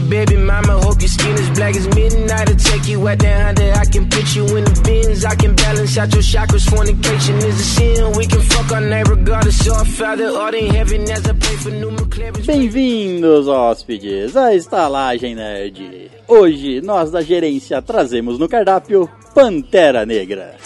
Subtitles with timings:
[0.00, 0.80] your baby mama.
[0.80, 2.48] Hope your skin is black as midnight.
[2.48, 3.06] I'll take you.
[3.06, 5.24] I can put you in the bins.
[5.24, 6.68] I can balance out your chakras.
[6.68, 8.12] Fornication is a sin.
[8.16, 8.70] We can fuck
[9.84, 11.70] father art in heaven as I for.
[12.46, 16.10] Bem-vindos, hóspedes, à Estalagem Nerd.
[16.26, 20.56] Hoje, nós da gerência trazemos no cardápio Pantera Negra.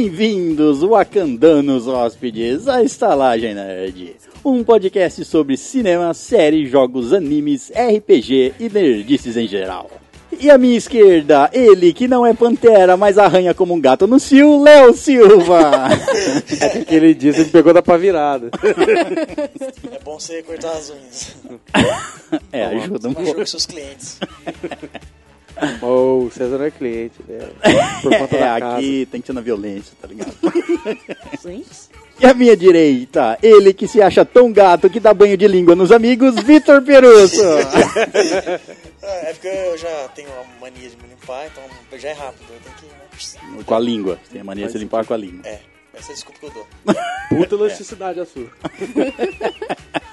[0.00, 4.14] Bem-vindos, wakandanos hóspedes, à Estalagem Nerd.
[4.44, 9.90] Um podcast sobre cinema, séries, jogos, animes, RPG e nerdices em geral.
[10.38, 14.20] E à minha esquerda, ele que não é pantera, mas arranha como um gato no
[14.20, 15.88] cio, Léo Silva.
[16.80, 18.52] Aquele dia você me pegou da pá virada.
[19.90, 21.36] É bom você cortar as unhas.
[22.52, 23.34] é, ajuda um pouco.
[23.34, 24.20] com seus clientes.
[25.82, 27.38] Ô, o César não é cliente, né?
[28.02, 28.76] Por conta É, da casa.
[28.76, 30.32] aqui tem que ser na violência, tá ligado?
[32.20, 35.74] E à minha direita, ele que se acha tão gato que dá banho de língua
[35.76, 37.42] nos amigos, Vitor Perusso.
[39.02, 41.62] É porque eu já tenho uma mania de me limpar, então
[41.98, 42.44] já é rápido.
[42.52, 42.86] Eu tenho que.
[43.56, 43.62] Né?
[43.64, 44.18] com a língua.
[44.30, 45.40] Tem a mania de se limpar com a língua.
[45.44, 45.58] É,
[45.94, 46.66] essa é a desculpa que eu dou.
[47.28, 48.46] Puta elasticidade a sua.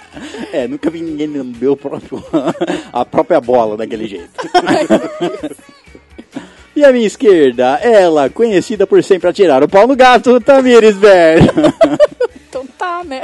[0.51, 2.23] É, nunca vi ninguém lamber o próprio,
[2.91, 4.29] a própria bola daquele jeito.
[6.75, 11.47] E à minha esquerda, ela, conhecida por sempre atirar o pau no gato, Tamires Berg.
[12.49, 13.21] Então tá, né?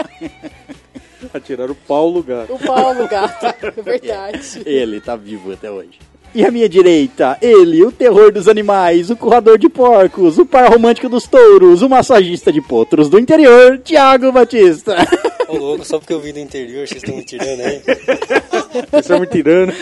[1.34, 2.46] Atiraram o pau no lugar.
[2.50, 4.62] O Paulo Gato, é verdade.
[4.66, 5.98] Ele tá vivo até hoje.
[6.34, 10.72] E à minha direita, ele, o terror dos animais, o currador de porcos, o par
[10.72, 14.96] romântico dos touros, o massagista de potros do interior, Thiago Batista.
[15.50, 17.82] Ô louco, só porque eu vim do interior, vocês estão me tirando aí.
[17.82, 19.74] Vocês estão me tirando.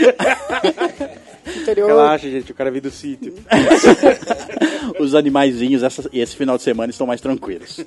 [1.56, 1.88] Interior.
[1.88, 3.36] Relaxa, gente, o cara veio do sítio.
[5.00, 7.80] Os animaizinhos essa, esse final de semana estão mais tranquilos.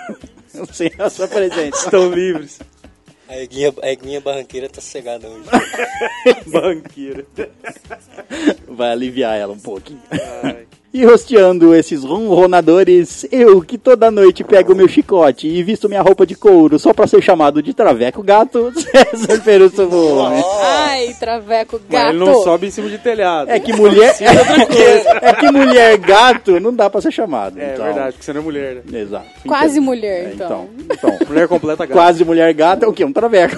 [0.72, 1.84] Sem a sua presença.
[1.84, 2.60] Estão livres.
[3.28, 5.48] A eguinha, a eguinha barranqueira tá sossegada hoje.
[6.46, 7.26] Banqueira.
[8.68, 10.02] Vai aliviar ela um pouquinho.
[10.42, 10.66] Ai.
[10.94, 16.24] E rosteando esses ronronadores, eu que toda noite pego meu chicote e visto minha roupa
[16.24, 20.40] de couro só pra ser chamado de Traveco Gato, César Perusso Volume.
[20.62, 22.10] Ai, Traveco Mas Gato.
[22.10, 23.50] ele não sobe em cima de telhado.
[23.50, 24.14] É que mulher.
[25.20, 27.58] É, que mulher gato não dá pra ser chamado.
[27.58, 27.84] É então.
[27.86, 29.00] verdade, porque você não é mulher, né?
[29.00, 29.26] Exato.
[29.46, 30.68] Quase Então- mulher, é, então.
[30.78, 30.96] então.
[31.16, 31.26] então.
[31.28, 31.92] Mulher completa gata.
[31.92, 33.04] Quase mulher gata é o quê?
[33.04, 33.56] Um traveco.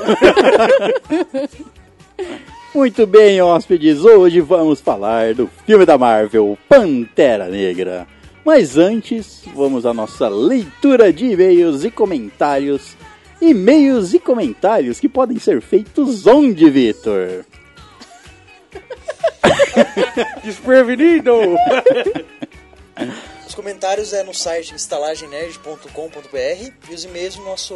[2.76, 4.04] Muito bem, hóspedes.
[4.04, 8.06] Hoje vamos falar do filme da Marvel, Pantera Negra.
[8.44, 12.94] Mas antes, vamos à nossa leitura de e-mails e comentários.
[13.40, 17.46] E-mails e comentários que podem ser feitos onde, Vitor?
[20.44, 21.32] Desprevenido!
[23.48, 27.74] Os comentários é no site estalagemnerd.com.br e os e-mails no nosso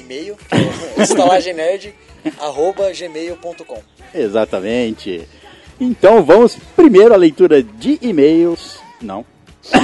[0.00, 0.54] e-mail, que
[1.00, 3.82] é estalagemnerd.gmail.com.
[4.14, 5.26] Exatamente.
[5.80, 8.78] Então vamos primeiro à leitura de e-mails.
[9.00, 9.24] Não.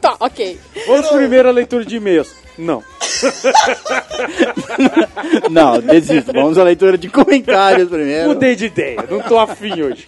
[0.00, 0.58] Tá, ok.
[0.86, 2.32] Vamos primeiro à leitura de e-mails.
[2.56, 2.84] Não.
[5.50, 6.32] Não, desisto.
[6.32, 8.28] Vamos à leitura de comentários primeiro.
[8.28, 10.06] Mudei de ideia, não tô afim hoje.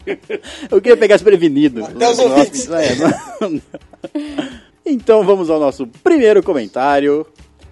[0.71, 1.85] Eu queria pegar desprevenido.
[1.85, 2.69] Até os ouvintes.
[2.71, 2.97] É,
[4.87, 7.27] Então vamos ao nosso primeiro comentário.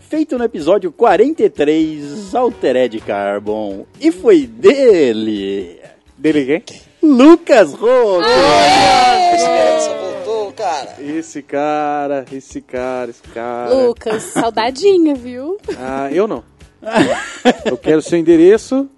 [0.08, 3.84] Feito no episódio 43, Altered Carbon.
[4.00, 5.78] E foi dele,
[6.16, 6.80] Dele quem?
[7.02, 7.74] Lucas.
[7.74, 10.96] A esperança voltou, cara.
[10.98, 13.74] Esse cara, esse cara, esse cara.
[13.74, 15.58] Lucas, saudadinha, viu?
[15.78, 16.42] Ah, eu não.
[17.66, 18.88] Eu quero seu endereço,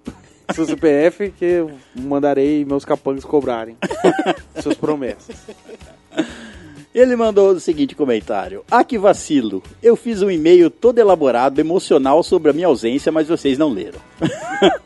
[0.53, 3.75] seu CPF, que eu mandarei meus capangas cobrarem.
[4.61, 5.35] Suas promessas.
[6.93, 9.63] Ele mandou o seguinte comentário: Ah, que vacilo.
[9.81, 13.99] Eu fiz um e-mail todo elaborado, emocional sobre a minha ausência, mas vocês não leram.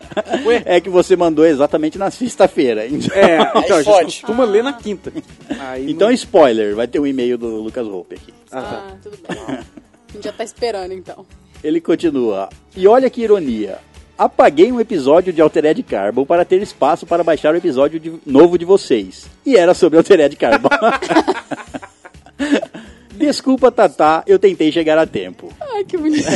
[0.64, 2.88] É que você mandou exatamente na sexta-feira.
[2.88, 4.06] Então, É, então, a gente fode.
[4.22, 5.12] costuma ler na quinta.
[5.60, 8.34] Aí então não- spoiler, vai ter um e-mail do Lucas Hope aqui.
[8.50, 8.88] Ah.
[8.92, 9.38] Ah, tudo bem.
[9.42, 9.64] A
[10.14, 11.26] gente já tá esperando, então.
[11.62, 12.48] Ele continua.
[12.78, 13.80] E olha que ironia.
[14.18, 18.58] Apaguei um episódio de Altered Carbon para ter espaço para baixar o episódio de- novo
[18.58, 19.26] de vocês.
[19.46, 20.70] E era sobre Altered Carbon.
[23.16, 25.52] Desculpa, Tatá, eu tentei chegar a tempo.
[25.60, 26.30] Ai, que bonitinho.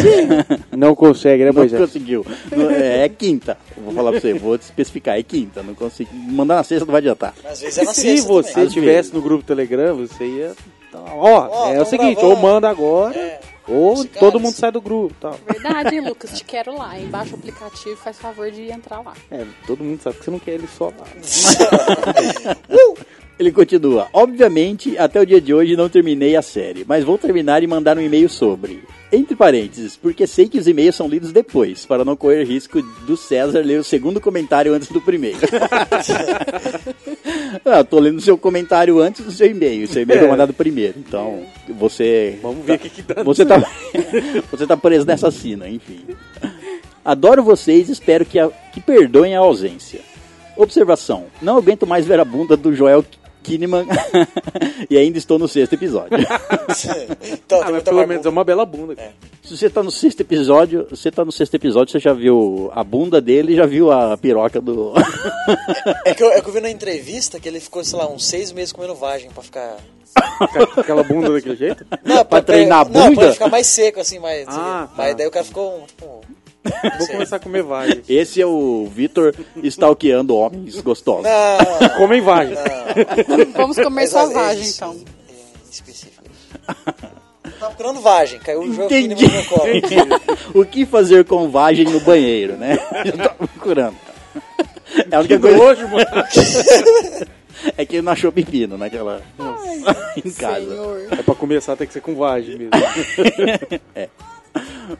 [0.77, 1.81] Não consegue, né, Não Moisés?
[1.81, 2.25] conseguiu.
[2.55, 3.57] Não, É, é quinta.
[3.77, 5.61] Eu vou falar pra você, vou te especificar, é quinta.
[5.63, 6.09] Não consegui.
[6.13, 7.33] Mandar na sexta não vai adiantar.
[7.45, 8.67] Às vezes é na Se sexta você também.
[8.67, 10.53] estivesse no grupo Telegram, você ia.
[10.93, 12.35] Ó, Ó, é o tamo seguinte, gravando.
[12.35, 13.39] ou manda agora, É.
[13.67, 15.35] ou todo mundo sai do grupo tal.
[15.47, 16.31] Verdade, hein, Lucas?
[16.37, 16.97] Te quero lá.
[16.99, 19.13] Embaixo o aplicativo faz favor de entrar lá.
[19.29, 21.05] É, todo mundo sabe que você não quer ele só lá.
[23.39, 24.07] Ele continua.
[24.11, 27.97] Obviamente, até o dia de hoje não terminei a série, mas vou terminar e mandar
[27.97, 28.83] um e-mail sobre.
[29.11, 33.17] Entre parênteses, porque sei que os e-mails são lidos depois, para não correr risco do
[33.17, 35.39] César ler o segundo comentário antes do primeiro.
[37.65, 39.87] ah, tô lendo o seu comentário antes do seu e-mail.
[39.87, 40.21] Seu e-mail É.
[40.21, 40.95] foi mandado primeiro.
[40.99, 42.37] Então, você.
[42.41, 43.23] Vamos ver o que, que dá.
[43.23, 43.63] Você tá,
[44.51, 46.01] você tá preso nessa sina, enfim.
[47.03, 50.01] Adoro vocês e espero que, a- que perdoem a ausência.
[50.55, 53.03] Observação: não aguento mais ver a bunda do Joel
[53.49, 53.85] Kinnaman
[54.89, 56.09] e ainda estou no sexto episódio.
[57.31, 58.95] então, Ah, mas pelo menos é uma bela bunda.
[58.95, 59.11] cara.
[59.43, 62.83] Se você tá no sexto episódio, você tá no sexto episódio, você já viu a
[62.83, 64.93] bunda dele e já viu a piroca do.
[66.05, 68.25] É que, eu, é que eu vi na entrevista que ele ficou, sei lá, uns
[68.25, 69.77] seis meses comendo vagem pra ficar.
[70.77, 71.85] Aquela bunda daquele jeito.
[72.03, 73.15] Não, Pra treinar a Não, bunda?
[73.15, 74.47] pra ele ficar mais seco, assim, mais.
[74.47, 74.89] Ah, tá.
[74.97, 76.21] Mas daí o cara ficou, tipo.
[76.99, 78.01] Vou começar a comer vagem.
[78.07, 79.33] Esse é o Vitor
[79.63, 81.23] stalkeando homens gostosos.
[81.25, 82.55] Não, Comem vagem.
[82.55, 83.51] não.
[83.53, 84.95] Vamos comer Mas, sua ó, vagem, então.
[85.29, 85.33] é,
[85.71, 86.23] específico.
[87.59, 89.25] Tava procurando vagem, caiu o jogo Entendi.
[89.25, 90.61] no meu colo.
[90.61, 92.77] o que fazer com vagem no banheiro, né?
[93.05, 93.95] Eu tava procurando.
[95.11, 95.57] É a única Que coisa.
[95.57, 96.05] nojo, mano.
[97.77, 99.21] É que ele não achou pepino naquela.
[100.15, 100.61] em casa.
[100.61, 101.07] Senhor.
[101.11, 102.71] É pra começar tem que ser com vagem mesmo.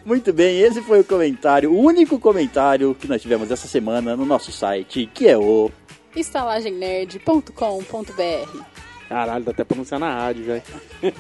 [0.06, 4.26] Muito bem, esse foi o comentário, o único comentário que nós tivemos essa semana no
[4.26, 5.72] nosso site, que é o.
[6.16, 8.60] estalagemnerd.com.br
[9.08, 10.62] Caralho, dá até pra anunciar na rádio já.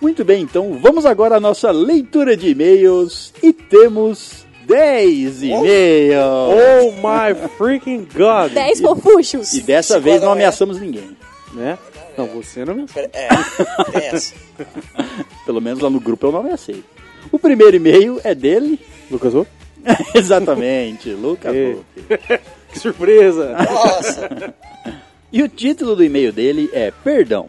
[0.00, 6.22] Muito bem, então vamos agora à nossa leitura de e-mails e temos 10 e-mails.
[6.22, 8.52] Oh my freaking god!
[8.52, 9.52] 10 fofuchos.
[9.52, 11.16] E dessa Se vez não ameaçamos ninguém.
[11.52, 11.78] Né?
[12.16, 12.86] Não, você não me...
[13.12, 13.28] É,
[14.06, 14.34] essa.
[15.44, 16.82] Pelo menos lá no grupo eu não ameacei.
[17.32, 18.78] O primeiro e-mail é dele.
[19.10, 19.46] Lucas Ô?
[20.14, 21.54] Exatamente, Lucas.
[21.54, 22.40] Volpe.
[22.70, 23.56] Que surpresa!
[23.58, 24.54] Nossa,
[25.32, 27.48] E o título do e-mail dele é Perdão.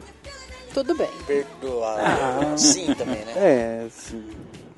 [0.73, 1.09] Tudo bem.
[1.27, 2.57] perdoar.
[2.57, 3.33] Sim, também, né?
[3.35, 4.23] É, sim.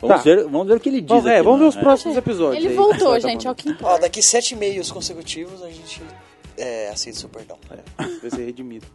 [0.02, 0.22] Vamos, Tá.
[0.24, 1.08] ver, vamos ver o que ele diz.
[1.10, 1.70] Vamos, é, aqui, vamos ver né?
[1.70, 2.58] os próximos episódios.
[2.62, 2.76] Ele aí.
[2.76, 3.96] voltou, gente, é o que importa.
[3.96, 6.02] Ó, daqui sete e-mails consecutivos a gente
[6.58, 7.58] é, aceita o seu perdão.
[7.98, 8.86] Vai ser redimido.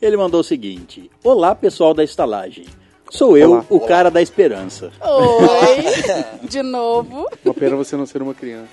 [0.00, 2.66] Ele mandou o seguinte: Olá, pessoal da estalagem.
[3.14, 3.64] Sou eu, Olá.
[3.70, 4.90] o cara da esperança.
[5.00, 6.48] Oi.
[6.50, 7.28] De novo.
[7.44, 8.68] Uma pena você não ser uma criança.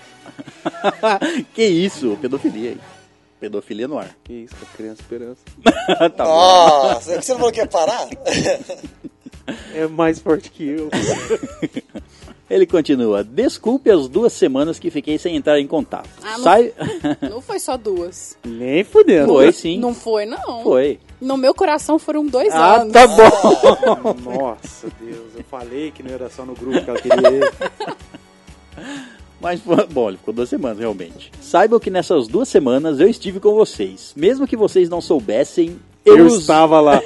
[1.53, 2.17] que isso?
[2.19, 2.79] Pedofilia, hein?
[3.39, 4.09] Pedofilia no ar.
[4.23, 5.41] Que isso, criança esperança.
[6.17, 6.31] tá bom.
[6.31, 8.07] Nossa, você não falou que ia parar?
[9.75, 10.89] É mais forte que eu.
[12.53, 16.09] Ele continua: Desculpe as duas semanas que fiquei sem entrar em contato.
[16.21, 16.73] Ah, não- Sai.
[17.29, 18.37] Não foi só duas.
[18.43, 19.27] Nem fudendo.
[19.33, 19.79] Foi sim.
[19.79, 20.61] Não foi, não.
[20.63, 20.99] Foi.
[21.21, 22.91] No meu coração foram dois Ah, anos.
[22.91, 24.15] tá bom.
[24.37, 25.33] Nossa, Deus.
[25.37, 27.53] Eu falei que não era só no grupo que ela queria ir.
[29.39, 29.59] Mas,
[29.91, 31.31] bom, ele ficou duas semanas, realmente.
[31.41, 34.13] Saibam que nessas duas semanas eu estive com vocês.
[34.15, 37.01] Mesmo que vocês não soubessem, eu, Eu os, estava lá.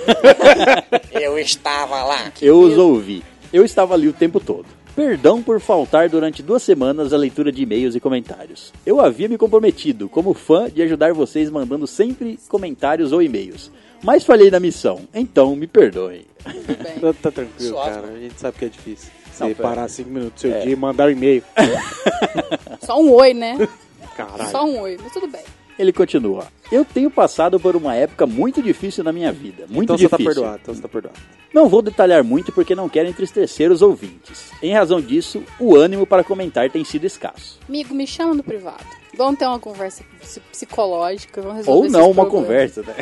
[1.11, 2.31] Eu estava lá.
[2.41, 3.23] eu os ouvi.
[3.53, 4.65] Eu estava ali o tempo todo.
[4.95, 8.71] Perdão por faltar durante duas semanas a leitura de e-mails e comentários.
[8.85, 13.69] Eu havia me comprometido, como fã, de ajudar vocês mandando sempre comentários ou e-mails.
[14.01, 16.25] Mas falhei na missão, então me perdoem.
[16.43, 16.95] Tudo bem.
[17.01, 18.07] Tá, tá tranquilo, Suave, cara.
[18.07, 19.11] A gente sabe que é difícil.
[19.37, 19.69] Não, Você pera.
[19.69, 21.43] parar cinco minutos do seu dia e mandar um e-mail.
[22.81, 23.67] Só um oi, né?
[24.15, 24.49] Caralho.
[24.49, 25.43] Só um oi, mas tudo bem.
[25.77, 26.47] Ele continua.
[26.71, 29.65] Eu tenho passado por uma época muito difícil na minha vida.
[29.69, 30.33] Muito Então você tá difícil.
[30.41, 31.17] perdoado, então você tá perdoado.
[31.53, 34.51] Não vou detalhar muito porque não quero entristecer os ouvintes.
[34.63, 37.59] Em razão disso, o ânimo para comentar tem sido escasso.
[37.67, 38.85] Amigo, me chama no privado.
[39.17, 42.73] Vamos ter uma conversa psi- psicológica, vamos resolver Ou não, uma problemas.
[42.75, 42.95] conversa, né?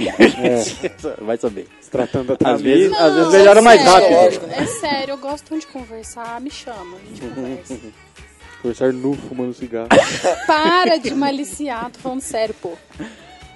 [1.22, 1.68] Vai saber.
[1.82, 4.52] Se tratando da Às vezes, às vezes Não, melhora é mais sério, rápido.
[4.52, 6.40] É sério, eu gosto de conversar.
[6.42, 7.78] Me chama, a gente conversa.
[8.64, 9.90] Conversar nu, fumando cigarro.
[10.48, 12.72] Para de maliciar, tô falando sério, pô.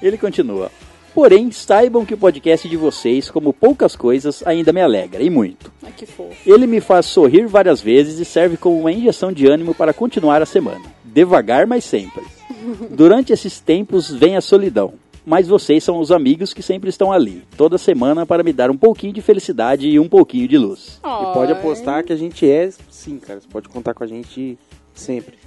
[0.01, 0.69] Ele continua.
[1.15, 5.71] Porém, saibam que o podcast de vocês, como poucas coisas, ainda me alegra, e muito.
[5.81, 6.35] Ai, que fofo.
[6.45, 10.41] Ele me faz sorrir várias vezes e serve como uma injeção de ânimo para continuar
[10.41, 10.83] a semana.
[11.05, 12.25] Devagar, mas sempre.
[12.91, 14.95] Durante esses tempos vem a solidão.
[15.25, 18.77] Mas vocês são os amigos que sempre estão ali, toda semana para me dar um
[18.77, 20.99] pouquinho de felicidade e um pouquinho de luz.
[21.03, 23.39] E pode apostar que a gente é, sim, cara.
[23.39, 24.57] Você pode contar com a gente
[24.97, 25.37] sempre.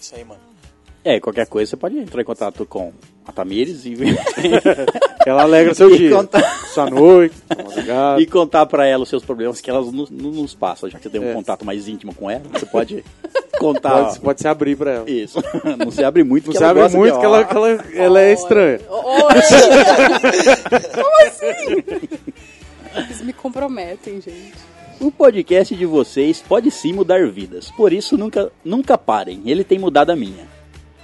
[0.00, 0.40] Isso aí, mano.
[1.04, 2.92] É, qualquer coisa você pode entrar em contato com
[3.24, 3.94] a Tamires e,
[5.24, 6.10] Ela alegra seu E dia.
[6.10, 6.40] conta-
[6.74, 7.34] Sua noite,
[8.18, 11.04] e contar pra ela os seus problemas que elas não não nos passam, já que
[11.04, 11.34] você tem um É.
[11.34, 13.04] contato mais íntimo com ela, você pode
[13.58, 14.04] contar.
[14.06, 15.10] Pode, pode se abrir pra ela.
[15.10, 15.38] Isso.
[15.78, 17.68] Não se abre muito, Não que se ela abre muito de- que ela, que ela,
[17.94, 18.80] ela é estranha.
[18.88, 19.34] Oi!
[20.92, 21.84] Como assim?
[22.96, 24.54] Eles me comprometem, gente.
[24.98, 29.78] O podcast de vocês pode sim mudar vidas, por isso nunca, nunca parem, ele tem
[29.78, 30.56] mudado a minha.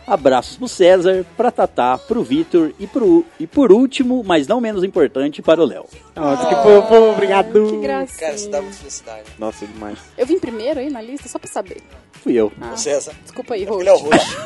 [0.04, 4.82] Abraços pro César, pra Tatá, pro Vitor e, pro, e por último, mas não menos
[4.82, 5.84] importante, para o Léo.
[6.16, 7.66] Nossa, que fofo, obrigado.
[7.70, 8.18] Que gracinha.
[8.18, 9.22] Cara, isso dá muita felicidade.
[9.38, 9.98] Nossa, demais.
[10.18, 11.76] Eu vim primeiro aí na lista, só pra saber.
[12.14, 12.52] Fui eu.
[12.60, 13.12] Ah, Ô, César.
[13.22, 14.04] desculpa aí, Ele é o Roxo.
[14.06, 14.38] roxo.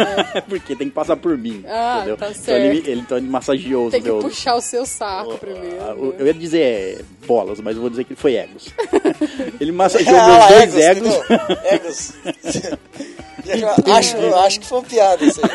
[0.48, 2.16] Porque tem que passar por mim, Ah, entendeu?
[2.18, 2.88] tá Então ele, certo.
[2.88, 5.76] ele, então ele massageou os Tem que puxar o seu saco primeiro.
[5.80, 5.92] Ah, né?
[5.94, 8.68] o- Eu ia dizer é, bolas, mas eu vou dizer que foi egos.
[9.60, 11.14] ele massageou Ah, meus dois egos.
[11.64, 12.12] Egos.
[13.94, 15.50] Acho, acho que foi uma piada isso aí.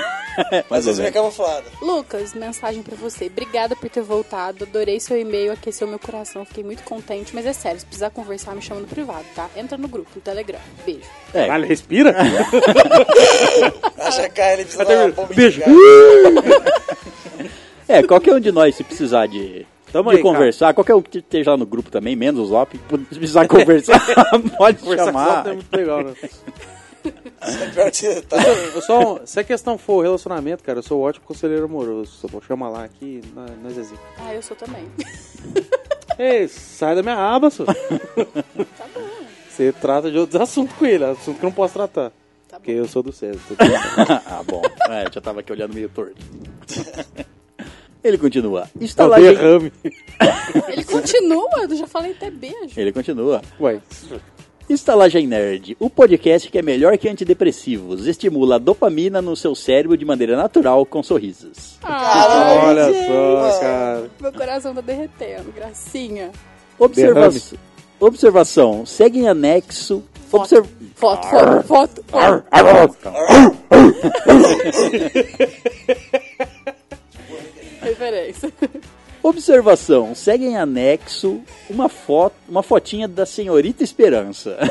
[0.51, 1.11] Mais Mas bem menos.
[1.11, 1.65] camuflado.
[1.81, 3.25] Lucas, mensagem pra você.
[3.25, 4.63] Obrigada por ter voltado.
[4.63, 6.45] Adorei seu e-mail, aqueceu meu coração.
[6.45, 7.35] Fiquei muito contente.
[7.35, 9.49] Mas é sério, se precisar conversar, me chama no privado, tá?
[9.57, 10.59] Entra no grupo, no Telegram.
[10.85, 11.01] Beijo.
[11.33, 12.15] É, Caralho, respira.
[13.97, 15.61] Acha que ele precisa dar uma Beijo.
[17.89, 21.17] é, qualquer um de nós, se precisar de, Tamo de aí, conversar, qualquer um que
[21.19, 22.77] esteja lá no grupo também, menos o Zop,
[23.17, 23.99] precisar conversar,
[24.57, 25.45] pode Conversar com chamar.
[25.45, 26.13] o é muito legal, né?
[28.75, 32.11] Eu só, se a questão for relacionamento, cara, eu sou um ótimo conselheiro amoroso.
[32.11, 33.99] Só vou chamar lá aqui, na- nós é zica.
[34.19, 34.85] Ah, eu sou também.
[36.19, 37.65] Ei, sai da minha aba, só.
[37.65, 37.73] Tá
[38.93, 39.01] bom.
[39.49, 42.11] Você trata de outros assuntos com ele, assunto que eu não posso tratar.
[42.47, 42.77] Tá Porque bom.
[42.79, 43.39] eu sou do César.
[44.27, 44.61] ah, bom.
[44.89, 46.21] É, já tava aqui olhando meio torto.
[48.03, 48.67] Ele continua.
[48.79, 49.35] Estalagem...
[49.35, 49.71] derrame.
[50.69, 52.73] Ele continua, eu já falei até beijo.
[52.75, 53.41] Ele continua.
[53.59, 53.79] Ué,
[54.69, 59.97] Estalagem Nerd, o podcast que é melhor que antidepressivos, estimula a dopamina no seu cérebro
[59.97, 61.77] de maneira natural com sorrisos.
[61.83, 63.07] Ah, olha gente.
[63.07, 64.09] só, cara.
[64.19, 66.31] Meu coração tá derretendo, gracinha.
[66.79, 67.29] Observa...
[67.99, 70.03] Observação, segue em anexo...
[70.31, 70.65] Observ...
[70.95, 72.03] Foto, foto, foto.
[72.03, 72.43] foto.
[77.91, 78.51] Referência.
[79.23, 84.57] Observação, segue em anexo uma foto, uma fotinha da senhorita Esperança.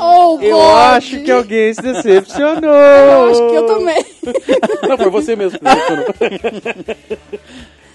[0.00, 0.74] Oh, Eu God.
[0.96, 2.70] acho que alguém se decepcionou.
[2.74, 4.04] Eu acho que eu também.
[4.88, 6.06] Não, foi você mesmo que decepcionou.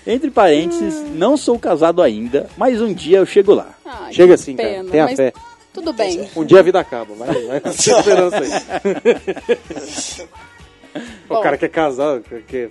[0.05, 3.69] Entre parênteses, não sou casado ainda, mas um dia eu chego lá.
[3.85, 4.69] Ai, Chega assim, cara.
[4.69, 5.31] pena, Tenha mas fé.
[5.73, 6.29] Tudo bem.
[6.35, 7.13] Um dia a vida acaba.
[7.15, 10.27] Vai, vai com essa esperança aí.
[11.29, 12.19] o cara quer casar.
[12.47, 12.69] Quer...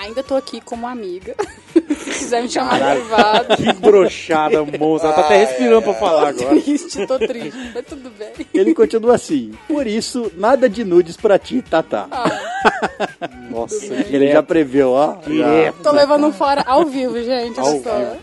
[0.00, 1.34] Ainda tô aqui como amiga.
[1.74, 3.56] Se quiser me chamar no privado.
[3.56, 5.06] Que broxada, moça.
[5.06, 6.60] Ela tá até respirando pra falar agora.
[6.60, 7.72] Triste, tô triste.
[7.74, 8.28] Mas tudo bem.
[8.54, 9.52] Ele continua assim.
[9.66, 12.08] Por isso, nada de nudes pra ti, Tatá.
[13.50, 15.16] Nossa, Ele já preveu, ó.
[15.16, 15.82] Direto.
[15.82, 17.58] Tô levando um fora ao vivo, gente.
[17.58, 18.18] Ao cara.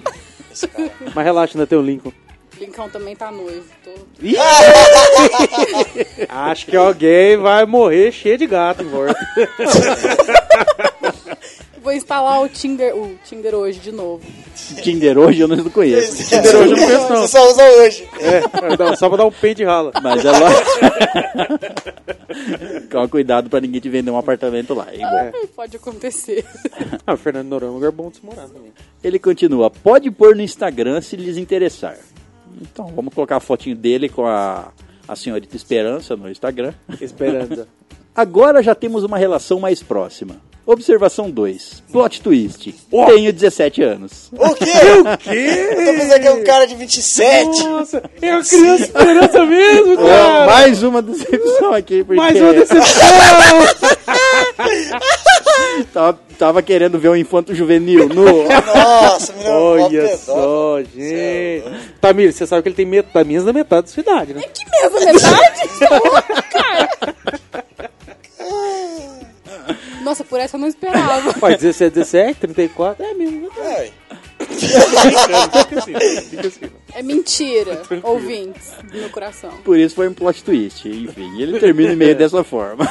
[1.13, 2.13] Mas relaxa, ainda tem o Lincoln.
[2.57, 3.65] Lincão também tá noivo.
[3.83, 3.91] Tô...
[6.29, 9.15] Acho que alguém vai morrer cheio de gato em volta.
[11.85, 14.25] Vou instalar o Tinder, o Tinder hoje de novo.
[14.81, 16.17] Tinder hoje eu não conheço.
[16.17, 17.21] Tinder hoje eu não penso, não.
[17.21, 18.09] Você só usa hoje.
[18.19, 18.41] É,
[18.95, 19.91] só pra dar um pente rala.
[20.01, 20.71] Mas é lógico.
[22.89, 24.87] Toma cuidado pra ninguém te vender um apartamento lá.
[24.91, 25.31] É.
[25.55, 26.43] Pode acontecer.
[27.05, 28.73] Ah, o Fernando Noronha é um lugar bom de se morar também.
[29.03, 29.69] Ele continua.
[29.69, 31.99] Pode pôr no Instagram se lhes interessar.
[32.59, 34.71] Então, vamos colocar a fotinho dele com a,
[35.07, 36.73] a senhorita Esperança no Instagram.
[36.99, 37.67] Esperando.
[38.15, 40.37] Agora já temos uma relação mais próxima.
[40.65, 41.83] Observação 2.
[41.91, 42.73] Plot twist.
[42.89, 44.31] Tenho 17 anos.
[44.31, 44.65] O quê?
[45.05, 45.67] O quê?
[45.69, 47.63] Eu tô pensando que é um cara de 27.
[47.63, 50.45] Nossa, é a criança esperança mesmo, cara.
[50.47, 53.05] Mais uma decepção aqui, porque Mais uma decepção.
[55.93, 58.25] tava, tava querendo ver um infanto juvenil no.
[58.25, 59.53] Nossa, menino.
[59.53, 61.63] mó Olha só, gente.
[62.01, 63.07] Tamir, você sabe que ele tem met...
[63.11, 64.41] tá menos da metade da sua idade, né?
[64.41, 65.69] Que mesmo, metade?
[66.49, 66.89] cara.
[70.05, 71.33] Nossa, por essa eu não esperava.
[71.33, 73.49] Faz 17, 17, 34, é mesmo.
[73.57, 73.89] É.
[74.39, 75.93] Fica assim,
[76.29, 76.61] fica assim.
[76.93, 79.49] É mentira, ouvintes do meu coração.
[79.63, 80.87] Por isso foi um plot twist.
[80.87, 82.87] Enfim, ele termina em meio dessa forma.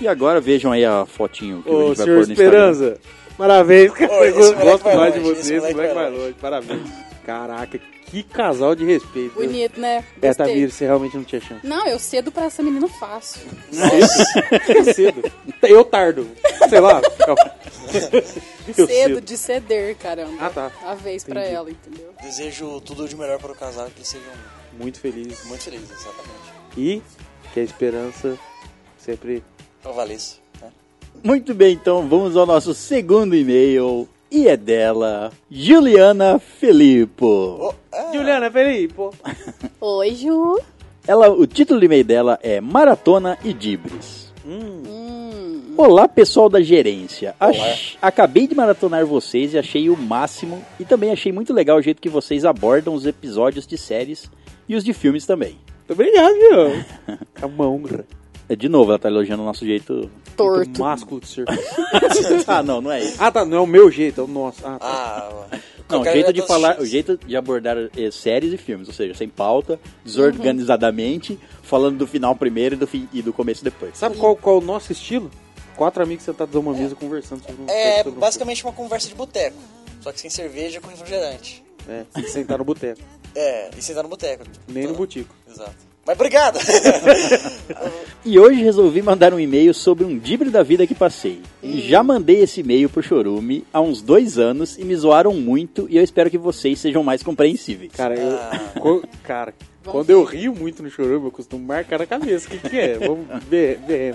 [0.00, 2.70] E agora vejam aí a fotinho que a Ô, gente vai senhor pôr no Instagram.
[2.70, 3.00] Esperança,
[3.36, 4.12] parabéns, cara.
[4.12, 6.34] Ô, Eu gosto vai mais de longe, você, esse esse moleque moleque vai vai longe.
[6.40, 6.90] Parabéns.
[7.26, 7.80] Caraca,
[8.12, 9.32] que casal de respeito.
[9.34, 10.04] Bonito, né?
[10.20, 10.34] É.
[10.34, 11.66] Tamir, você realmente não tinha chance.
[11.66, 13.40] Não, eu cedo pra essa menina fácil.
[14.66, 15.32] Fica cedo.
[15.62, 16.28] Eu tardo.
[16.68, 17.00] Sei lá.
[18.76, 20.32] Eu cedo de ceder, caramba.
[20.40, 20.70] Ah, tá.
[20.84, 21.54] A vez pra Entendi.
[21.56, 22.10] ela, entendeu?
[22.22, 24.32] Desejo tudo de melhor para o casal, que eles sejam
[24.78, 25.44] Muito feliz.
[25.46, 26.52] muito felizes, exatamente.
[26.76, 27.02] E
[27.52, 28.38] que a esperança
[28.96, 29.42] sempre...
[29.84, 30.40] Ovaliço.
[30.60, 30.70] Né?
[31.24, 34.08] Muito bem, então vamos ao nosso segundo e-mail.
[34.34, 37.26] E é dela, Juliana Filippo.
[37.60, 38.94] Oh, ah, Juliana Felipe,
[39.78, 40.58] Oi, Ju.
[41.06, 44.32] Ela, o título do e-mail dela é Maratona e Dibres.
[44.46, 47.34] Hum, Olá, pessoal da gerência.
[47.38, 50.62] Ach- Acabei de maratonar vocês e achei o máximo.
[50.80, 54.30] E também achei muito legal o jeito que vocês abordam os episódios de séries
[54.66, 55.58] e os de filmes também.
[55.78, 57.18] Muito obrigado, viu?
[57.42, 58.06] É uma honra.
[58.48, 60.10] É, de novo, ela tá elogiando o nosso jeito.
[60.36, 60.58] torto.
[60.58, 61.44] Muito másculo de ser.
[62.46, 63.16] ah, não, não é isso.
[63.18, 64.60] Ah, tá, não é o meu jeito, é o nosso.
[64.66, 65.48] Ah, tá.
[65.52, 65.58] ah,
[65.92, 69.14] Não, o jeito de falar, o jeito de abordar eh, séries e filmes, ou seja,
[69.14, 73.98] sem pauta, desorganizadamente, falando do final primeiro e do, fim, e do começo depois.
[73.98, 75.30] Sabe qual, qual é o nosso estilo?
[75.76, 79.14] Quatro amigos sentados numa mesa conversando sobre um É sobre um basicamente uma conversa de
[79.14, 79.56] boteco.
[80.00, 81.62] Só que sem cerveja com refrigerante.
[81.88, 83.00] É, sem sentar no boteco.
[83.34, 84.44] É, e sentar no boteco.
[84.68, 85.34] Nem no botico.
[85.48, 85.91] Exato.
[86.06, 86.58] Mas obrigado!
[88.24, 91.40] E hoje resolvi mandar um e-mail sobre um dibre da vida que passei.
[91.60, 95.88] E já mandei esse e-mail pro Chorume há uns dois anos e me zoaram muito
[95.90, 97.90] e eu espero que vocês sejam mais compreensíveis.
[97.92, 98.36] Cara, eu.
[98.36, 98.60] Ah.
[98.78, 102.46] co- cara, Vamos quando eu rio muito no chorume, eu costumo marcar na cabeça.
[102.46, 102.96] O que, que é?
[102.98, 104.14] Vamos ver, ver.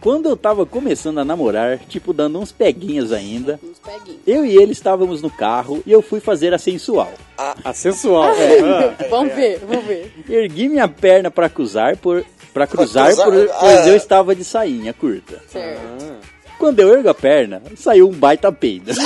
[0.00, 4.20] Quando eu tava começando a namorar, tipo dando uns peguinhas ainda, Uns peguinhos.
[4.26, 7.12] eu e ele estávamos no carro e eu fui fazer a sensual.
[7.64, 8.32] A sensual.
[8.36, 9.08] é.
[9.10, 10.12] Vamos ver, vamos ver.
[10.28, 13.26] Ergui minha perna pra cruzar por para cruzar, cruzar?
[13.26, 13.56] por- Ah.
[13.60, 15.40] pois eu estava de sainha curta.
[15.48, 15.80] Certo.
[16.02, 16.16] Ah.
[16.58, 18.92] Quando eu ergo a perna, saiu um baita peido.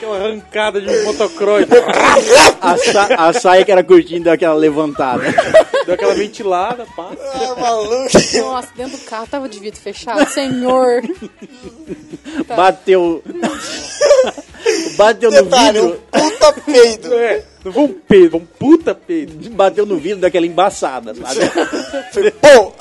[0.00, 1.66] Aquela arrancada de motocross.
[2.62, 5.24] A, sa- a saia que era curtinha deu aquela levantada.
[5.84, 7.10] Deu aquela ventilada, pá.
[7.18, 8.10] ah, maluco!
[8.42, 10.26] Nossa, dentro do carro tava de vidro fechado.
[10.28, 11.02] Senhor.
[12.54, 13.22] Bateu.
[14.96, 16.02] Bateu no Detalhe, um vidro.
[16.12, 17.14] puta peido!
[17.14, 19.50] É, não vamos peido, vamos puta peido.
[19.50, 21.40] Bateu no vidro daquela embaçada, sabe?
[22.12, 22.72] Foi pô!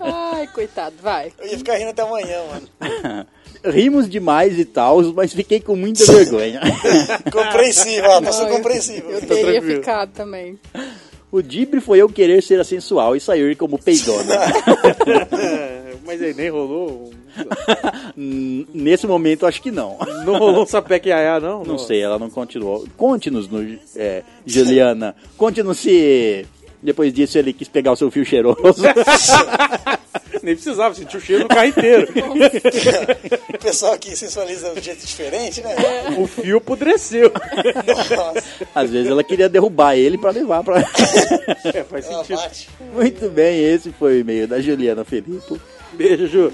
[0.00, 1.32] Ai, coitado, vai.
[1.38, 3.26] Eu ia ficar rindo até amanhã, mano.
[3.64, 6.60] Rimos demais e tal, mas fiquei com muita vergonha.
[7.32, 9.10] Compreensível, ó, eu- compreensível.
[9.10, 9.76] Eu teria tranquilo.
[9.76, 10.58] ficado também.
[11.32, 14.36] O dibre foi eu querer ser a sensual e sair como peidona.
[16.04, 17.12] Mas aí nem rolou.
[18.16, 19.98] Nesse momento, acho que não.
[20.24, 21.64] Não rolou um sapeque iaiá, não?
[21.64, 22.86] Não sei, ela não continuou.
[22.96, 25.16] Conte-nos, no, é, Juliana.
[25.36, 26.46] Conte-nos se
[26.84, 28.60] depois disso ele quis pegar o seu fio cheiroso.
[30.42, 32.06] Nem precisava, sentiu o cheiro no carro inteiro.
[33.54, 35.74] O pessoal aqui sensualiza de um jeito diferente, né?
[36.18, 37.32] O fio apodreceu.
[38.14, 40.80] Nossa, Às vezes ela queria derrubar ele pra levar pra.
[40.80, 42.36] É, faz ela sentido.
[42.36, 42.68] bate.
[42.92, 45.58] Muito bem, esse foi o e-mail da Juliana Felipe.
[45.96, 46.52] Beijo, Ju.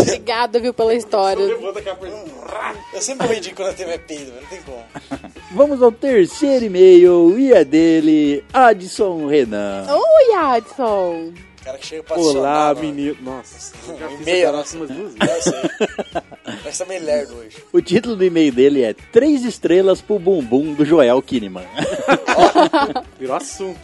[0.00, 1.42] Obrigada, viu, pela história.
[1.42, 4.84] Eu sempre vou quando a TV é peido, não tem como.
[5.52, 9.86] Vamos ao terceiro e-mail e é dele, Adson Renan.
[9.88, 11.32] Oi, Adson.
[11.60, 13.16] O cara que chega pra Olá, menino.
[13.22, 14.84] Nossa, eu já fiz E-mail, essa né?
[14.84, 15.16] umas duas vezes.
[15.20, 16.62] É, eu sei.
[16.62, 17.56] Nós tá meio lerdo hoje.
[17.72, 21.64] O título do e-mail dele é Três estrelas pro bumbum do Joel Kinnaman.
[23.18, 23.78] Virou assunto.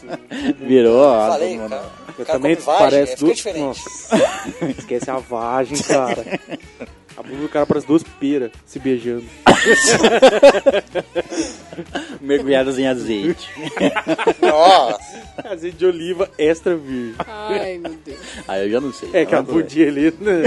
[0.58, 1.28] Virou, ó.
[1.28, 1.70] Falei, mano.
[1.70, 1.90] cara.
[2.18, 3.36] Eu cara também parece é, duas.
[3.36, 3.64] diferente.
[3.64, 4.16] Nossa.
[4.78, 6.24] Esquece a vagem, cara.
[7.16, 9.24] A bunda do cara parece duas peras se beijando.
[12.20, 13.48] Mergulhadas em azeite.
[14.40, 15.00] Nossa,
[15.44, 17.14] Azeite de oliva extra virgem.
[17.26, 18.18] Ai, meu Deus.
[18.46, 19.10] Aí eu já não sei.
[19.12, 20.14] É que a bundinha ali.
[20.20, 20.42] Né?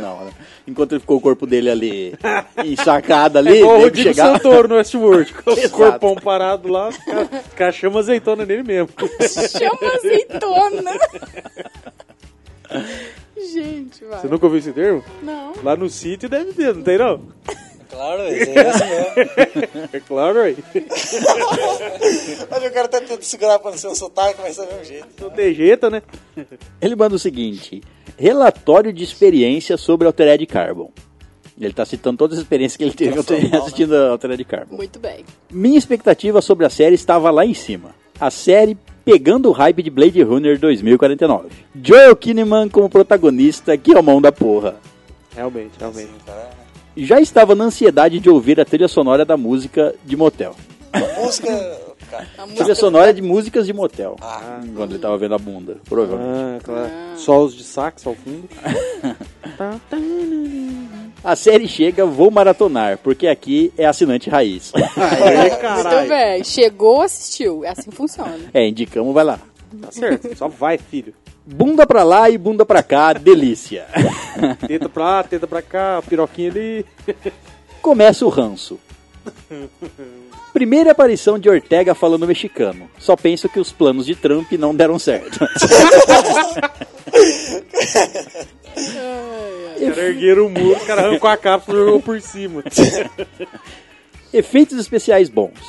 [0.00, 0.32] Não, né?
[0.66, 2.14] Enquanto ele ficou o corpo dele ali
[2.64, 5.32] ensacado É ali, igual o Rodrigo chegava- Santoro no Westworld.
[5.34, 8.88] Com o corpão parado lá, os caras cara chama azeitona nele mesmo.
[9.48, 10.92] Chama azeitona.
[13.52, 14.20] Gente, vai.
[14.20, 15.04] Você nunca ouviu esse termo?
[15.22, 15.52] Não.
[15.62, 17.22] Lá no sítio deve ter, não tem não?
[17.88, 19.88] Claro, é esse mesmo.
[19.92, 20.56] É claro, aí.
[22.50, 24.84] olha o cara tá tentando segurar pra não ser um sotaque, mas é do mesmo
[24.84, 25.06] jeito.
[25.20, 26.02] Não tem jeito, né?
[26.80, 27.80] Ele manda o seguinte:
[28.18, 30.90] relatório de experiência sobre Altered Carbon.
[31.58, 34.76] Ele tá citando todas as experiências que ele teve Transformal, assistindo a Altered Carbon.
[34.76, 35.24] Muito bem.
[35.50, 37.94] Minha expectativa sobre a série estava lá em cima.
[38.20, 41.48] A série pegando o hype de Blade Runner 2049.
[41.82, 44.76] Joel Kinnaman como protagonista, que é o mão da porra.
[45.34, 46.10] Realmente, realmente.
[46.26, 46.50] Cara,
[46.96, 50.54] Já estava na ansiedade de ouvir a trilha sonora da música de motel.
[50.92, 51.48] a música.
[52.10, 54.16] Cara, A música Trilha sonora de músicas de motel.
[54.20, 54.60] Ah.
[54.74, 56.30] Quando ele tava vendo a bunda, provavelmente.
[56.30, 56.90] Ah, claro.
[57.16, 58.48] Solos de sax ao fundo.
[61.24, 64.72] A série chega, vou maratonar, porque aqui é assinante raiz.
[64.76, 66.08] Aê, Muito caralho.
[66.08, 66.44] bem.
[66.44, 67.64] Chegou, assistiu.
[67.64, 68.38] É assim que funciona.
[68.54, 69.40] é, indicamos, vai lá.
[69.80, 71.12] Tá certo, só vai, filho.
[71.44, 73.86] Bunda pra lá e bunda pra cá, delícia.
[74.68, 76.86] Tenta pra lá, tenta pra cá, piroquinha ali.
[77.82, 78.78] Começa o ranço.
[80.56, 82.88] Primeira aparição de Ortega falando mexicano.
[82.98, 85.38] Só penso que os planos de Trump não deram certo.
[88.74, 92.64] Os caras ergueram o muro, os caras arrancou a cápsula e jogou por cima.
[94.32, 95.60] Efeitos especiais bons.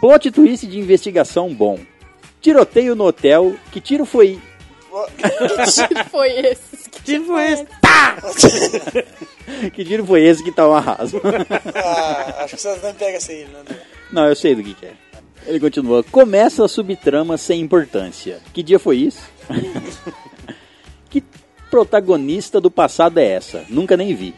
[0.00, 1.76] Plot twist de investigação bom.
[2.40, 3.56] Tiroteio no hotel.
[3.72, 4.38] Que tiro foi.
[5.16, 6.90] Que tiro foi esse?
[6.90, 7.66] Que Tiro foi esse?
[9.72, 11.20] Que tiro foi esse que tá um arraso?
[11.74, 13.64] Ah, acho que você não pega essa aí, né?
[14.12, 14.92] Não, eu sei do que, que é.
[15.46, 16.02] Ele continua.
[16.02, 18.40] Começa a subtrama sem importância.
[18.52, 19.22] Que dia foi isso?
[21.10, 21.22] que
[21.70, 23.64] protagonista do passado é essa?
[23.68, 24.34] Nunca nem vi.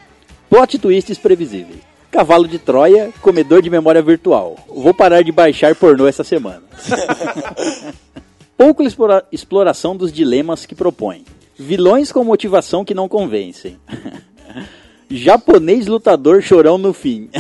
[0.49, 1.81] Plot twists previsíveis.
[2.11, 4.57] Cavalo de Troia, comedor de memória virtual.
[4.69, 6.63] Vou parar de baixar pornô essa semana.
[8.59, 11.25] Pouco explora- exploração dos dilemas que propõe.
[11.57, 13.79] Vilões com motivação que não convencem.
[15.11, 17.31] Japonês lutador chorão no fim.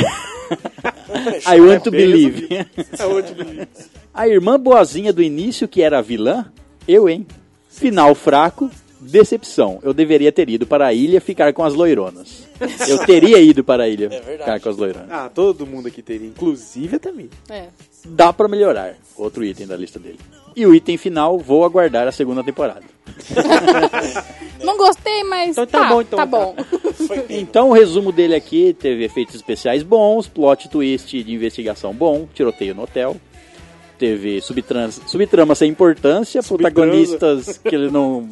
[1.47, 2.49] I want to believe.
[2.99, 3.67] É outro menino.
[4.13, 6.47] A irmã boazinha do início, que era a vilã?
[6.87, 7.27] Eu, hein?
[7.69, 8.71] Final fraco,
[9.01, 9.79] decepção.
[9.83, 12.45] Eu deveria ter ido para a ilha ficar com as loironas.
[12.89, 14.39] Eu teria ido para a ilha verdade.
[14.39, 15.11] ficar com as loironas.
[15.11, 17.31] Ah, todo mundo aqui teria, inclusive até mim.
[17.49, 17.67] É.
[18.05, 18.97] Dá pra melhorar.
[19.17, 20.19] Outro item da lista dele.
[20.57, 22.83] E o item final, vou aguardar a segunda temporada.
[24.63, 26.31] Não gostei, mas Então tá tá, bom, então tá tá.
[26.31, 26.55] bom.
[27.29, 32.75] Então o resumo dele aqui teve efeitos especiais bons, plot twist de investigação bom, tiroteio
[32.75, 33.17] no hotel.
[33.99, 36.75] Teve subtrans, subtrama sem importância, Subtransa.
[36.75, 38.29] protagonistas que ele não,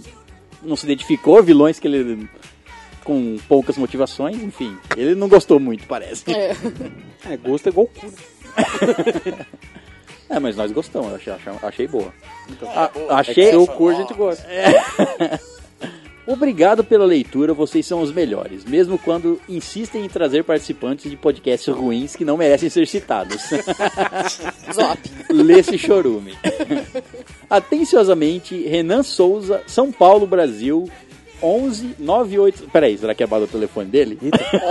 [0.62, 2.28] não se identificou, vilões que ele
[3.04, 4.76] com poucas motivações, enfim.
[4.96, 6.30] Ele não gostou muito, parece.
[6.30, 6.54] É.
[7.30, 8.12] É, gosto é igual cu.
[10.30, 12.12] É, mas nós gostamos, achei, achei, boa.
[12.66, 13.14] Ah, boa.
[13.14, 14.46] achei- É O foi cu a gente gosta.
[16.26, 21.74] Obrigado pela leitura, vocês são os melhores, mesmo quando insistem em trazer participantes de podcasts
[21.74, 23.40] ruins que não merecem ser citados.
[24.70, 24.98] Zop.
[25.30, 26.36] Lê-se chorume.
[27.48, 30.86] Atenciosamente, Renan Souza, São Paulo, Brasil,
[31.42, 32.68] 11 98.
[32.72, 34.18] Peraí, será que é do telefone dele?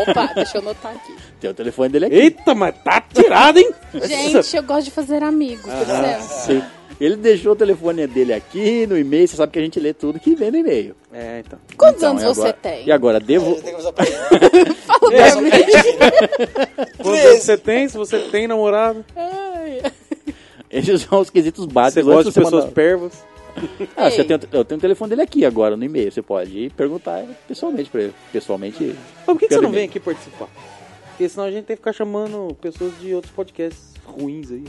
[0.07, 1.13] Opa, deixa eu anotar aqui.
[1.39, 2.15] Tem o telefone dele aqui.
[2.15, 3.69] Eita, mas tá tirado, hein?
[4.03, 6.23] Gente, eu gosto de fazer amigos, por exemplo.
[6.45, 6.63] Sim.
[6.99, 10.19] Ele deixou o telefone dele aqui no e-mail, você sabe que a gente lê tudo
[10.19, 10.95] que vem no e-mail.
[11.13, 11.59] É, então.
[11.77, 12.85] Quantos Então, anos e você agora- tem?
[12.87, 13.51] E agora, devo.
[13.51, 14.73] Eu tenho que.
[14.81, 15.49] Fala É, pra mim.
[16.97, 17.87] Quantos anos você tem?
[17.87, 19.05] Se você tem namorado?
[19.15, 19.83] Ai,
[20.71, 22.03] Esses são os quesitos Você básicos.
[22.05, 23.13] gosta antes de você pessoas mandar- pervas?
[23.95, 24.27] Ah, você Ei.
[24.27, 26.11] tem, eu tenho o telefone dele aqui agora no e-mail.
[26.11, 28.13] Você pode perguntar pessoalmente pra ele.
[28.31, 28.95] Pessoalmente.
[29.17, 30.47] Mas por que, que você não vem aqui participar?
[31.09, 34.65] Porque senão a gente tem que ficar chamando pessoas de outros podcasts ruins aí.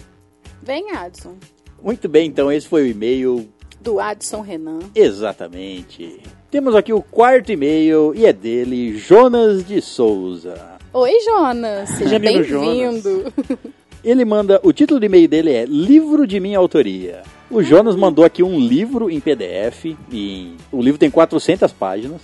[0.63, 1.37] Vem, Adson.
[1.83, 3.49] Muito bem, então esse foi o e-mail
[3.81, 4.81] Do Adson Renan.
[4.95, 6.21] Exatamente.
[6.51, 10.79] Temos aqui o quarto e-mail e é dele, Jonas de Souza.
[10.93, 11.91] Oi, Jonas.
[11.91, 13.33] Seja bem-vindo.
[14.03, 17.23] Ele manda, o título do e-mail dele é Livro de minha autoria.
[17.51, 22.21] O Jonas mandou aqui um livro em PDF, e o livro tem 400 páginas,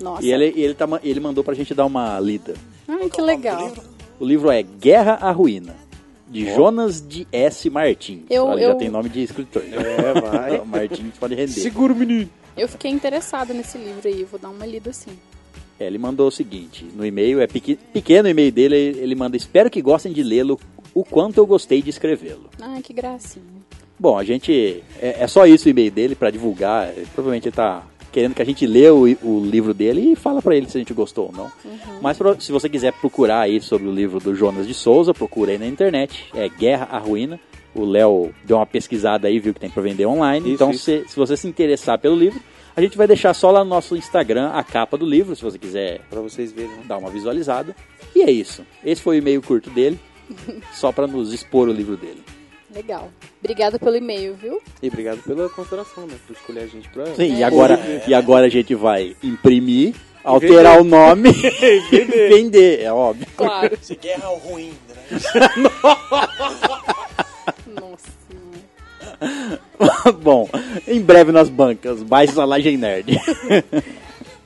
[0.00, 0.24] Nossa.
[0.24, 2.54] e ele, ele, tá ele mandou pra gente dar uma lida.
[2.88, 3.72] Ai, que legal.
[4.18, 5.76] O livro é Guerra à Ruína,
[6.28, 7.70] de Jonas de S.
[7.70, 8.22] Martins.
[8.28, 9.62] Eu- Olha, eu- já tem nome de escritor.
[9.62, 10.60] É, vai.
[10.66, 11.52] Martins pode render.
[11.52, 12.28] Segura o menino.
[12.56, 14.24] Eu fiquei interessada nesse livro aí.
[14.24, 15.10] Vou dar uma lida assim.
[15.78, 19.68] É, ele mandou o seguinte, no e-mail, é pequeno o e-mail dele, ele manda, espero
[19.70, 20.58] que gostem de lê-lo,
[20.94, 22.48] o quanto eu gostei de escrevê-lo.
[22.58, 23.44] Ai, que gracinha.
[23.98, 27.82] Bom, a gente, é, é só isso o e-mail dele pra divulgar, provavelmente ele tá
[28.12, 30.80] querendo que a gente lê o, o livro dele e fala pra ele se a
[30.80, 31.52] gente gostou ou não.
[32.00, 35.52] Mas pra- se você quiser procurar aí sobre o livro do Jonas de Souza, procura
[35.52, 37.38] aí na internet, é Guerra à Ruína.
[37.74, 40.46] O Léo deu uma pesquisada aí, viu que tem pra vender online.
[40.46, 40.82] Isso, então, isso.
[40.84, 42.40] Se, se você se interessar pelo livro,
[42.74, 45.58] a gente vai deixar só lá no nosso Instagram a capa do livro, se você
[45.58, 46.70] quiser Pra vocês verem.
[46.70, 46.82] né?
[46.88, 47.76] dar uma visualizada.
[48.14, 48.62] E é isso.
[48.82, 49.98] Esse foi o e-mail curto dele,
[50.72, 52.22] só pra nos expor o livro dele.
[52.76, 53.10] Legal.
[53.40, 54.60] Obrigada pelo e-mail, viu?
[54.82, 56.14] E obrigado pela consideração, né?
[56.26, 57.06] Por escolher a gente pra.
[57.14, 60.80] Sim, e agora, e agora a gente vai imprimir, alterar vender.
[60.80, 61.30] o nome
[61.90, 63.26] e vender, é óbvio.
[63.34, 63.74] Claro.
[63.80, 64.96] Você guerra ao ruim, né?
[67.80, 68.12] Nossa.
[70.20, 70.46] Bom,
[70.86, 73.18] em breve nas bancas, baixe a Laje Nerd.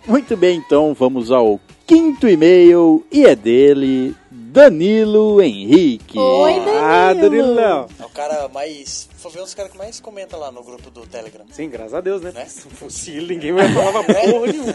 [0.07, 4.15] Muito bem, então vamos ao quinto e-mail e é dele,
[4.51, 6.19] Danilo Henrique.
[6.19, 6.79] Oi, Danilo.
[6.83, 7.87] Ah, Danilo Léo.
[8.01, 9.09] É o cara mais.
[9.17, 11.45] Foi um dos caras que mais comenta lá no grupo do Telegram.
[11.53, 12.33] Sim, graças a Deus, né?
[12.33, 12.47] Né?
[12.47, 14.75] Se fosse ele, ninguém vai falar porra nenhuma.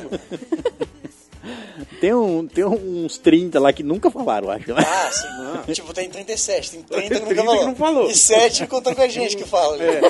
[2.01, 4.65] Tem, um, tem uns 30 lá que nunca falaram, acho.
[4.73, 5.73] Ah, sim.
[5.73, 7.65] Tipo, tem 37, tem 30 que Tem nunca 30 que falou.
[7.67, 8.09] não falou.
[8.09, 9.77] E 7 contando com a gente que fala.
[9.81, 10.01] É.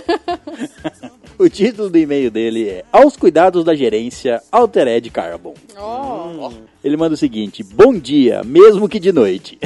[1.37, 5.53] O título do e-mail dele é Aos cuidados da gerência Altered Carbon.
[5.77, 6.51] Ó.
[6.83, 9.57] Ele manda o seguinte: Bom dia, mesmo que de noite.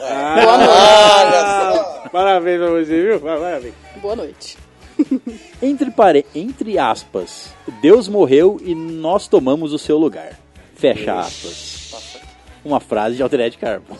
[0.00, 3.20] Ah, Ah, parabéns pra você, viu?
[3.20, 3.74] Parabéns.
[4.00, 4.56] Boa noite.
[5.62, 6.24] Entre, pare...
[6.34, 7.50] Entre aspas,
[7.82, 10.38] Deus morreu e nós tomamos o seu lugar.
[10.78, 12.18] Fecha aspas.
[12.64, 13.96] Uma frase de Altered Carbon.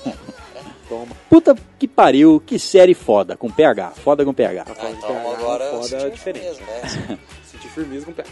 [0.89, 1.15] Toma.
[1.29, 3.91] Puta que pariu, que série foda, com PH.
[4.03, 4.65] Foda com PH.
[4.69, 6.45] Ah, então agora eu Foda senti um diferente.
[6.45, 7.19] mesmo, né?
[7.45, 8.25] Sentir firmeza com pé.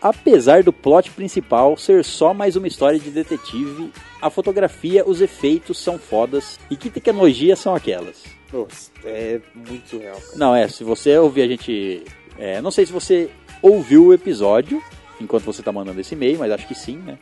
[0.00, 5.78] Apesar do plot principal ser só mais uma história de detetive, a fotografia, os efeitos
[5.78, 6.58] são fodas.
[6.70, 8.22] E que tecnologias são aquelas?
[8.52, 10.14] Nossa, é muito surreal.
[10.16, 10.36] cara.
[10.36, 12.04] Não, é, se você ouvir a gente.
[12.38, 13.28] é, não sei se você
[13.60, 14.82] ouviu o episódio
[15.20, 17.18] enquanto você tá mandando esse e-mail, mas acho que sim, né?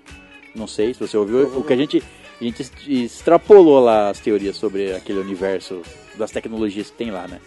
[0.56, 1.58] Não sei se você ouviu.
[1.58, 2.02] O que a gente,
[2.40, 5.82] a gente extrapolou lá as teorias sobre aquele universo
[6.16, 7.40] das tecnologias que tem lá, né?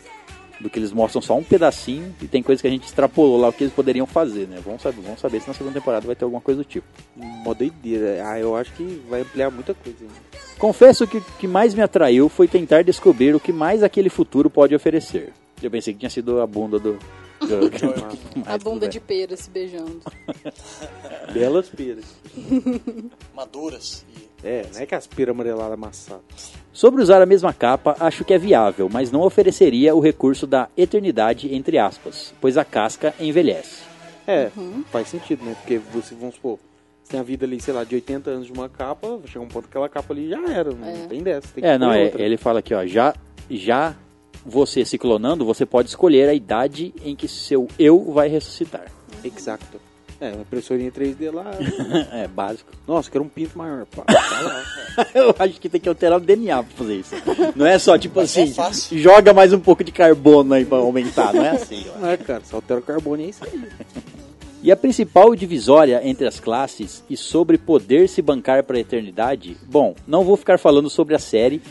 [0.60, 3.48] Do que eles mostram só um pedacinho e tem coisas que a gente extrapolou lá
[3.48, 4.60] o que eles poderiam fazer, né?
[4.64, 6.86] Vamos saber, vamos saber se na segunda temporada vai ter alguma coisa do tipo.
[7.16, 8.22] Mó doideira.
[8.26, 10.30] Ah, eu acho que vai ampliar muita coisa ainda.
[10.60, 14.50] Confesso que o que mais me atraiu foi tentar descobrir o que mais aquele futuro
[14.50, 15.32] pode oferecer.
[15.64, 17.00] Eu pensei que tinha sido a bunda do.
[18.46, 20.02] A bunda de pera se beijando.
[21.34, 22.06] Belas peras.
[23.36, 24.06] Maduras.
[24.44, 26.54] É, não é que as peras amareladas amassadas.
[26.72, 30.70] Sobre usar a mesma capa, acho que é viável, mas não ofereceria o recurso da
[30.78, 33.82] eternidade, entre aspas, pois a casca envelhece.
[34.26, 34.50] É,
[34.92, 35.56] faz sentido, né?
[35.60, 36.60] Porque você, vamos supor,
[37.04, 39.44] você tem a vida ali, sei lá, de 80 anos de uma capa, vai chegar
[39.44, 41.08] um ponto que aquela capa ali já era, não É.
[41.08, 41.48] tem dessa.
[41.54, 42.22] Tem que É, não, é, outra.
[42.22, 43.14] ele fala aqui, ó, já,
[43.50, 43.96] já
[44.46, 48.86] você se clonando, você pode escolher a idade em que seu eu vai ressuscitar.
[49.24, 49.80] Exato.
[50.22, 51.46] É, uma impressorinha 3D lá.
[52.12, 52.70] é, básico.
[52.86, 53.86] Nossa, quero um pinto maior.
[53.86, 55.08] Pá, tá.
[55.16, 57.16] Eu acho que tem que alterar o DNA pra fazer isso.
[57.56, 58.98] Não é só, tipo Mas é assim, fácil.
[59.00, 62.00] joga mais um pouco de carbono aí pra aumentar, não é assim, ó.
[62.00, 63.64] Não é, cara, só altera o carbono e é isso aí.
[64.62, 69.56] E a principal divisória entre as classes e sobre poder se bancar para a eternidade,
[69.66, 71.62] bom, não vou ficar falando sobre a série,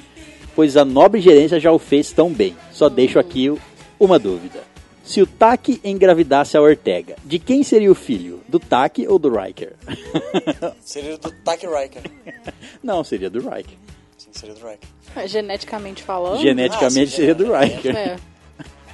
[0.59, 2.57] pois a nobre gerência já o fez tão bem.
[2.73, 3.61] Só deixo aqui o-
[4.01, 4.61] uma dúvida.
[5.05, 8.41] Se o Taki engravidasse a Ortega, de quem seria o filho?
[8.49, 9.75] Do Taki ou do Riker?
[10.85, 12.03] Seria do Taki Riker.
[12.83, 13.79] não, seria do Riker.
[14.19, 14.89] Sim, seria do Riker.
[15.15, 16.41] É, Geneticamente falando.
[16.41, 17.53] Geneticamente Ah, sim, seria do.
[17.53, 17.97] Riker.
[17.97, 18.17] É.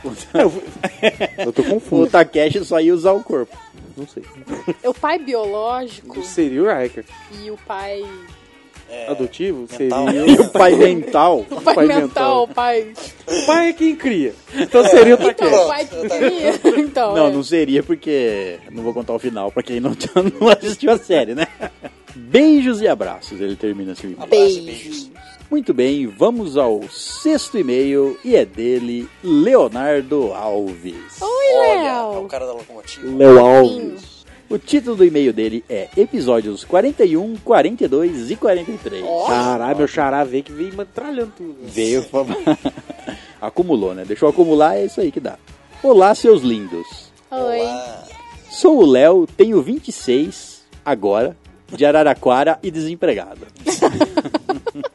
[1.47, 2.11] Eu tô O confuso.
[2.11, 3.57] Takeshi só ia usar o corpo.
[3.97, 4.23] Não sei.
[4.85, 7.05] O pai biológico Seria o Riker.
[7.43, 8.05] e o pai.
[8.95, 10.07] É, Adotivo mental.
[10.07, 11.41] seria E o pai mental?
[11.51, 12.43] O pai, pai mental, mental.
[12.45, 12.93] o pai.
[13.27, 14.35] o pai é quem cria.
[14.55, 15.55] Então seria o Então, Takeshi.
[15.55, 16.61] o pai que cria.
[16.85, 17.31] Então, Não, é.
[17.33, 18.59] não seria porque.
[18.71, 19.91] Não vou contar o final pra quem não,
[20.41, 21.47] não assistiu a série, né?
[22.15, 24.13] Beijos e abraços, ele termina assim.
[24.19, 24.65] Abraço e Beijos.
[24.65, 25.11] beijos.
[25.51, 31.21] Muito bem, vamos ao sexto e-mail e é dele, Leonardo Alves.
[31.21, 32.25] Oi, Olha, é o Léo.
[32.29, 33.07] cara da locomotiva.
[33.17, 34.14] Léo Alves.
[34.49, 39.05] O título do e-mail dele é Episódios 41, 42 e 43.
[39.27, 41.57] Caralho, meu xará veio que veio metralhando tudo.
[41.63, 42.05] Veio.
[43.41, 44.05] Acumulou, né?
[44.05, 45.39] Deixou acumular, é isso aí que dá.
[45.83, 47.11] Olá, seus lindos.
[47.31, 47.61] Oi.
[47.61, 48.05] Olá.
[48.51, 51.37] Sou o Léo, tenho 26 agora,
[51.69, 53.47] de Araraquara e desempregado.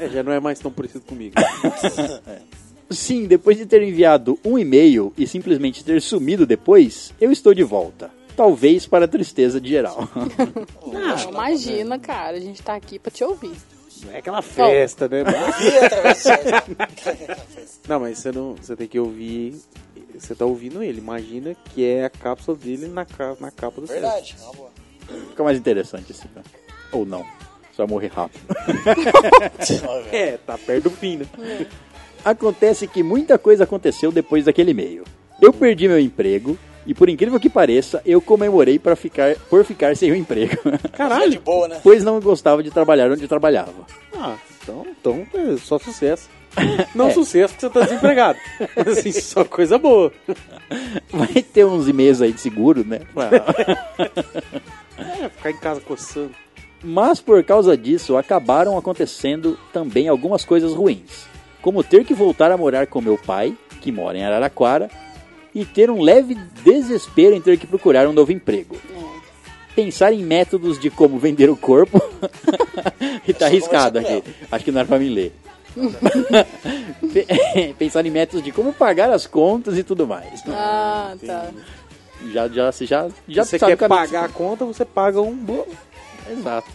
[0.00, 1.34] É, já não é mais tão parecido comigo.
[2.88, 7.64] Sim, depois de ter enviado um e-mail e simplesmente ter sumido depois, eu estou de
[7.64, 8.08] volta.
[8.38, 10.08] Talvez para a tristeza de geral.
[10.86, 12.36] Não, imagina, cara.
[12.36, 13.50] A gente tá aqui pra te ouvir.
[14.04, 15.24] Não é aquela festa, né?
[17.88, 18.54] Não, mas você não.
[18.54, 19.60] Você tem que ouvir.
[20.16, 20.98] Você tá ouvindo ele.
[20.98, 23.04] Imagina que é a cápsula dele na,
[23.40, 23.88] na capa do.
[23.88, 24.70] Verdade, é uma boa.
[25.30, 26.44] Fica mais interessante assim, né?
[26.92, 27.24] Ou não.
[27.72, 28.40] Só vai morrer rápido.
[30.12, 31.26] É, tá perto do fim, né?
[32.24, 35.02] Acontece que muita coisa aconteceu depois daquele e-mail.
[35.42, 36.56] Eu perdi meu emprego
[36.88, 40.56] e, por incrível que pareça, eu comemorei para ficar, por ficar sem o emprego.
[40.92, 41.30] Caralho.
[41.30, 41.78] de boa, né?
[41.82, 43.86] pois não gostava de trabalhar onde trabalhava.
[44.16, 46.28] Ah, então, então é só sucesso.
[46.94, 47.10] Não É.
[47.10, 48.38] sucesso porque você tá desempregado.
[48.74, 50.10] Mas assim, só coisa boa.
[51.12, 53.00] Vai ter uns e-mails aí de seguro, né?
[54.96, 56.32] É, ficar em casa coçando.
[56.82, 61.26] Mas por causa disso acabaram acontecendo também algumas coisas ruins,
[61.60, 64.88] como ter que voltar a morar com meu pai, que mora em Araraquara,
[65.54, 66.34] e ter um leve
[66.64, 68.76] desespero em ter que procurar um novo emprego.
[69.74, 72.02] Pensar em métodos de como vender o corpo.
[73.26, 74.22] e tá arriscado aqui.
[74.50, 75.32] Acho que não era pra mim ler.
[77.12, 80.42] Pe- Pensar em métodos de como pagar as contas e tudo mais.
[80.48, 81.50] Ah, tá.
[82.32, 85.38] Já, já, já, já, já Se você sabe quer pagar a conta, você paga um,
[86.28, 86.68] Exato.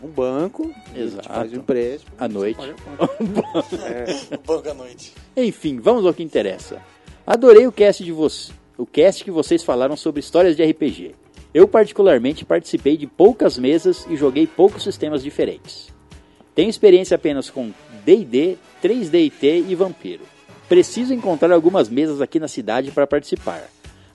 [0.00, 0.72] um banco.
[0.94, 1.28] Exato.
[1.28, 2.12] Faz um empréstimo.
[2.16, 2.60] À noite.
[2.60, 3.76] a conta.
[3.84, 5.12] É, banco à noite.
[5.36, 6.80] Enfim, vamos ao que interessa.
[7.26, 11.14] Adorei o cast de vocês, o cast que vocês falaram sobre histórias de RPG.
[11.54, 15.88] Eu particularmente participei de poucas mesas e joguei poucos sistemas diferentes.
[16.54, 17.72] Tenho experiência apenas com
[18.04, 20.22] D&D, 3DT e Vampiro.
[20.68, 23.62] Preciso encontrar algumas mesas aqui na cidade para participar.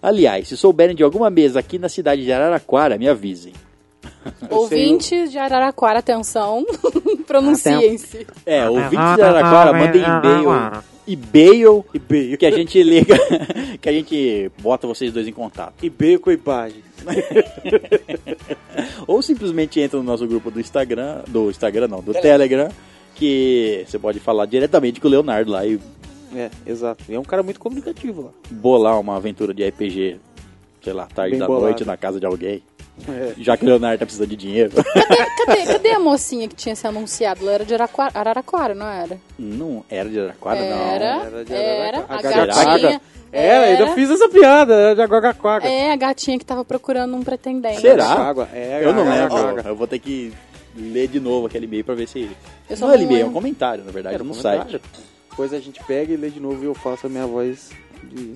[0.02, 3.54] Aliás, se souberem de alguma mesa aqui na cidade de Araraquara, me avisem.
[4.50, 6.64] Ouvintes de Araraquara, atenção,
[7.26, 8.28] pronunciem-se.
[8.46, 12.38] É, ouvintes de Araraquara, mandem e-mail, e-mail, E-mail.
[12.38, 13.16] que a gente liga,
[13.82, 15.74] que a gente bota vocês dois em contato.
[15.84, 16.84] E-mail com imagem.
[19.08, 22.70] Ou simplesmente entra no nosso grupo do Instagram, do Instagram não, do Telegram,
[23.16, 25.80] que você pode falar diretamente com o Leonardo lá e
[26.36, 27.04] É, exato.
[27.10, 28.30] E é um cara muito comunicativo lá.
[28.52, 30.18] bolar uma aventura de RPG,
[30.84, 31.66] sei lá, tarde Bem da bolado.
[31.66, 32.62] noite na casa de alguém.
[33.08, 33.34] É.
[33.38, 34.72] Já que o Leonardo tá precisando de dinheiro.
[35.46, 37.42] Cadê, cadê a mocinha que tinha se anunciado?
[37.42, 39.18] Ela era de Araquara, Araraquara, não era?
[39.38, 40.92] não era de Araraquara, não.
[40.92, 42.54] Era, era de era, Araraquara.
[42.54, 43.02] a A gatinha.
[43.32, 45.68] Era, ainda fiz essa piada, era de Aguagaquaga.
[45.68, 47.80] É, a gatinha que tava procurando um pretendente.
[47.82, 48.08] Será?
[48.08, 48.50] Água.
[48.54, 49.68] É, Eu não lembro.
[49.68, 50.34] Eu vou ter que
[50.76, 52.30] ler de novo aquele e-mail pra ver se.
[52.70, 54.82] Eu só não é e-mail, é um comentário, na verdade, Era no um site.
[55.30, 57.70] Depois a gente pega e lê de novo e eu faço a minha voz
[58.10, 58.34] de...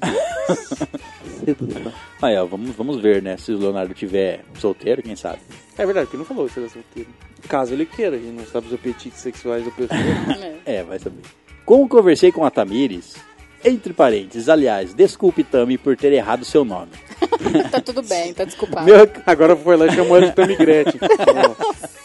[2.22, 3.38] Aí, ó, vamos, vamos ver, né?
[3.38, 5.40] Se o Leonardo tiver solteiro, quem sabe.
[5.78, 7.10] É verdade, porque ele não falou se era solteiro.
[7.48, 10.00] Caso ele queira, a gente não sabe os apetites sexuais da pessoa.
[10.66, 10.78] É.
[10.78, 11.22] É, vai saber.
[11.66, 13.16] Como conversei com a Tamires,
[13.64, 16.92] entre parênteses, aliás, desculpe Tami por ter errado seu nome.
[17.70, 18.86] Tá tudo bem, tá desculpado.
[18.86, 21.00] Meu, Agora foi lá e chamou ela de Tammy Gretchen.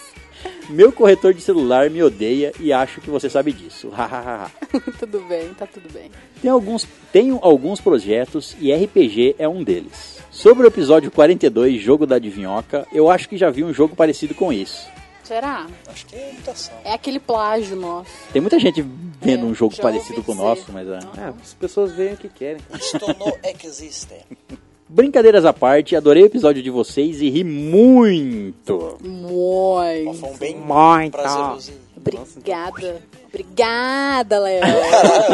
[0.68, 3.88] Meu corretor de celular me odeia e acho que você sabe disso.
[3.88, 4.50] Hahaha.
[5.00, 6.10] tudo bem, tá tudo bem.
[6.42, 10.18] Tem alguns, tenho alguns projetos e RPG é um deles.
[10.30, 14.34] Sobre o episódio 42, Jogo da Adivinhoca, eu acho que já vi um jogo parecido
[14.34, 14.86] com isso.
[15.24, 15.66] Será?
[15.86, 16.74] Acho que é imitação.
[16.84, 18.10] É aquele plágio nosso.
[18.32, 18.82] Tem muita gente
[19.20, 20.98] vendo É, um jogo parecido com o nosso, mas é.
[21.18, 22.60] é, as pessoas veem o que querem.
[22.74, 24.14] Isto não existe.
[24.88, 28.96] Brincadeiras à parte, adorei o episódio de vocês e ri muito.
[29.02, 30.14] Muito.
[30.14, 31.12] Foi um bem Muito.
[31.12, 31.72] prazeroso.
[31.96, 33.02] Obrigada.
[33.28, 34.62] Obrigada, Léo.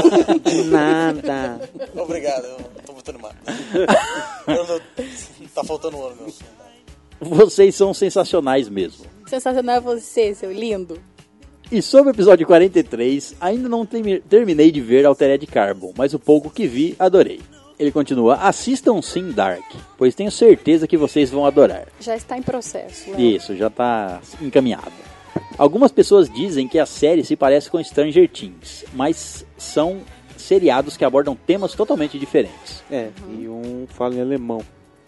[0.71, 1.61] Nada.
[1.95, 3.37] Obrigado, eu tô muito animado.
[5.55, 6.33] Tá faltando um ano, meu.
[7.21, 9.05] Vocês são sensacionais mesmo.
[9.27, 10.99] Sensacional é você, seu lindo.
[11.71, 16.19] E sobre o episódio 43, ainda não termi- terminei de ver Altered Carbon, mas o
[16.19, 17.41] pouco que vi, adorei.
[17.79, 19.65] Ele continua, assistam sim Dark,
[19.99, 21.89] pois tenho certeza que vocês vão adorar.
[22.01, 23.21] Já está em processo, Léo.
[23.21, 24.93] Isso, já tá encaminhado.
[25.59, 30.01] Algumas pessoas dizem que a série se parece com Stranger Things, mas são
[30.37, 32.83] seriados que abordam temas totalmente diferentes.
[32.91, 34.61] É, e um fala em alemão.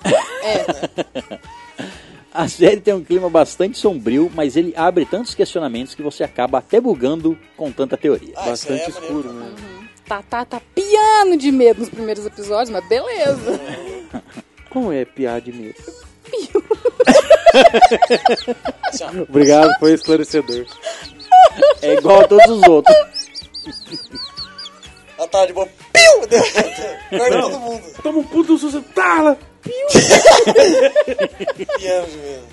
[0.04, 1.38] É,
[2.36, 6.58] A série tem um clima bastante sombrio, mas ele abre tantos questionamentos que você acaba
[6.58, 8.34] até bugando com tanta teoria.
[8.36, 9.50] Ah, Bastante é escuro, né?
[9.56, 9.62] tá,
[10.22, 13.60] tá, tá piano de medo nos primeiros episódios, mas beleza.
[14.70, 15.04] Como é
[15.52, 15.74] mesmo?
[18.84, 20.66] Assim, ó, Obrigado, foi esclarecedor.
[21.82, 22.96] É igual a todos os outros.
[25.18, 25.68] ela tava de boa.
[25.92, 26.28] Piu!
[27.18, 27.82] Guarda todo mundo.
[28.02, 28.82] Toma um puto susto.
[28.94, 29.38] Tala!
[31.78, 32.46] Piano de medo.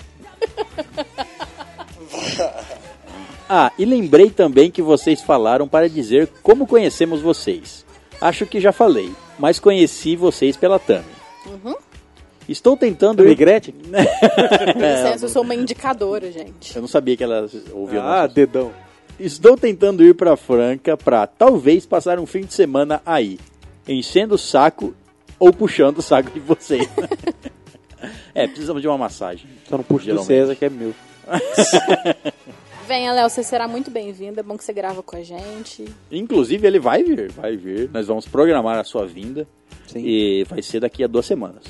[3.48, 7.84] Ah, e lembrei também que vocês falaram para dizer como conhecemos vocês.
[8.20, 11.04] Acho que já falei, mas conheci vocês pela Tami.
[12.48, 13.18] Estou tentando.
[13.22, 13.74] Tammy Gretchen?
[13.84, 16.74] Com licença, eu sou uma indicadora, gente.
[16.74, 18.70] Eu não sabia que ela ouvia Ah, nossos- dedão.
[19.18, 23.38] Estou tentando ir pra Franca pra talvez passar um fim de semana aí,
[23.86, 24.94] enchendo o saco
[25.38, 26.88] ou puxando o saco de vocês.
[28.34, 29.48] é, precisamos de uma massagem.
[29.68, 30.22] Só não puxa do.
[30.22, 30.92] César, que é meu.
[32.86, 34.38] Venha, Léo, você será muito bem-vindo.
[34.38, 35.86] É bom que você grava com a gente.
[36.12, 37.90] Inclusive, ele vai vir, vai vir.
[37.90, 39.48] Nós vamos programar a sua vinda
[39.86, 40.00] Sim.
[40.04, 41.64] e vai ser daqui a duas semanas.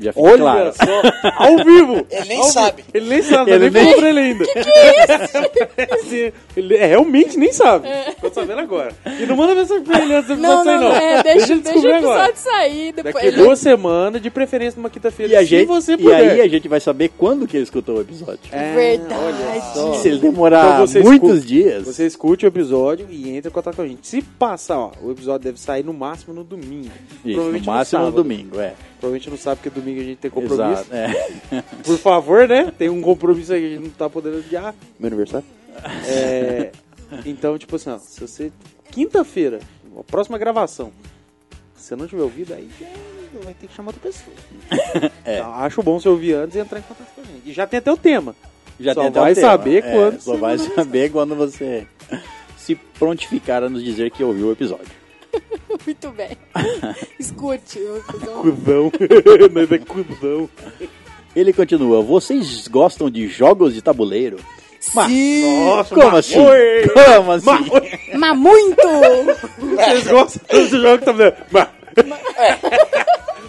[0.00, 0.72] Já fica Olha claro.
[0.72, 2.06] só, ao vivo!
[2.10, 2.84] Ele nem sabe.
[2.94, 4.44] Ele nem sabe, Ele nem falou pra ele ainda.
[6.08, 7.88] Sim, ele é, realmente nem sabe.
[8.20, 8.92] Tô sabendo agora.
[9.20, 10.96] E não manda mensagem pra ele antes do Não, episódio sair, não, não.
[10.96, 11.22] é.
[11.22, 12.28] Deixa, ele deixa o descobrir agora.
[12.30, 12.92] episódio sair.
[12.92, 15.98] Depois Daqui ele- duas semanas, de preferência numa quinta-feira, E, a se gente, você e
[15.98, 16.16] puder.
[16.32, 18.40] aí a gente vai saber quando que ele escutou o episódio.
[18.52, 19.14] É, Verdade.
[19.22, 19.94] olha só.
[19.94, 21.84] Se ele demorar Então muitos escuta- dias.
[21.86, 24.06] Você escute o episódio e entra em contato com a gente.
[24.06, 26.90] Se passar, ó, o episódio deve sair no máximo no domingo.
[27.24, 28.12] Isso, no máximo no, sábado.
[28.12, 28.72] domingo, é.
[29.00, 30.82] Provavelmente não sabe porque domingo a gente tem compromisso.
[30.82, 30.94] Exato.
[30.94, 31.62] É.
[31.84, 32.72] Por favor, né?
[32.78, 34.74] Tem um compromisso aí que a gente não tá podendo adiar.
[34.98, 35.46] Meu aniversário.
[36.06, 36.70] É,
[37.26, 38.52] então, tipo assim, ó, se você.
[38.90, 39.60] Quinta-feira,
[39.98, 40.92] a próxima gravação.
[41.74, 42.68] Se você não tiver ouvido, aí
[43.42, 44.36] vai ter que chamar outra pessoa.
[45.24, 45.38] É.
[45.38, 47.48] Então, acho bom você ouvir antes e entrar em contato com a gente.
[47.48, 48.34] E já tem até o tema.
[48.78, 49.48] Já Só tem até vai o tema.
[49.48, 51.86] saber É, quando Só vai saber quando você
[52.56, 54.99] se prontificar a nos dizer que ouviu o episódio.
[55.86, 56.36] Muito bem.
[57.18, 57.78] Escute.
[58.42, 58.92] Cudão.
[59.52, 60.48] Nós é.
[61.34, 64.38] Ele continua: Vocês gostam de jogos de tabuleiro?
[65.66, 66.38] Nossa, Como mas assim?
[66.38, 66.88] oi!
[66.88, 67.46] Como assim?
[68.16, 68.88] Mas muito!
[69.60, 71.34] Vocês gostam desse jogo que tá fazendo?
[71.50, 71.68] Mas...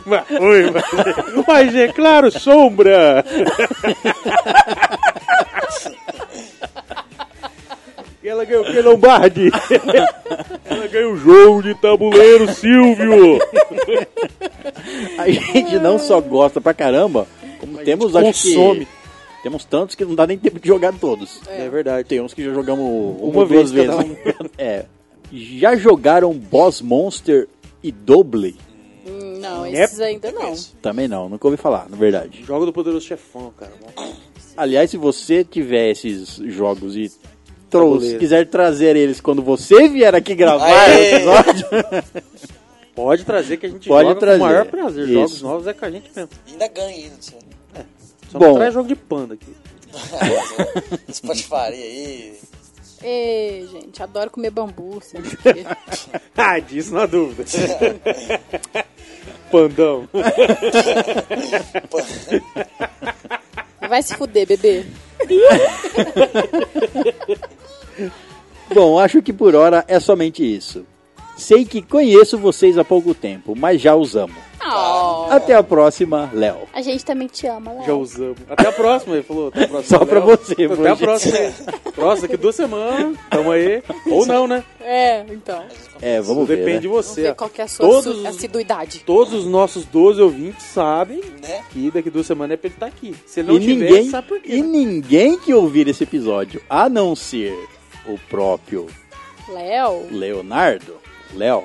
[0.03, 3.23] Mas, oi, mas, mas é claro, sombra!
[8.31, 9.49] Ela ganhou o que, Lombardi?
[10.65, 13.39] Ela ganhou o jogo de tabuleiro, Silvio!
[15.17, 17.27] A gente não só gosta pra caramba,
[17.59, 18.85] como temos, acho consome.
[18.85, 18.91] que...
[19.43, 21.41] Temos tantos que não dá nem tempo de jogar todos.
[21.47, 22.07] É, verdade.
[22.07, 23.95] Tem uns que já jogamos uma, Uma ou duas vez vezes.
[24.57, 24.85] é.
[25.33, 27.49] Já jogaram Boss Monster
[27.83, 28.55] e Double?
[29.05, 30.53] Hum, Não, É esses ainda não.
[30.81, 32.43] Também não, nunca ouvi falar, na verdade.
[32.45, 33.73] Jogo do Poderoso Chefão, cara.
[34.55, 37.11] Aliás, se você tiver esses jogos e
[37.71, 38.19] trouxe, Tabuleiro.
[38.19, 41.67] quiser trazer eles quando você vier aqui gravar o episódio,
[42.93, 44.39] Pode trazer que a gente Pode joga trazer.
[44.39, 45.03] com o maior prazer.
[45.05, 45.13] Isso.
[45.13, 46.29] Jogos novos é com a gente mesmo.
[46.47, 47.15] Ainda ganha ainda.
[47.19, 47.35] Você.
[48.29, 48.47] Só Bom.
[48.47, 49.55] não traz jogo de panda aqui.
[51.09, 52.37] Esse patifaria aí.
[53.03, 55.01] Ê, gente, adoro comer bambu.
[56.37, 57.43] Ah, disso não há dúvida.
[59.51, 60.07] Pandão.
[63.87, 64.85] Vai se fuder, bebê.
[68.73, 70.85] Bom, acho que por hora é somente isso.
[71.35, 74.35] Sei que conheço vocês há pouco tempo, mas já os amo.
[74.63, 76.67] Oh, Até a próxima, Léo.
[76.73, 77.85] a gente também te ama, Léo.
[77.85, 78.37] Já usamos.
[78.49, 79.47] Até a próxima, ele falou.
[79.47, 79.97] Até a próxima.
[79.99, 80.27] Só pra Léo.
[80.37, 80.87] você, Até hoje.
[80.87, 81.37] a próxima.
[81.95, 83.17] Próxima, daqui duas semanas.
[83.29, 83.81] Tamo aí.
[84.09, 84.63] Ou não, né?
[84.79, 85.63] É, então.
[86.01, 86.57] É, vamos ver.
[86.57, 86.79] Depende né?
[86.81, 87.21] de Vamos você.
[87.23, 88.99] ver qual que é a sua Todos- assiduidade.
[89.05, 91.63] Todos os nossos 12 ouvintes sabem Né?
[91.71, 93.15] que daqui duas semanas é pra ele estar aqui.
[93.25, 94.49] Se ele não E tiver, ninguém, sabe por quê.
[94.53, 94.67] e né?
[94.67, 97.53] ninguém que ouvir esse episódio, a não ser
[98.07, 98.87] o próprio
[99.49, 100.95] Léo, Leonardo,
[101.35, 101.63] Léo,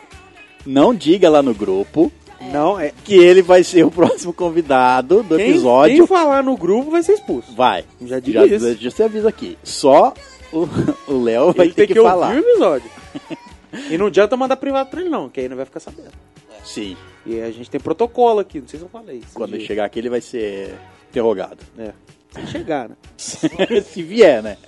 [0.66, 2.10] não diga lá no grupo
[2.40, 2.92] Não, é.
[3.04, 5.96] que ele vai ser o próximo convidado do Quem, episódio.
[5.96, 7.54] quem falar no grupo vai ser expulso.
[7.54, 7.84] Vai.
[8.02, 8.74] Já digo já, isso.
[8.74, 9.58] já te aviso aqui.
[9.62, 10.12] Só
[10.52, 12.28] o Léo vai ele ter que, que, falar.
[12.28, 12.90] ouvir o episódio.
[13.90, 16.12] e não adianta mandar privado pra ele, não, que aí não vai ficar sabendo.
[16.64, 16.96] Sim.
[17.24, 19.22] E a gente tem protocolo aqui, não sei se eu falei.
[19.32, 20.74] Quando ele chegar aqui, ele vai ser
[21.10, 21.58] interrogado.
[21.78, 21.92] É.
[22.32, 22.96] Se chegar, né?
[23.16, 24.58] se vier, né?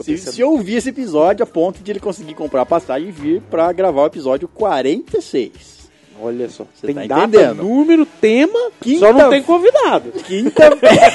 [0.00, 3.40] Se, se ouvir esse episódio a ponto de ele conseguir comprar a passagem e vir
[3.42, 5.77] pra gravar o episódio 46.
[6.20, 6.66] Olha só.
[6.74, 7.62] Você tem tá data, entendendo?
[7.62, 10.10] número, tema, Quinta- só não tem convidado.
[10.12, 11.12] Quinta-feira.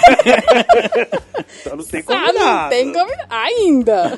[1.63, 2.69] Só não tem ah, não convidado.
[2.69, 3.27] tem convidado.
[3.29, 4.17] Ainda.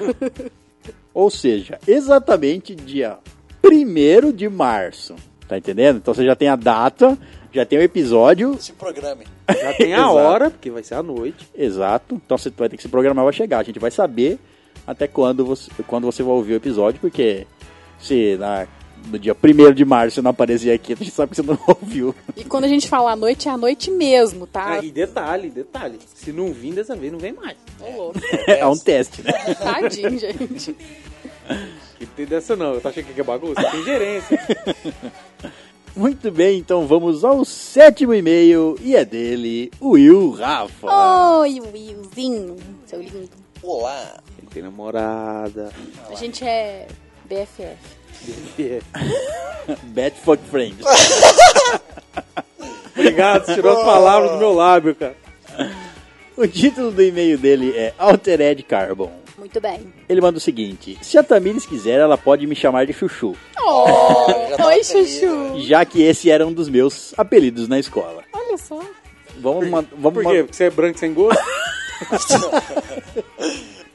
[1.13, 3.17] Ou seja, exatamente dia
[3.63, 5.15] 1 de março.
[5.47, 5.97] Tá entendendo?
[5.97, 7.17] Então você já tem a data,
[7.53, 8.57] já tem o episódio.
[8.59, 9.25] Se programe.
[9.49, 11.47] Já tem a hora, porque vai ser à noite.
[11.55, 12.19] Exato.
[12.25, 13.59] Então você vai ter que se programar para chegar.
[13.59, 14.39] A gente vai saber
[14.85, 17.45] até quando você, quando você vai ouvir o episódio, porque
[17.99, 18.67] se na,
[19.05, 22.15] no dia 1 de março não aparecer aqui, a gente sabe que você não ouviu.
[22.35, 24.79] E quando a gente fala à noite, é à noite mesmo, tá?
[24.79, 25.99] Ah, e detalhe, detalhe.
[26.13, 27.57] Se não vir dessa vez, não vem mais.
[27.79, 28.19] Ô, louco.
[28.47, 29.31] É um teste, né?
[29.55, 30.75] Tadinho, gente.
[31.97, 32.73] Que tem dessa não.
[32.73, 33.63] Eu tô achando que é bagunça?
[33.71, 34.37] Tem gerência.
[35.95, 41.39] Muito bem, então vamos ao sétimo e-mail e é dele, o Will Rafa.
[41.39, 43.29] Oi, Willzinho, seu lindo.
[43.63, 44.19] Olá.
[44.37, 45.71] Ele tem namorada.
[46.09, 46.85] A gente é
[47.23, 47.77] BFF.
[49.85, 50.77] Bad Fuck Friends.
[52.97, 55.15] Obrigado, você tirou as palavras do meu lábio, cara.
[56.37, 59.11] o título do e-mail dele é Altered Carbon.
[59.37, 59.93] Muito bem.
[60.07, 64.25] Ele manda o seguinte: Se a Tamires quiser, ela pode me chamar de Chuchu, Oh,
[64.65, 65.59] oi, Chuchu.
[65.61, 68.23] já que esse era um dos meus apelidos na escola.
[68.31, 68.79] Olha só.
[69.37, 70.43] Vamos, man- vamos Por quê?
[70.43, 71.43] Porque você é branco sem gosto?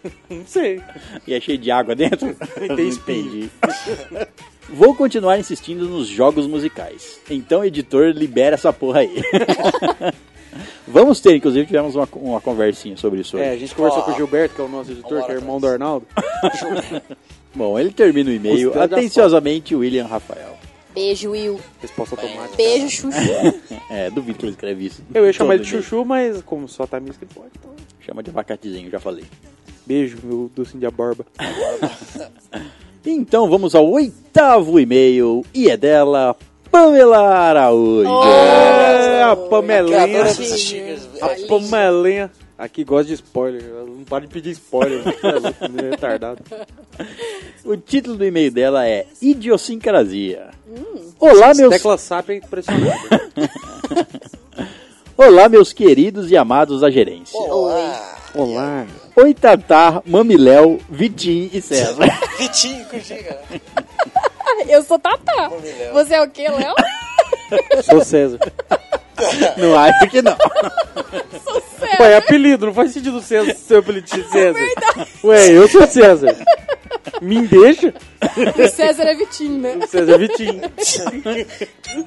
[0.30, 0.80] não sei.
[1.26, 2.34] E é cheio de água dentro?
[2.76, 3.50] tem espinho.
[4.68, 7.20] Vou continuar insistindo nos jogos musicais.
[7.28, 9.22] Então, editor, libera essa porra aí.
[10.86, 13.46] Vamos ter, inclusive, tivemos uma, uma conversinha sobre isso hoje.
[13.46, 14.04] É, a gente conversou Ó.
[14.04, 15.66] com o Gilberto, que é o nosso editor, que é irmão do.
[15.66, 16.06] Arnaldo.
[17.54, 20.56] Bom, ele termina o e-mail atenciosamente, William Rafael.
[20.94, 21.60] Beijo, Will.
[21.80, 22.56] Resposta automática.
[22.56, 23.18] Beijo, Chuchu.
[23.88, 25.02] É, duvido que ele escreve isso.
[25.14, 25.70] Eu ia chamar ele de.
[25.70, 27.70] Chuchu, mas como só tá ele pode, então...
[28.00, 29.24] Chama de abacatezinho, já falei.
[29.86, 31.26] Beijo, meu docinho de barba.
[33.04, 36.36] Então vamos ao oitavo e-mail e é dela,
[36.70, 38.10] Pamela Araújo.
[38.24, 40.24] É, a Pamelinha.
[41.22, 42.30] A Pamelinha.
[42.58, 43.64] Aqui gosta de spoiler.
[43.64, 45.02] ela Não para de pedir spoiler.
[45.02, 46.42] Você é louco, menino é retardado.
[47.64, 50.50] O título do e-mail dela é Idiosincrasia.
[51.18, 53.08] Olá, meus Tecla SAP é impressionante.
[55.16, 57.38] Olá, meus queridos e amados da gerência.
[57.38, 58.18] Olá.
[58.34, 58.86] Olá.
[59.16, 62.04] Oi, Tatá, Mamiléu, Vitim e César.
[62.38, 63.42] Vitinho, curti, cara.
[64.68, 65.50] Eu sou Tatá.
[65.92, 66.74] Você é o quê, Léo?
[67.82, 68.38] Sou César.
[69.56, 70.36] não acho que não.
[71.44, 72.02] Sou César.
[72.02, 74.58] Ué, é apelido, não faz sentido César ser apelido de César.
[75.24, 76.36] Ué, eu sou César.
[77.20, 77.92] Me deixa.
[78.56, 79.86] O César é Vitinho, né?
[79.86, 80.60] César Vitinho.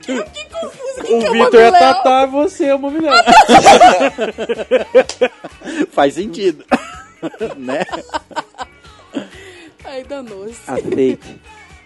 [0.01, 0.18] Que
[0.49, 1.01] confuso.
[1.01, 1.93] O que é o Vitor é Mamiléu?
[1.93, 3.24] Tatá e você é uma mulher.
[5.91, 6.66] Faz sentido.
[7.57, 7.86] né?
[9.86, 10.59] Ai, danou-se.
[10.68, 11.41] Aceite.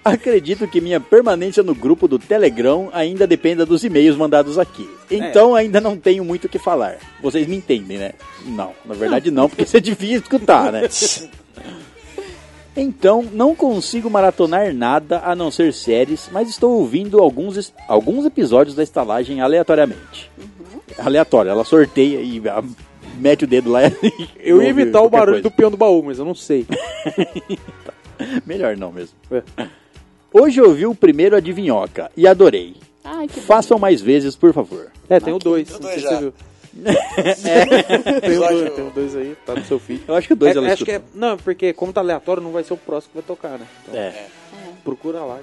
[0.08, 4.90] Acredito que minha permanência no grupo do Telegram ainda dependa dos e-mails mandados aqui.
[5.12, 6.98] Então ainda não tenho muito o que falar.
[7.22, 8.14] Vocês me entendem, né?
[8.46, 10.88] Não, na verdade não, porque você devia escutar, né?
[12.80, 18.76] Então, não consigo maratonar nada a não ser séries, mas estou ouvindo alguns, alguns episódios
[18.76, 20.30] da estalagem aleatoriamente.
[21.00, 22.64] Aleatório, ela sorteia e ah,
[23.18, 25.50] mete o dedo lá e Eu ia ouve imitar o barulho coisa.
[25.50, 26.68] do peão do baú, mas eu não sei.
[28.46, 29.16] Melhor não mesmo.
[29.32, 29.44] Ué.
[30.34, 32.76] Hoje eu vi o primeiro Adivinhoca e adorei.
[33.04, 33.46] Ai, que bom.
[33.46, 34.88] Façam mais vezes, por favor.
[35.10, 35.68] É, tem o dois.
[35.68, 36.20] Tem o dois já.
[36.20, 36.34] viu.
[36.78, 40.04] Tem Episódio- dois, tem o dois aí, tá no seu feed.
[40.08, 42.44] Eu acho que o dois É, ela acho que é, não, porque como tá aleatório,
[42.44, 43.66] não vai ser o próximo que vai tocar, né?
[43.88, 44.26] Então, É.
[44.84, 45.40] procura lá,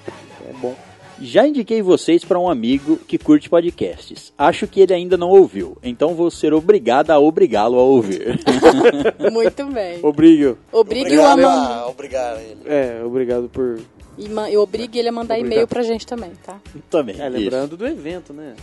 [0.49, 0.77] é bom.
[1.21, 4.33] Já indiquei vocês para um amigo que curte podcasts.
[4.39, 8.39] Acho que ele ainda não ouviu, então vou ser obrigada a obrigá-lo a ouvir.
[9.33, 9.99] Muito bem.
[10.05, 10.57] Obrigo.
[10.73, 11.79] Obrigue-o a Obrigado mandar.
[11.81, 12.59] a obrigar ele.
[12.67, 13.81] É, obrigado por.
[14.19, 16.59] E eu obrigue ele a mandar e-mail pra gente também, tá?
[16.91, 17.17] Também.
[17.21, 17.37] É, isso.
[17.39, 18.55] lembrando do evento, né?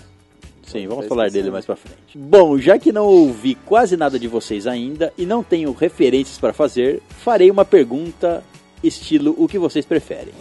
[0.64, 2.18] Sim, vamos falar dele mais pra frente.
[2.18, 6.54] Bom, já que não ouvi quase nada de vocês ainda e não tenho referências para
[6.54, 8.42] fazer, farei uma pergunta
[8.82, 10.34] estilo o que vocês preferem.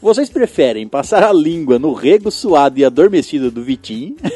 [0.00, 4.16] Vocês preferem passar a língua no rego suado e adormecido do Vitinho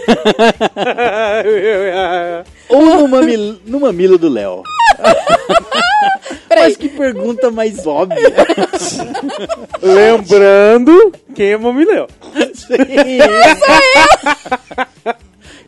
[2.69, 4.63] ou no, mamil- no mamilo do Léo?
[6.49, 8.33] Mas que pergunta mais óbvia.
[9.83, 12.07] Lembrando quem é Mamileu.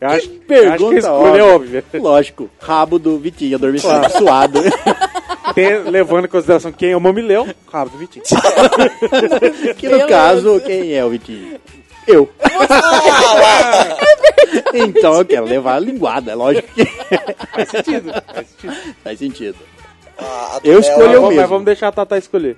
[0.01, 1.85] Eu acho, Que pergunta acho que a escolha é óbvia.
[1.95, 4.61] Lógico, rabo do Vitinho adormecido, suado.
[5.55, 8.25] Tem- levando em consideração quem é o Mamileu, rabo do Vitinho.
[9.77, 11.59] Que no caso, quem é o Vitinho?
[12.09, 12.29] Eu.
[14.75, 18.13] então eu quero levar a linguada, é lógico que Faz sentido.
[18.35, 18.95] Faz sentido.
[19.05, 19.57] faz sentido.
[20.19, 21.41] A- a do Eu escolhi Mas Eu vamos- mesmo.
[21.43, 22.57] mas vamos deixar a Tata escolher.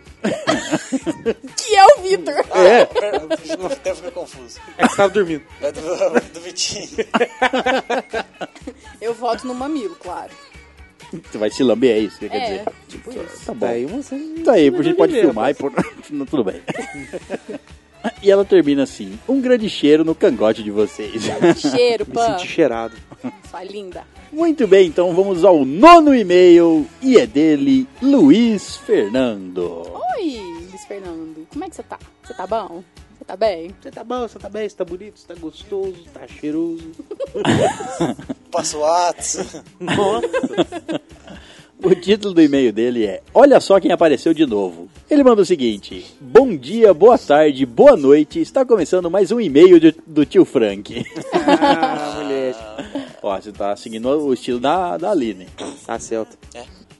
[1.57, 2.34] que é o Vitor.
[2.55, 2.82] É.
[3.72, 4.59] Até fica confuso.
[4.78, 5.42] É que você tava dormindo.
[5.61, 5.80] É do,
[6.32, 6.88] do Vitinho.
[9.01, 10.30] Eu voto no mamilo, claro.
[11.30, 12.64] Você vai se lamber, é isso que quer É, dizer?
[12.88, 13.44] tipo isso.
[13.44, 13.66] Tá bom.
[13.66, 14.16] Daí você.
[14.44, 15.72] Tá aí, a gente pode filmar e pôr...
[16.09, 16.62] Não, Tudo bem.
[18.22, 21.22] E ela termina assim: um grande cheiro no cangote de vocês.
[21.57, 22.38] Cheiro, Me pã.
[22.38, 22.96] senti cheirado.
[23.51, 24.05] Sua linda.
[24.32, 29.90] Muito bem, então vamos ao nono e-mail e é dele, Luiz Fernando.
[30.16, 30.40] Oi,
[30.70, 31.46] Luiz Fernando.
[31.53, 31.98] Como é que você tá?
[32.22, 32.82] Você tá bom?
[33.18, 33.74] Você tá bem?
[33.82, 36.90] Você tá bom, você tá bem, você tá bonito, você tá gostoso, tá cheiroso.
[38.51, 39.64] Passa o ato.
[39.80, 41.01] Nossa.
[41.82, 44.86] O título do e-mail dele é Olha só quem apareceu de novo.
[45.11, 48.40] Ele manda o seguinte: Bom dia, boa tarde, boa noite.
[48.40, 51.04] Está começando mais um e-mail de- do tio Frank.
[51.32, 52.54] Ah, mulher.
[53.22, 55.46] Ó, você tá seguindo o estilo da, da Aline.
[55.86, 56.38] Tá certo.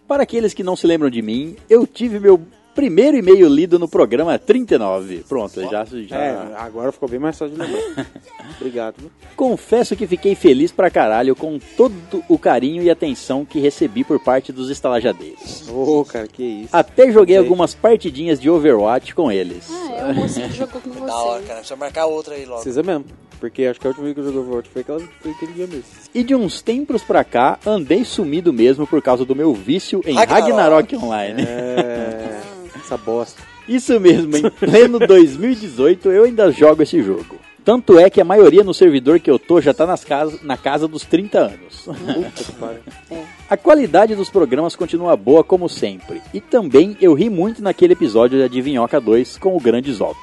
[0.08, 2.40] Para aqueles que não se lembram de mim, eu tive meu
[2.81, 5.24] primeiro e-mail lido no programa 39.
[5.28, 8.07] Pronto, já, já É, agora ficou bem mais fácil de lembrar.
[8.59, 8.95] Obrigado.
[8.99, 9.11] viu?
[9.37, 11.95] confesso que fiquei feliz pra caralho com todo
[12.26, 15.68] o carinho e atenção que recebi por parte dos estalajadeiros.
[15.68, 16.74] Ô, cara, que isso.
[16.74, 17.45] Até joguei Sei.
[17.45, 19.68] algumas partidinhas de Overwatch com eles.
[19.70, 21.47] Ah, é o mocinho que jogou com Da hora, você.
[21.47, 21.59] cara.
[21.59, 22.62] Precisa marcar outra aí logo.
[22.62, 23.05] Precisa mesmo.
[23.39, 25.66] Porque acho que a última vez que eu joguei Overwatch foi, aquela, foi aquele dia
[25.66, 25.85] mesmo.
[26.14, 30.14] E de uns tempos pra cá, andei sumido mesmo por causa do meu vício em
[30.14, 30.51] Ragnarok.
[30.93, 31.43] Ragnarok Online.
[31.43, 32.41] É.
[32.85, 33.43] Essa bosta.
[33.68, 37.39] Isso mesmo, em pleno 2018 eu ainda jogo esse jogo.
[37.64, 40.57] Tanto é que a maioria no servidor que eu tô já tá nas casas, na
[40.57, 41.85] casa dos 30 anos.
[41.85, 42.81] Puta pariu.
[43.49, 46.22] A qualidade dos programas continua boa como sempre.
[46.33, 50.16] E também eu ri muito naquele episódio de Adivinhoca 2 com o grande Zop.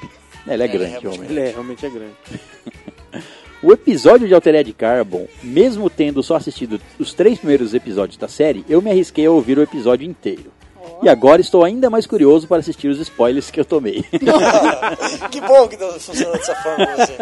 [0.47, 1.19] Ele é grande, realmente.
[1.19, 1.29] homem.
[1.29, 2.13] Ele é, realmente é grande.
[3.61, 8.63] O episódio de Altered Carbon, mesmo tendo só assistido os três primeiros episódios da série,
[8.69, 10.51] eu me arrisquei a ouvir o episódio inteiro.
[11.03, 14.03] E agora estou ainda mais curioso para assistir os spoilers que eu tomei.
[15.31, 17.17] que bom que deu- funcionou dessa forma pra você.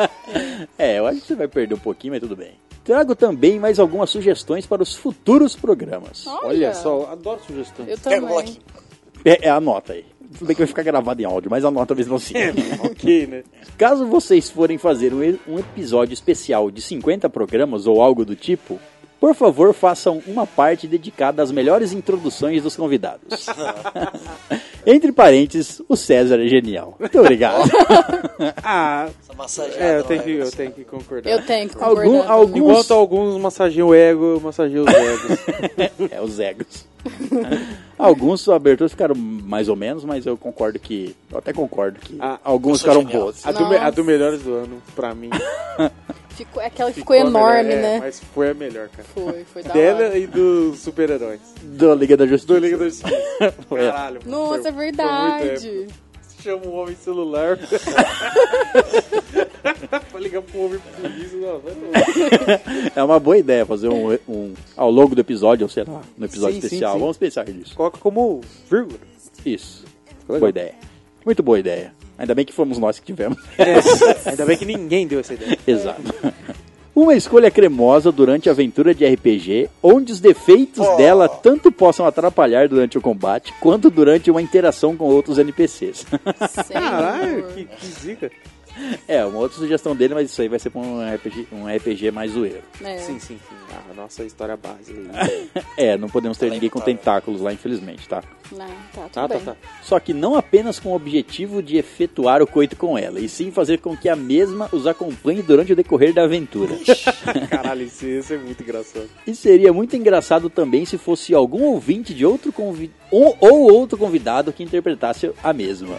[0.77, 2.51] é, eu acho que você vai perder um pouquinho, mas tudo bem.
[2.83, 6.25] Trago também mais algumas sugestões para os futuros programas.
[6.43, 7.89] Olha só, adoro sugestões.
[7.89, 8.29] Eu Pega também.
[8.35, 8.61] bloquinho.
[9.25, 10.05] É, é anota aí.
[10.37, 12.33] Tudo bem que vai ficar gravado em áudio, mas anota talvez não sim.
[12.83, 13.43] ok, né?
[13.77, 18.79] Caso vocês forem fazer um, um episódio especial de 50 programas ou algo do tipo,
[19.25, 23.47] por favor façam uma parte dedicada às melhores introduções dos convidados.
[24.85, 26.95] Entre parênteses, o César é genial.
[26.99, 27.63] Muito obrigado.
[28.63, 29.83] Ah, Essa massageada.
[29.83, 31.29] é, eu tenho vai que, eu tenho que concordar.
[31.29, 32.31] Eu tenho que Algum- concordar.
[32.31, 32.69] algum- também.
[32.71, 35.39] Enquanto alguns massageiam o ego, eu massageio os egos.
[36.11, 36.85] é, os egos.
[37.97, 41.15] Alguns aberturas ficaram mais ou menos, mas eu concordo que.
[41.31, 43.21] Eu até concordo que Ah, alguns ficaram genial.
[43.23, 43.45] boas.
[43.45, 45.29] A do, a do Melhores do Ano, pra mim.
[46.35, 47.99] Ficou, é aquela que ficou, a enorme, melhor, é, né?
[47.99, 49.07] Mas foi a melhor, cara.
[49.13, 50.17] Foi, foi da Dela hora.
[50.17, 51.39] e dos super-heróis.
[51.63, 52.53] Da Liga da Justiça.
[52.53, 53.09] Do Liga da Justiça.
[53.69, 54.19] Caralho.
[54.25, 55.87] Nossa, foi- é verdade.
[56.41, 57.57] Chama um homem celular.
[60.11, 61.37] pra ligar pro homem polícia.
[61.39, 61.89] Não, vai não.
[62.95, 66.25] É uma boa ideia fazer um, um ao longo do episódio, ou sei lá, no
[66.25, 66.93] episódio Sim, sim, especial.
[66.93, 66.99] sim.
[66.99, 67.75] Vamos pensar nisso.
[67.75, 68.99] Coloca como vírgula.
[69.45, 69.85] Isso.
[70.27, 70.39] legal.
[70.39, 70.73] Boa ideia.
[71.25, 71.93] Muito boa ideia.
[72.17, 73.37] Ainda bem que fomos nós que tivemos.
[73.57, 75.57] É, ainda bem que ninguém deu essa ideia.
[75.67, 76.01] Exato.
[76.95, 80.95] Uma escolha cremosa durante a aventura de RPG, onde os defeitos Oh.
[80.95, 86.05] dela tanto possam atrapalhar durante o combate, quanto durante uma interação com outros NPCs.
[86.71, 88.31] Caralho, que, que zica.
[89.07, 92.11] é, uma outra sugestão dele, mas isso aí vai ser pra um RPG, um RPG
[92.11, 92.61] mais zoeiro.
[92.83, 92.97] É.
[92.97, 93.55] Sim, sim, sim.
[93.89, 95.49] A nossa história base aí.
[95.77, 98.23] É, não podemos ter ninguém com tentáculos lá, infelizmente, tá?
[98.51, 99.43] Não, tá, tudo Tá, tá, bem.
[99.43, 99.55] tá.
[99.81, 103.51] Só que não apenas com o objetivo de efetuar o coito com ela, e sim
[103.51, 106.75] fazer com que a mesma os acompanhe durante o decorrer da aventura.
[107.49, 109.09] Caralho, isso, isso é muito engraçado.
[109.27, 113.97] E seria muito engraçado também se fosse algum ouvinte de outro convidado ou, ou outro
[113.97, 115.95] convidado que interpretasse a mesma.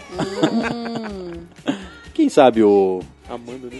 [2.17, 2.99] Quem sabe o.
[3.29, 3.79] Amando, né?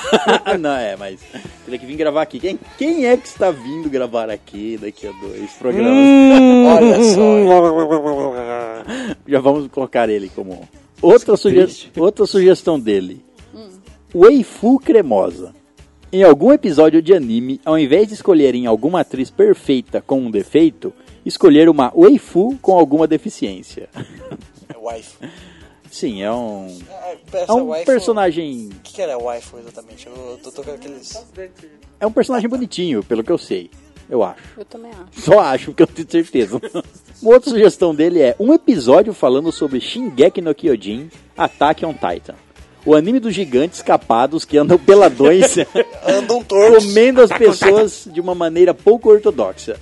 [0.58, 1.20] Não, é, mas
[1.62, 2.40] teria que vir gravar aqui.
[2.40, 5.92] Quem, quem é que está vindo gravar aqui daqui a dois programas?
[6.74, 8.82] Olha só.
[9.28, 10.66] Já vamos colocar ele como.
[11.02, 11.92] Outra, suge...
[11.98, 13.22] Outra sugestão dele:
[14.14, 15.54] Weifu cremosa.
[16.10, 20.94] Em algum episódio de anime, ao invés de escolherem alguma atriz perfeita com um defeito,
[21.26, 23.90] escolher uma waifu com alguma deficiência.
[24.66, 25.18] É waifu.
[25.98, 26.78] Sim, é um,
[27.32, 28.68] É, é um waifu- personagem.
[28.70, 30.06] O que, que era waifu exatamente?
[30.06, 31.24] Eu tô tocando aqueles.
[31.98, 33.70] É um personagem bonitinho, pelo que eu sei.
[34.10, 34.42] Eu acho.
[34.58, 35.20] Eu também acho.
[35.22, 36.60] Só acho, porque eu tenho certeza.
[37.22, 42.34] Uma outra sugestão dele é um episódio falando sobre Shingeki no Kyojin, Attack on Titan.
[42.84, 45.56] O anime dos gigantes capados que andam peladões
[46.06, 46.84] Andam tortos.
[46.84, 49.78] comendo as pessoas de uma maneira pouco ortodoxa.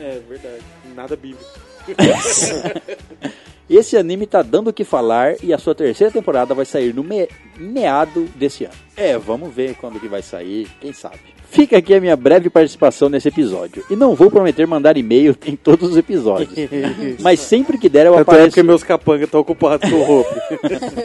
[0.00, 0.62] É verdade.
[0.96, 1.44] Nada bíblico.
[3.68, 7.04] Esse anime tá dando o que falar e a sua terceira temporada vai sair no
[7.04, 8.74] me- meado desse ano.
[8.96, 11.18] É, vamos ver quando que vai sair, quem sabe.
[11.50, 13.82] Fica aqui a minha breve participação nesse episódio.
[13.90, 16.50] E não vou prometer mandar e-mail em todos os episódios.
[17.20, 18.48] Mas sempre que der eu apareço.
[18.48, 20.34] porque meus capangas estão ocupados com o roupa.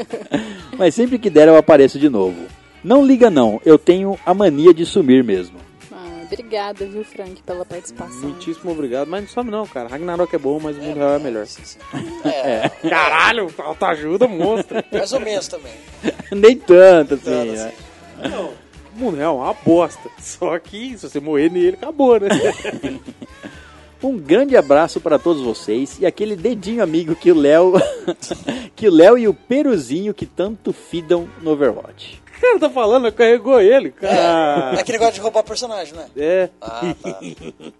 [0.77, 2.35] Mas sempre que der eu apareço de novo.
[2.83, 5.57] Não liga não, eu tenho a mania de sumir mesmo.
[6.33, 8.21] Obrigada, viu, Frank, pela participação.
[8.21, 9.07] Muitíssimo obrigado.
[9.07, 9.87] Mas não some não, cara.
[9.87, 11.45] Ragnarok é bom, mas o mundo real é melhor.
[11.45, 11.79] Sim.
[12.25, 14.83] É, Caralho, autoajuda, monstro.
[14.91, 15.73] mais ou menos também.
[16.31, 17.73] Nem tanto assim, Tanto né?
[18.95, 20.09] O mundo real é uma bosta.
[20.19, 22.29] Só que se você morrer nele, acabou, né?
[24.01, 27.73] Um grande abraço para todos vocês e aquele dedinho amigo que o Léo
[28.75, 32.22] que o Léo e o Peruzinho que tanto fidam no Overwatch.
[32.43, 34.71] O cara tá falando, carregou ele, É cara.
[34.81, 36.07] aquele negócio de roubar personagem, né?
[36.17, 36.49] É.
[36.59, 37.19] Ah, tá.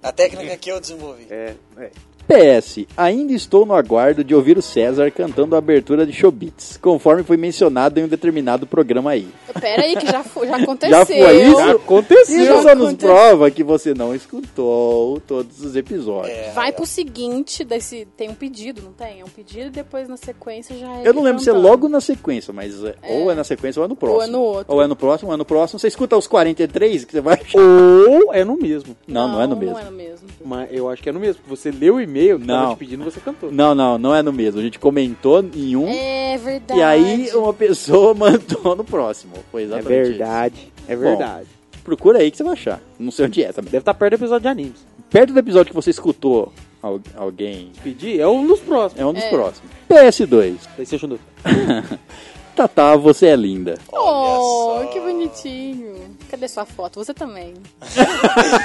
[0.02, 1.28] A técnica que eu desenvolvi.
[1.30, 1.92] É, é.
[2.28, 7.24] PS, ainda estou no aguardo de ouvir o César cantando a abertura de Showbits, conforme
[7.24, 9.28] foi mencionado em um determinado programa aí.
[9.60, 10.94] Pera aí que já, foi- já aconteceu.
[10.94, 11.58] Já foi isso?
[11.58, 12.38] Já aconteceu.
[12.44, 12.98] Isso só nos aconteceu.
[13.10, 16.36] prova que você não escutou todos os episódios.
[16.38, 19.22] É, Vai pro seguinte, desse, tem um pedido, não tem?
[19.22, 21.68] É um pedido e depois na sequência já é Eu não lembro se é cantando.
[21.70, 24.18] logo na sequência, mas é, ou é na sequência ou é no próximo.
[24.20, 24.74] Ou é no outro.
[24.74, 25.80] Ou é no próximo, ou é no próximo.
[25.80, 27.60] Você escuta os 43 que você vai achar.
[27.60, 28.96] Ou é no mesmo.
[29.08, 29.74] Não, não, é no mesmo.
[29.76, 30.28] Não é no mesmo.
[30.46, 31.42] Mas eu acho que é no mesmo.
[31.48, 32.56] Você leu o e-mail que Não.
[32.62, 33.52] tava te pedindo, você cantou.
[33.52, 34.60] Não, não, não é no mesmo.
[34.60, 36.80] A gente comentou em um É verdade.
[36.80, 39.34] e aí uma pessoa mandou no próximo.
[39.52, 40.74] Foi É exatamente verdade.
[40.88, 41.44] É verdade.
[41.44, 41.84] isso.
[41.84, 42.80] Procura aí que você vai achar.
[43.00, 43.72] Não sei onde é também.
[43.72, 44.86] Deve estar perto do episódio de animes.
[45.10, 46.52] Perto do episódio que você escutou
[46.82, 49.02] al- alguém, Pedir é um dos próximos.
[49.02, 49.30] é um dos É.
[49.30, 49.70] próximos.
[49.90, 50.56] PS2.
[50.76, 51.22] PlayStation 2.
[52.56, 53.76] Tatá, você é linda.
[53.92, 55.96] Oh, que bonitinho.
[56.34, 56.96] Cadê sua foto?
[57.04, 57.54] Você também.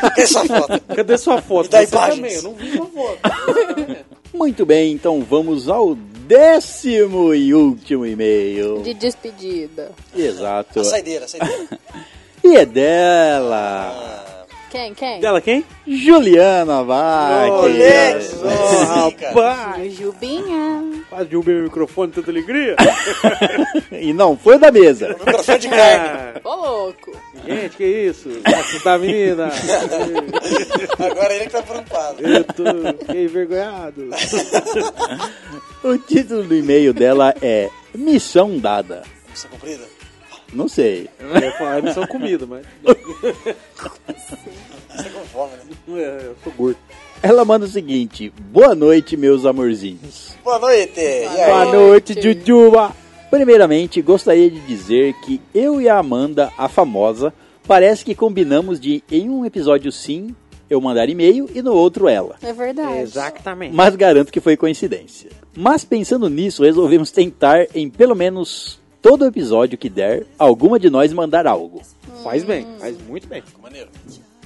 [0.00, 0.80] Cadê essa foto?
[0.96, 1.64] Cadê sua foto?
[1.66, 2.16] Me dá Você imagens.
[2.16, 3.20] também, eu não vi sua foto.
[4.32, 8.80] Muito bem, então vamos ao décimo e último e-mail.
[8.82, 9.92] De despedida.
[10.16, 10.80] Exato.
[10.80, 11.68] A saideira, a saideira.
[12.42, 14.24] E é dela, Ah,
[14.70, 14.92] Quem?
[14.94, 15.20] Quem?
[15.20, 15.64] Dela quem?
[15.86, 18.28] Juliana moleque!
[18.42, 18.84] Oh,
[19.32, 19.94] rapaz.
[19.94, 20.84] Jubinha.
[21.08, 22.76] Quase derrubei meu microfone, tanta alegria.
[23.90, 25.08] E não foi da mesa.
[25.08, 26.40] Microfone de carne.
[26.44, 27.12] Ô, louco.
[27.46, 28.28] gente, que isso?
[28.44, 29.50] Assustar a menina.
[30.98, 32.22] Agora ele que tá preocupado.
[32.22, 32.64] Eu tô
[33.00, 34.10] fiquei envergonhado.
[35.82, 39.02] O título do e-mail dela é Missão Dada.
[39.30, 39.97] Missão cumprida?
[40.52, 41.08] Não sei.
[41.18, 42.64] Eu ia falar missão comida, mas.
[44.96, 46.00] Você com fome, né?
[46.00, 46.78] É, eu sou gordo.
[47.22, 50.36] Ela manda o seguinte: Boa noite, meus amorzinhos.
[50.42, 50.98] Boa noite.
[50.98, 51.46] E aí?
[51.46, 52.94] Boa noite, Jujuba.
[53.30, 57.32] Primeiramente, gostaria de dizer que eu e a Amanda, a famosa,
[57.66, 60.34] parece que combinamos de em um episódio sim
[60.70, 62.36] eu mandar e-mail e no outro ela.
[62.42, 62.98] É verdade.
[62.98, 63.74] Exatamente.
[63.74, 65.30] Mas garanto que foi coincidência.
[65.54, 71.12] Mas pensando nisso, resolvemos tentar em pelo menos todo episódio que der, alguma de nós
[71.12, 71.82] mandar algo.
[72.22, 73.42] Faz bem, faz muito bem.
[73.62, 73.88] Maneiro.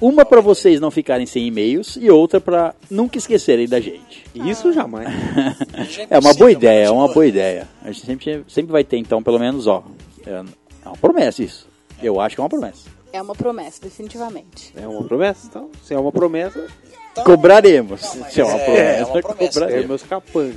[0.01, 4.25] Uma para vocês não ficarem sem e-mails e outra para nunca esquecerem da gente.
[4.35, 5.09] Isso jamais.
[5.89, 7.69] Já É uma boa ideia, é uma boa ideia.
[7.83, 9.85] A gente sempre, sempre vai ter, então, pelo menos, ó.
[10.27, 10.43] É
[10.85, 11.69] é uma promessa isso.
[12.03, 12.89] Eu acho que é uma promessa.
[13.13, 14.73] É uma promessa, definitivamente.
[14.77, 15.47] É uma promessa?
[15.47, 16.67] Então, se é uma promessa,
[17.13, 18.01] Então, Cobraremos.
[18.01, 19.45] Se é uma é, promessa, é uma promessa.
[19.45, 19.87] é cobraremos.
[19.87, 20.57] meus capangas.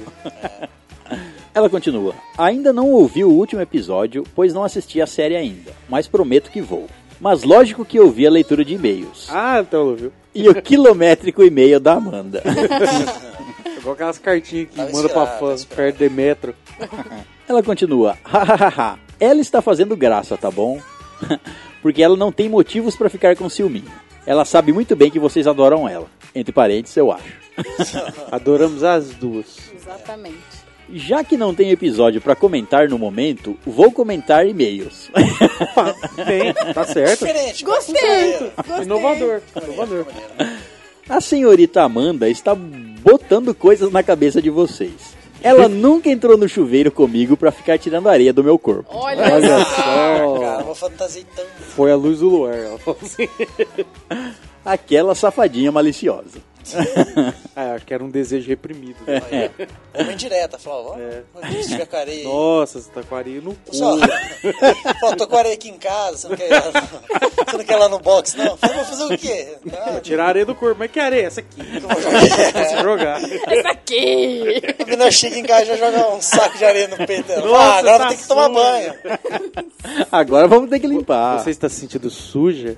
[1.55, 2.13] Ela continua.
[2.37, 6.59] Ainda não ouvi o último episódio, pois não assisti a série ainda, mas prometo que
[6.61, 6.87] vou.
[7.19, 9.29] Mas lógico que ouvi a leitura de e-mails.
[9.31, 10.11] Ah, então, viu?
[10.33, 12.43] E o quilométrico e-mail da Amanda.
[13.79, 15.75] Igual aquelas cartinhas que Tava manda pra inspirado, fã, tava inspirado.
[15.93, 16.55] perto de metro.
[17.47, 18.17] Ela continua.
[18.23, 18.97] Hahaha.
[19.19, 20.81] ela está fazendo graça, tá bom?
[21.81, 23.91] Porque ela não tem motivos pra ficar com ciúminho.
[24.25, 26.07] Ela sabe muito bem que vocês adoram ela.
[26.33, 27.31] Entre parênteses, eu acho.
[28.31, 29.57] Adoramos as duas.
[29.73, 30.35] Exatamente.
[30.93, 35.09] Já que não tem episódio pra comentar no momento, vou comentar e-mails.
[35.59, 37.25] Opa, bem, tá certo.
[37.25, 37.63] Diferente.
[37.63, 38.51] Gostei!
[38.55, 38.83] Gostei.
[38.83, 40.05] Inovador, inovador.
[41.09, 45.15] A senhorita Amanda está botando coisas na cabeça de vocês.
[45.41, 48.89] Ela nunca entrou no chuveiro comigo pra ficar tirando areia do meu corpo.
[48.91, 50.39] Olha, Olha só.
[50.39, 51.45] Cara, uma fantasia tão...
[51.75, 52.55] Foi a luz do luar.
[52.55, 53.29] Ela falou assim.
[54.65, 56.39] Aquela safadinha maliciosa.
[57.55, 58.97] Ah, acho que era um desejo reprimido.
[59.05, 59.21] né?
[59.31, 59.51] Olha,
[60.03, 60.57] Uma indireta.
[60.57, 60.97] Falou, ó,
[61.97, 62.23] areia aí.
[62.23, 63.75] Nossa, você tá com areia no cu.
[63.75, 63.95] Só,
[64.99, 66.71] Pô, tô com areia aqui em casa, você não quer ir lá no,
[67.45, 68.57] você não quer ir lá no box, não?
[68.57, 69.57] Falei, vou fazer o quê?
[69.73, 70.77] Ah, Tirar a areia do corpo.
[70.79, 71.27] Mas que areia?
[71.27, 71.59] Essa aqui.
[71.59, 72.21] eu vou jogar.
[72.21, 73.23] Você jogar.
[73.23, 74.61] Esse aqui!
[74.79, 77.45] A menina chega em casa e já joga um saco de areia no peito dela.
[77.45, 78.93] Nossa, ah, agora tá tem que tomar banho.
[80.11, 81.39] Agora vamos ter que limpar.
[81.39, 82.75] Você está se sentindo suja?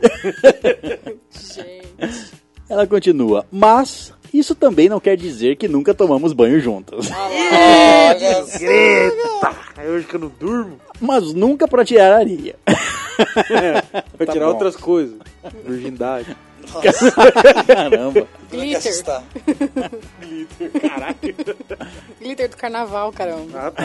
[1.32, 2.47] Gente.
[2.70, 3.46] Ela continua.
[3.52, 7.10] Mas isso também não quer dizer que nunca tomamos banho juntas.
[7.12, 8.66] Olha só.
[8.66, 9.56] Eita!
[9.78, 10.78] É hoje que eu não durmo.
[11.00, 12.56] Mas nunca pra tirar areia.
[14.16, 14.52] Pra Tá tirar bom.
[14.52, 15.16] outras coisas.
[15.66, 16.36] Virgindade.
[17.68, 17.98] Caramba.
[17.98, 18.14] Não
[18.50, 18.78] quer Glitter.
[18.78, 19.24] assustar.
[22.20, 23.60] Glitter do carnaval, caramba.
[23.68, 23.84] Ah, tá.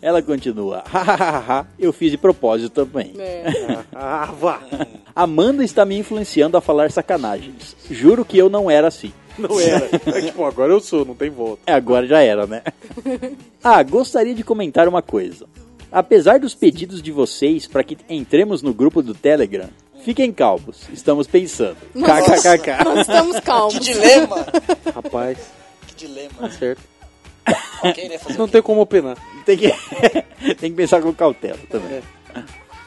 [0.00, 0.82] Ela continua.
[0.86, 1.66] Hahaha.
[1.78, 3.14] Eu fiz de propósito também.
[3.18, 3.44] É.
[3.94, 4.60] Ah, vá.
[5.14, 7.76] Amanda está me influenciando a falar sacanagens.
[7.90, 9.12] Juro que eu não era assim.
[9.38, 9.88] Não era.
[10.06, 11.62] É tipo, agora eu sou, não tem volta.
[11.66, 12.62] É, agora já era, né?
[13.62, 15.46] Ah, gostaria de comentar uma coisa.
[15.90, 19.68] Apesar dos pedidos de vocês para que entremos no grupo do Telegram,
[20.04, 21.76] fiquem calmos, estamos pensando.
[21.94, 22.84] KKKK.
[22.84, 23.80] Nós estamos Que calmos.
[23.80, 24.46] dilema.
[24.94, 25.38] Rapaz,
[25.86, 26.30] Que dilema.
[26.38, 26.82] tá certo.
[27.82, 28.18] Ok, né?
[28.36, 29.16] Não tem como opinar.
[29.46, 29.72] Tem que,
[30.56, 32.02] tem que pensar com cautela também.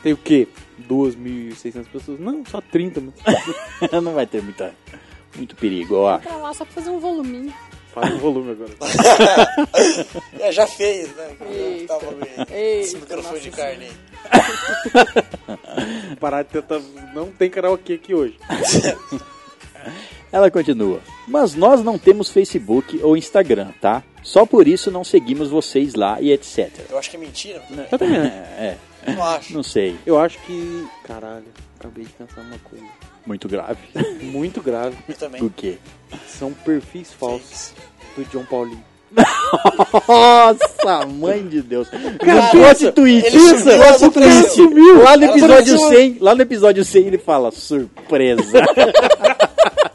[0.03, 0.47] Tem o quê?
[0.87, 2.19] 2.600 pessoas?
[2.19, 3.01] Não, só 30.
[3.01, 3.91] Mas...
[4.03, 4.73] Não vai ter muita,
[5.35, 6.27] muito perigo, acho.
[6.27, 7.51] Pra lá só pra fazer um voluminho.
[7.93, 8.71] Faz o volume agora.
[10.39, 11.35] É, já fez, né?
[11.51, 11.93] Eita.
[11.99, 12.29] Tava bem.
[12.37, 13.91] Eita, Esse microfone de carne aí.
[16.19, 16.79] Parar de tentar.
[17.13, 18.39] Não tem karaokê aqui hoje.
[20.31, 21.01] Ela continua.
[21.27, 24.01] Mas nós não temos Facebook ou Instagram, tá?
[24.23, 26.71] Só por isso não seguimos vocês lá e etc.
[26.89, 27.61] Eu acho que é mentira.
[27.91, 28.31] Eu também acho.
[29.03, 29.53] É, não acho.
[29.53, 29.97] não sei.
[30.05, 30.87] Eu acho que.
[31.03, 31.45] Caralho,
[31.79, 32.85] acabei de pensar uma coisa.
[33.25, 33.79] Muito grave.
[34.21, 34.97] Muito grave.
[35.07, 35.43] Eu também.
[35.43, 35.77] O quê?
[36.27, 37.73] São perfis falsos
[38.15, 38.83] do John Paulinho.
[40.07, 41.87] Nossa, mãe de Deus.
[42.51, 44.55] Trouxe tweet ele isso?
[44.55, 45.03] sumiu.
[45.03, 45.89] Lá no episódio apareceu.
[45.89, 48.63] 100, lá no episódio 100 ele fala, surpresa.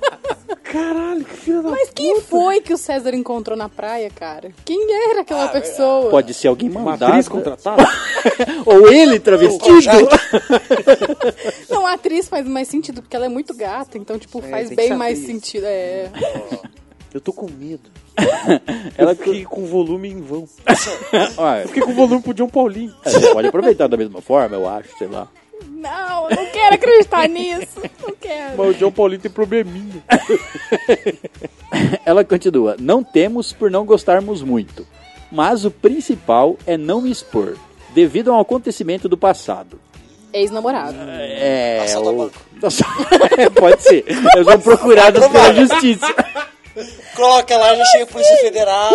[0.77, 4.51] Caralho, que filho da Mas quem foi que o César encontrou na praia, cara?
[4.65, 6.11] Quem era aquela Ah, pessoa?
[6.11, 7.11] Pode ser alguém Uma mandado.
[7.13, 7.83] atriz contratada?
[8.67, 10.09] Ou ele travestido.
[11.71, 14.71] Não, a atriz faz mais sentido, porque ela é muito gata, então, tipo, É, faz
[14.71, 15.27] bem mais atriz.
[15.35, 15.65] sentido.
[15.65, 16.11] É.
[17.15, 17.89] Eu tô com medo.
[18.99, 20.47] Ela Eu fiquei com volume em vão.
[21.39, 22.95] Olha, Eu fiquei com volume pro John Paulinho.
[23.03, 25.27] você pode aproveitar da mesma forma, eu acho, sei lá.
[25.77, 27.81] Não, eu não quero acreditar nisso.
[28.03, 28.57] Não quero.
[28.57, 30.03] Mas o John Paulinho tem probleminha.
[32.05, 34.87] Ela continua: Não temos por não gostarmos muito.
[35.31, 37.57] Mas o principal é não me expor,
[37.95, 39.79] devido a um acontecimento do passado.
[40.33, 40.97] Ex-namorado.
[41.01, 41.81] É.
[41.85, 44.05] Assalto a o- Pode ser.
[44.07, 46.07] Eles são procurados pela justiça.
[47.15, 48.93] Coloca lá, já chega a Polícia Federal.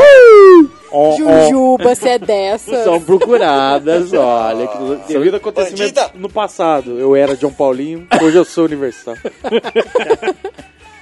[0.91, 2.83] Ó, Jujuba, você é dessa.
[2.83, 4.67] são procuradas, olha.
[4.67, 5.13] Que...
[5.13, 6.11] Devido a acontecimento Bandida.
[6.15, 9.15] no passado, eu era John Paulinho, hoje eu sou Universal.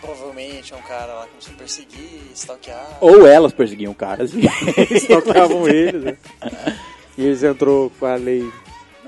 [0.02, 2.98] Provavelmente é um cara lá que começou a perseguir, stalkear.
[3.02, 4.32] Ou elas perseguiam caras.
[4.92, 6.18] Stalkeavam eles, né?
[7.18, 8.50] E eles entrou com a lei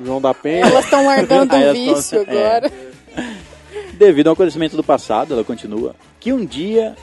[0.04, 0.66] João da Penha.
[0.66, 2.22] Elas estão largando um elas tão- vício é.
[2.22, 2.72] agora.
[3.94, 6.96] Devido a um acontecimento do passado, ela continua, que um dia,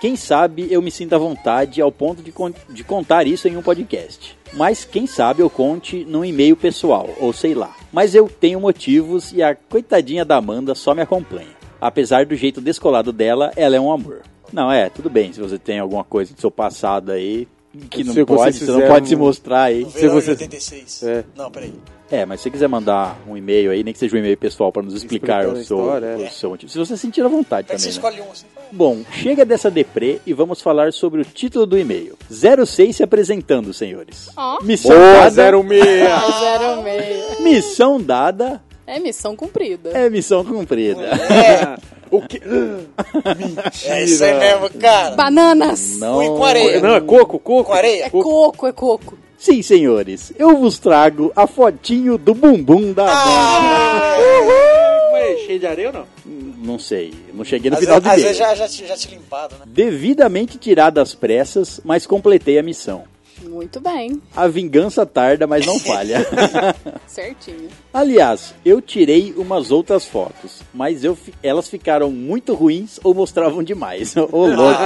[0.00, 3.56] quem sabe, eu me sinta à vontade ao ponto de, con- de contar isso em
[3.56, 4.36] um podcast.
[4.52, 7.74] Mas quem sabe eu conte num e-mail pessoal, ou sei lá.
[7.92, 11.56] Mas eu tenho motivos e a coitadinha da Amanda só me acompanha.
[11.80, 14.22] Apesar do jeito descolado dela, ela é um amor.
[14.52, 17.48] Não, é, tudo bem, se você tem alguma coisa do seu passado aí
[17.90, 19.80] que não Se pode, você não pode um- se mostrar aí.
[19.82, 21.02] No verão você- de 86.
[21.02, 21.24] É.
[21.36, 21.72] Não, peraí.
[22.08, 24.70] É, mas se você quiser mandar um e-mail aí, nem que seja um e-mail pessoal
[24.70, 26.16] para nos explicar Explicando o seu, história, é.
[26.16, 26.70] o seu motivo.
[26.70, 28.20] Se você sentir à vontade Pega que você também, né?
[28.20, 28.46] escolhe um assim.
[28.70, 32.16] Bom, chega dessa deprê e vamos falar sobre o título do e-mail.
[32.30, 34.30] 06 se apresentando, senhores.
[34.36, 34.62] Ó.
[34.62, 35.30] Missão Boa, dada.
[35.30, 35.34] 06!
[36.40, 37.36] Zero meia.
[37.40, 39.90] Missão dada É missão cumprida.
[39.90, 41.00] é missão cumprida.
[42.10, 42.40] o que?
[43.84, 45.14] É isso aí mesmo, cara.
[45.16, 45.98] Bananas!
[45.98, 46.22] Não.
[46.22, 46.80] E com areia.
[46.80, 47.64] Não, é coco, coco.
[47.64, 48.06] Com areia.
[48.06, 49.18] É coco, é coco.
[49.38, 54.16] Sim, senhores, eu vos trago a fotinho do bumbum da Ah!
[55.12, 56.06] Mas cheio de areia ou não?
[56.64, 58.96] Não sei, não cheguei no Às, final vezes, do às vezes já, já, te- já
[58.96, 59.64] te limpado, né?
[59.66, 63.04] Devidamente tirada às pressas, mas completei a missão.
[63.56, 64.20] Muito bem.
[64.36, 66.18] A vingança tarda, mas não falha.
[67.08, 67.68] Certinho.
[67.92, 73.62] Aliás, eu tirei umas outras fotos, mas eu fi- elas ficaram muito ruins ou mostravam
[73.62, 74.14] demais.
[74.30, 74.78] Ô, louco.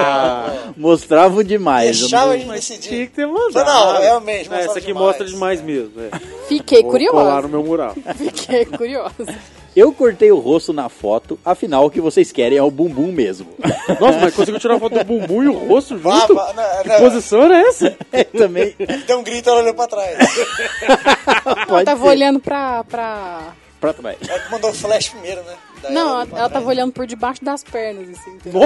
[0.76, 1.96] mostravam demais.
[1.96, 2.88] eu Deixava a não- gente decidir.
[2.88, 3.66] Tinha que ter mandado.
[3.66, 5.06] Não, realmente, É, essa aqui demais.
[5.06, 6.00] mostra demais mesmo.
[6.00, 6.10] É.
[6.48, 7.42] Fiquei Vou colar curiosa.
[7.42, 7.94] no meu mural.
[8.16, 9.38] Fiquei curiosa.
[9.76, 13.46] Eu cortei o rosto na foto, afinal o que vocês querem é o bumbum mesmo.
[14.00, 16.34] Nossa, mas conseguiu tirar a foto do bumbum e o rosto junto?
[16.34, 16.98] vá, não, Que não.
[16.98, 17.94] posição era essa?
[18.10, 18.74] É, também
[19.06, 20.16] Deu um grito, ela olhou pra trás.
[21.68, 22.08] pode Tava ser.
[22.08, 22.82] olhando pra.
[22.84, 23.52] pra...
[23.78, 24.16] Pra trás.
[24.26, 25.54] Ela que mandou o flash primeiro, né?
[25.82, 26.52] Daí Não, ela, ela trás.
[26.52, 28.30] tava olhando por debaixo das pernas, assim.
[28.30, 28.62] entendeu?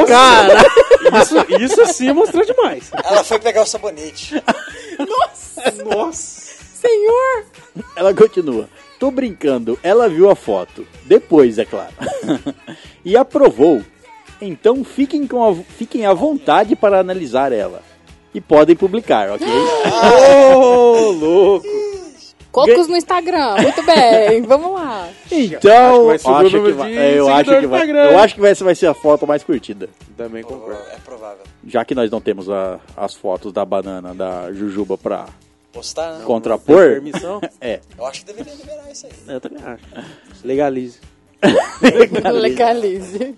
[1.11, 2.93] Nossa, Isso, isso sim mostrou demais.
[3.05, 4.41] Ela foi pegar o sabonete.
[5.85, 6.55] Nossa.
[6.81, 7.45] Senhor!
[7.97, 8.69] Ela continua.
[9.01, 10.87] Tô brincando, ela viu a foto.
[11.07, 11.93] Depois, é claro.
[13.03, 13.83] e aprovou.
[14.43, 17.83] Então fiquem, com a, fiquem à vontade para analisar ela.
[18.35, 19.47] E podem publicar, ok?
[20.55, 21.67] Ô, louco.
[22.53, 25.09] Cocos no Instagram, muito bem, vamos lá.
[25.31, 28.65] Então, Acho que vai acho vai, é, eu acho que vai, eu acho que essa
[28.65, 29.89] vai ser a foto mais curtida.
[30.17, 30.79] Também concordo.
[30.93, 31.45] É provável.
[31.67, 35.27] Já que nós não temos a- as fotos da banana da Jujuba pra
[35.73, 36.25] Postar, né?
[36.25, 37.41] contrapor, Permissão?
[37.61, 37.81] é.
[37.97, 39.13] Eu acho que deveria liberar isso aí.
[39.29, 39.85] Eu também acho.
[40.45, 40.99] Legalize.
[42.33, 43.35] Legalize.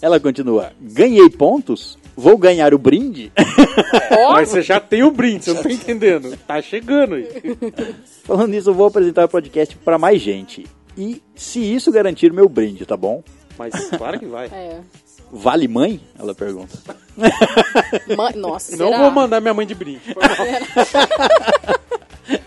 [0.00, 0.72] Ela continua.
[0.80, 1.98] Ganhei pontos?
[2.16, 3.32] Vou ganhar o brinde?
[4.32, 6.36] Mas você já tem o brinde, você não tá entendendo.
[6.46, 7.28] Tá chegando aí.
[8.24, 10.66] Falando nisso, eu vou apresentar o podcast pra mais gente.
[10.96, 13.22] E se isso garantir o meu brinde, tá bom?
[13.58, 14.46] Mas claro que vai.
[14.46, 14.80] é.
[15.32, 16.00] Vale mãe?
[16.18, 16.76] Ela pergunta.
[18.16, 18.98] Ma- Nossa, Não será?
[19.02, 20.00] vou mandar minha mãe de brinde.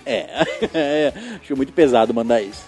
[0.06, 0.26] É,
[0.74, 2.64] é, acho muito pesado mandar isso.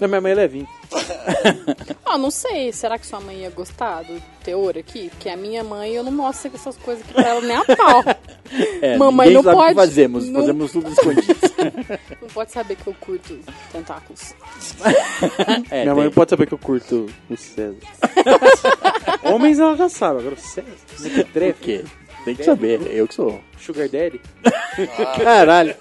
[0.00, 0.66] Não, minha mãe é levinha.
[2.06, 2.70] Ah, não sei.
[2.72, 5.08] Será que sua mãe ia gostar do teor aqui?
[5.08, 8.04] Porque a minha mãe, eu não mostro essas coisas aqui pra ela nem a pau.
[8.82, 9.74] É, Mamãe não sabe o que pode.
[9.74, 11.34] fazemos, Não- fazemos tudo escondido.
[12.22, 13.40] Não pode saber que eu curto
[13.72, 14.34] tentáculos.
[15.70, 17.74] É, minha mãe tem- não pode saber que eu curto o César.
[19.24, 20.68] Homens ela já sabe, agora o César.
[20.94, 21.84] Por Mequetrefe, quê?
[22.24, 23.40] Tem que saber, eu que sou.
[23.58, 24.20] Sugar Daddy.
[25.22, 25.74] Caralho.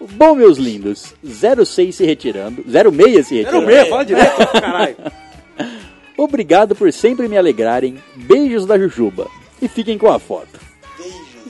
[0.00, 3.66] Bom, meus lindos, 06 se retirando, 06 se retirando.
[3.66, 4.96] meio, fala direto, caralho.
[6.16, 7.96] Obrigado por sempre me alegrarem.
[8.14, 9.26] Beijos da Jujuba.
[9.62, 10.60] E fiquem com a foto.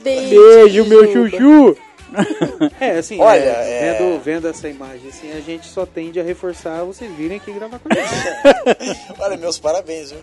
[0.03, 0.29] Beijo.
[0.29, 1.77] Beijo, meu chuchu.
[2.79, 6.23] É, assim, Olha, é, é- Vendo, vendo essa imagem, assim, a gente só tende a
[6.23, 8.99] reforçar vocês virem aqui gravar com a gente.
[9.19, 10.21] Olha, meus parabéns, viu?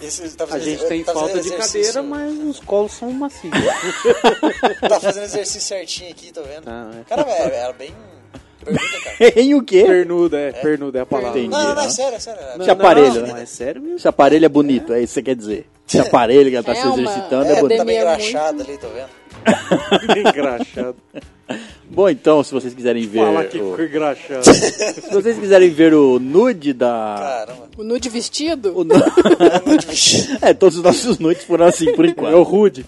[0.00, 3.52] Esse, tá A gente tem tá falta de cadeira, mas os colos são macios.
[4.80, 6.64] Tá fazendo exercício certinho aqui, tô vendo.
[6.66, 7.04] Ah, é.
[7.04, 7.94] Cara, era, era bem
[8.64, 9.40] pergunta, cara.
[9.40, 9.84] em o quê?
[9.84, 11.30] Pernuda, é, pernuda é a palavra.
[11.38, 11.48] Entendi.
[11.48, 11.86] Não, não, não, né?
[11.86, 12.40] é sério, é sério.
[12.60, 13.42] Esse aparelho, não, né?
[13.42, 13.96] É sério mesmo.
[13.96, 15.66] Esse aparelho é bonito, é isso que você quer dizer.
[15.88, 17.78] Esse aparelho que ela tá É se uma- exercitando é, É, bonito.
[17.78, 19.08] tá bem Academia engraxado ali, tô vendo.
[20.26, 20.96] Engraxado.
[21.90, 23.18] Bom, então, se vocês quiserem ver.
[23.18, 24.44] Fala aqui o- engraxado.
[24.44, 27.16] Se vocês quiserem ver o nude da.
[27.18, 27.68] Caramba.
[27.76, 28.72] O nude vestido?
[28.78, 28.94] o nu-
[30.40, 32.42] é, todos os nossos nudes foram assim por É o enquanto.
[32.42, 32.86] Rude.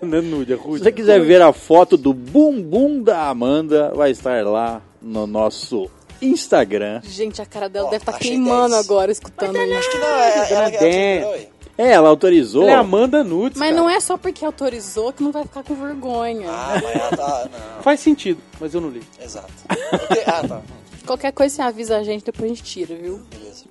[0.00, 0.82] Não é nude, é Se Rude.
[0.84, 5.90] você quiser ver a foto do bumbum da Amanda, vai estar lá no nosso
[6.22, 7.00] Instagram.
[7.04, 8.84] Gente, a cara dela Ó, deve estar achei queimando 10.
[8.86, 9.90] agora escutando Acho isso.
[9.90, 11.48] que não, é, ela, ela, Dez.
[11.78, 12.64] É, ela autorizou.
[12.64, 13.80] Ela é Amanda Nudes, Mas cara.
[13.80, 16.50] não é só porque autorizou que não vai ficar com vergonha.
[16.50, 17.48] Ah, mas ela tá.
[17.76, 19.00] Não, Faz sentido, mas eu não li.
[19.22, 19.52] exato.
[19.90, 20.62] Porque- ah, tá.
[21.06, 23.20] Qualquer coisa você avisa a gente, depois a gente tira, viu?
[23.30, 23.64] Beleza.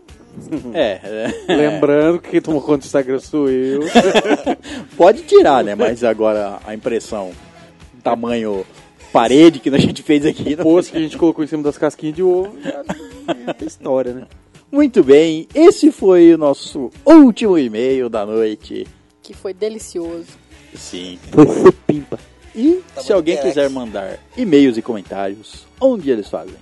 [0.74, 1.34] É, é.
[1.53, 3.82] Lembrando que quem tomou conta do Instagram sou eu.
[4.95, 5.76] pode tirar, né?
[5.76, 7.32] Mas agora a impressão
[8.03, 8.66] tamanho
[9.12, 10.53] parede que a gente fez aqui.
[10.53, 12.84] O não- post que a gente colocou em cima das casquinhas de ovo já
[13.53, 14.28] tem história, né?
[14.72, 18.86] Muito bem, esse foi o nosso último e-mail da noite.
[19.24, 20.28] Que foi delicioso.
[20.76, 21.18] Sim.
[21.32, 22.20] Você pimpa.
[22.53, 26.55] E Tá se alguém quiser mandar e-mails e comentários, onde eles fazem?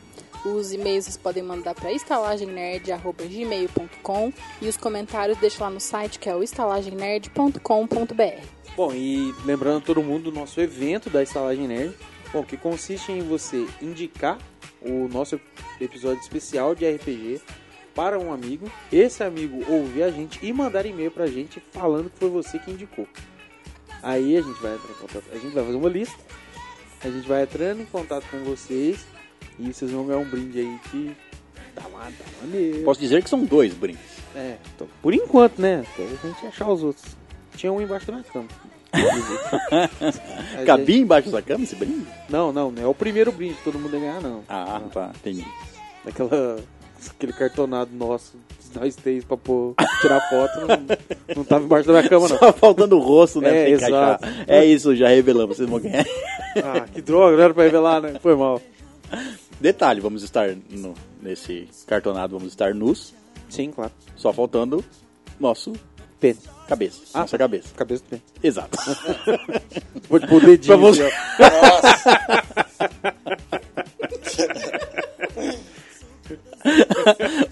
[0.45, 4.31] Os e-mails vocês podem mandar para estalagemnerd.gmail.com
[4.61, 8.45] e os comentários deixa lá no site que é o estalagemnerd.com.br.
[8.77, 11.95] Bom, e lembrando todo mundo do nosso evento da Estalagem Nerd,
[12.31, 14.37] bom, que consiste em você indicar
[14.81, 15.41] o nosso
[15.81, 17.41] episódio especial de RPG
[17.95, 22.19] para um amigo, esse amigo ouvir a gente e mandar e-mail pra gente falando que
[22.19, 23.07] foi você que indicou.
[24.03, 26.17] Aí a gente vai entrar em contato, a gente vai fazer uma lista,
[27.03, 29.05] a gente vai entrando em contato com vocês
[29.57, 31.15] e vocês vão ganhar um brinde aí que
[31.73, 32.83] tá, ma- tá maneiro.
[32.83, 34.01] Posso dizer que são dois brindes.
[34.35, 35.83] É, tô- por enquanto, né?
[35.93, 37.05] Até a gente achar os outros.
[37.55, 38.47] Tinha um embaixo da minha cama.
[40.65, 42.05] Cabia embaixo da cama esse brinde?
[42.29, 44.43] Não, não, não é o primeiro brinde que todo mundo ia ganhar, não.
[44.47, 45.45] Ah, tá, entendi.
[46.05, 46.57] Aquela,
[47.11, 48.33] aquele cartonado nosso,
[48.73, 52.37] nós três pra pôr, tirar foto, não, não tava embaixo da minha cama, não.
[52.37, 53.63] Só faltando o rosto, né?
[53.65, 54.25] É, exato.
[54.47, 56.05] É isso, já revelamos, vocês vão ganhar.
[56.57, 58.15] Ah, que droga, não era pra revelar, né?
[58.21, 58.61] Foi mal.
[59.59, 63.13] Detalhe, vamos estar no- nesse cartonado, vamos estar nus,
[63.49, 63.91] Sim, claro.
[64.15, 64.83] só faltando
[65.39, 65.73] nosso
[66.19, 66.39] Pênis.
[66.67, 67.21] cabeça, Ah.
[67.21, 67.69] nossa cabeça.
[67.75, 68.23] Cabeça do pênis.
[68.43, 68.77] Exato.
[70.09, 70.77] Vou te pôr o dedinho.
[70.77, 72.09] Pra você- assim,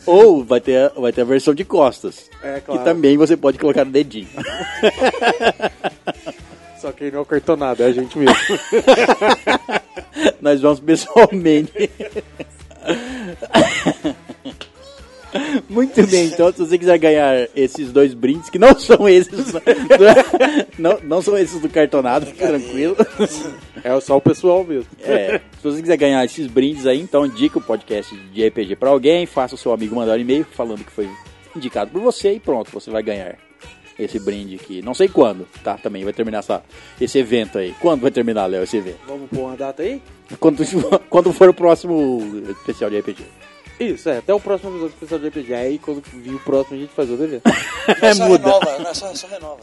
[0.06, 2.84] Ou vai ter, vai ter a versão de costas, É, que claro.
[2.84, 4.28] também você pode colocar o dedinho.
[6.80, 8.36] Só que aí não é o cartonado, é a gente mesmo.
[10.42, 11.90] Nós vamos pessoalmente.
[15.70, 19.54] Muito bem, então se você quiser ganhar esses dois brindes, que não são esses,
[20.78, 22.96] não, não são esses do cartonado, fique tranquilo.
[23.84, 24.90] É só o pessoal mesmo.
[25.02, 28.90] É, se você quiser ganhar esses brindes aí, então indica o podcast de RPG pra
[28.90, 31.10] alguém, faça o seu amigo mandar um e-mail falando que foi
[31.56, 33.38] indicado por você e pronto, você vai ganhar
[33.98, 34.82] esse brinde aqui.
[34.82, 35.78] Não sei quando, tá?
[35.78, 36.64] Também vai terminar essa,
[37.00, 37.76] esse evento aí.
[37.80, 39.00] Quando vai terminar, Léo, esse evento?
[39.08, 40.02] Vamos pôr uma data aí?
[40.40, 40.64] Quando,
[41.10, 42.20] quando for o próximo
[42.50, 43.24] especial de RPG.
[43.80, 44.18] Isso, é.
[44.20, 45.54] Até o próximo episódio especial de RPG.
[45.54, 47.44] Aí quando vir o próximo a gente faz outro evento.
[47.46, 48.44] Não é só muda.
[48.48, 49.60] renova, não é só, só renova.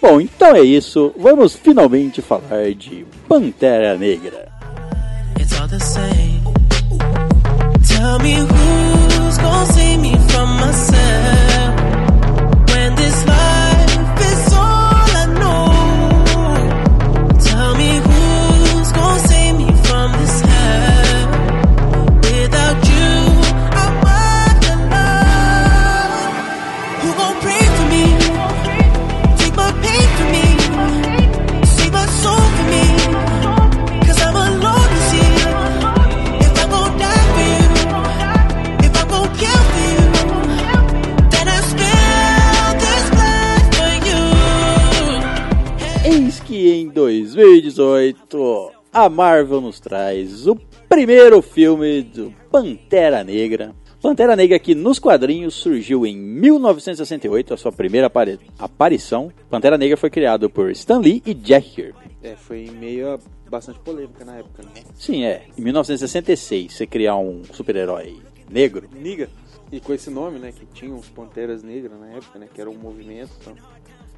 [0.00, 1.12] Bom, então é isso.
[1.16, 4.52] Vamos finalmente falar de Pantera Negra.
[5.40, 6.42] it's all the same.
[7.86, 11.80] Tell me who's gonna save me from myself
[12.70, 13.43] when this life
[46.94, 50.56] 2018 a Marvel nos traz o
[50.88, 53.74] primeiro filme do Pantera Negra.
[54.00, 59.32] Pantera Negra que nos quadrinhos surgiu em 1968, a sua primeira apari- aparição.
[59.50, 61.98] Pantera Negra foi criado por Stan Lee e Jack Kirby.
[62.22, 63.18] É, foi meio
[63.50, 64.70] bastante polêmica na época, né?
[64.94, 65.46] Sim, é.
[65.58, 68.18] Em 1966, você criar um super-herói
[68.50, 68.88] negro.
[68.94, 69.28] Niga.
[69.72, 70.52] E com esse nome, né?
[70.52, 72.46] Que tinha os Panteras Negras na época, né?
[72.54, 73.30] Que era um movimento.
[73.40, 73.54] Então.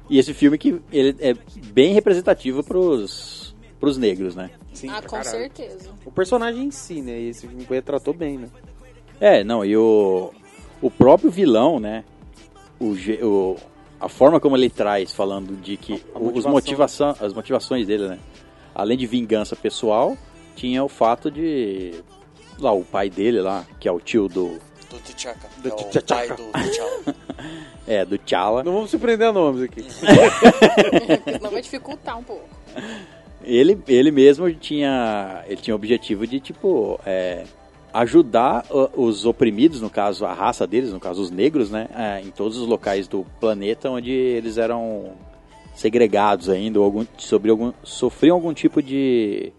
[0.09, 1.33] E esse filme que ele é
[1.73, 4.49] bem representativo pros, pros negros, né?
[4.73, 5.29] Sim, ah, com caralho.
[5.29, 5.89] certeza.
[6.05, 7.19] O personagem em si, né?
[7.19, 8.47] E esse filme retratou bem, né?
[9.19, 10.31] É, não, e o,
[10.81, 12.03] o próprio vilão, né?
[12.79, 12.93] O,
[13.25, 13.55] o-
[13.99, 16.51] a forma como ele traz, falando de que A os motivação.
[16.51, 18.19] motivação, as motivações dele, né?
[18.75, 20.15] Além de vingança pessoal,
[20.55, 21.95] tinha o fato de.
[22.59, 24.59] Lá, o pai dele lá, que é o tio do.
[24.89, 25.49] Do T'Chaka.
[25.57, 26.37] Do é o T'Chaka.
[27.87, 28.63] É, do T'Challa.
[28.65, 29.81] Não vamos se prender a nomes aqui.
[31.31, 32.43] Senão vai dificultar um pouco.
[33.43, 37.45] Ele, ele mesmo tinha, ele tinha o objetivo de, tipo, é,
[37.93, 41.87] ajudar o- os oprimidos, no caso, a raça deles, no caso, os negros, né?
[41.95, 45.11] é, em todos os locais do planeta onde eles eram
[45.73, 49.53] segregados ainda, ou algum, sobre algum, sofriam algum tipo de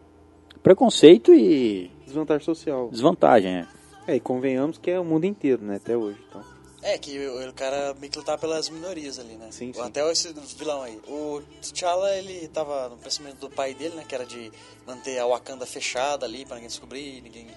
[0.62, 2.88] preconceito e Desvantagem social.
[2.90, 3.66] desvantagem, é.
[4.06, 5.76] É, e convenhamos que é o mundo inteiro, né?
[5.76, 6.18] Até hoje.
[6.28, 6.42] Então.
[6.82, 9.48] É, que o, o cara meio que lutava pelas minorias ali, né?
[9.50, 9.80] Sim, sim.
[9.80, 10.96] Até esse vilão aí.
[11.08, 14.04] O T'Challa, ele tava no pensamento do pai dele, né?
[14.08, 14.52] Que era de
[14.86, 17.48] manter a Wakanda fechada ali, pra ninguém descobrir, ninguém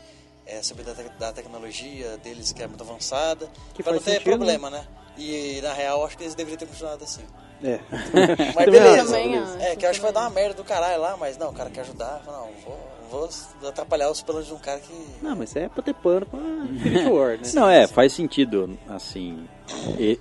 [0.46, 3.48] é, saber da, tec- da tecnologia deles, que é muito avançada.
[3.76, 4.88] Que pra não ter sentido, problema, né?
[5.18, 7.24] E, na real, acho que eles deveriam ter continuado assim.
[7.64, 7.80] É.
[8.56, 9.06] Mas beleza.
[9.06, 11.52] Também É, que eu acho que vai dar uma merda do caralho lá, mas não,
[11.52, 12.20] o cara quer ajudar.
[12.26, 13.30] Fala, Não, vou, vou
[13.68, 14.94] atrapalhar os planos de um cara que...
[15.22, 17.52] Não, mas é pra ter pano pra Infinity War, né?
[17.54, 19.46] Não, é, faz sentido, assim,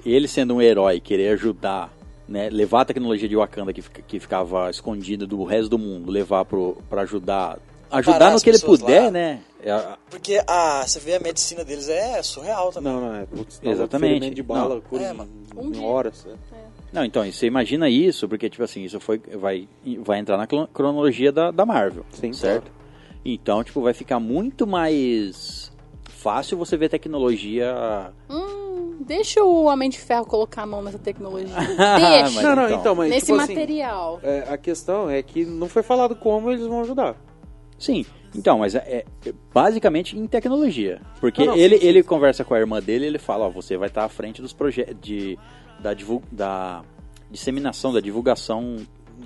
[0.04, 1.90] ele sendo um herói, querer ajudar,
[2.28, 6.44] né, levar a tecnologia de Wakanda que, que ficava escondida do resto do mundo, levar
[6.44, 7.58] pro, pra ajudar,
[7.90, 9.10] ajudar no que ele puder, lá.
[9.10, 12.92] né, É, Porque a, você vê a medicina deles é surreal também.
[12.92, 13.26] Não, não, é.
[13.26, 14.30] Putz, um Exatamente.
[14.30, 14.80] de bala, Não.
[14.80, 15.28] cura É, em-.
[15.56, 16.26] Um horas.
[16.26, 16.34] é.
[16.92, 19.68] Não, então, você imagina isso, porque, tipo assim, isso foi, vai,
[20.00, 22.70] vai entrar na cronologia da, da Marvel, Sim, certo?
[23.24, 25.72] Então, tipo, vai ficar muito mais
[26.08, 28.12] fácil você ver tecnologia...
[28.28, 31.54] Hum, deixa o Homem de Ferro colocar a mão nessa tecnologia.
[31.76, 32.42] Mas Deixa.
[32.42, 32.80] Não, não, então.
[32.80, 34.20] então, mas Nesse tipo assim, material.
[34.22, 37.16] é, a questão é que não foi falado como eles vão ajudar.
[37.78, 38.04] Sim,
[38.34, 41.00] então, mas é, é basicamente em tecnologia.
[41.20, 41.88] Porque Não, não, ele, sim, sim.
[41.88, 44.40] ele conversa com a irmã dele e ele fala, ó, você vai estar à frente
[44.40, 45.38] dos projetos de
[45.80, 45.94] da,
[46.30, 46.82] da
[47.30, 48.76] disseminação, da divulgação.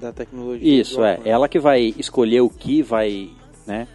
[0.01, 0.81] Da tecnologia.
[0.81, 1.21] Isso, é.
[1.25, 3.31] Ela que vai escolher o que vai,
[3.67, 3.87] né,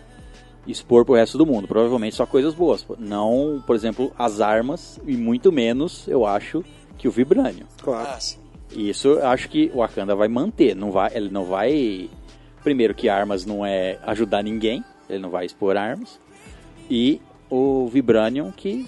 [0.67, 1.67] expor pro resto do mundo.
[1.67, 2.85] Provavelmente só coisas boas.
[2.97, 6.63] Não, por exemplo, as armas e muito menos, eu acho,
[6.97, 7.65] que o Vibranium.
[7.81, 8.09] Claro.
[8.11, 8.37] Ah, sim.
[8.71, 10.75] Isso eu acho que o Wakanda vai manter.
[10.75, 12.09] Não vai, ele não vai.
[12.63, 14.83] Primeiro, que armas não é ajudar ninguém.
[15.09, 16.19] Ele não vai expor armas.
[16.89, 18.87] E o Vibranium, que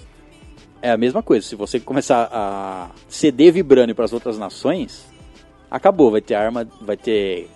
[0.80, 1.46] é a mesma coisa.
[1.46, 5.06] Se você começar a ceder Vibranium para as outras nações,
[5.70, 6.10] acabou.
[6.10, 7.50] Vai ter arma, vai ter.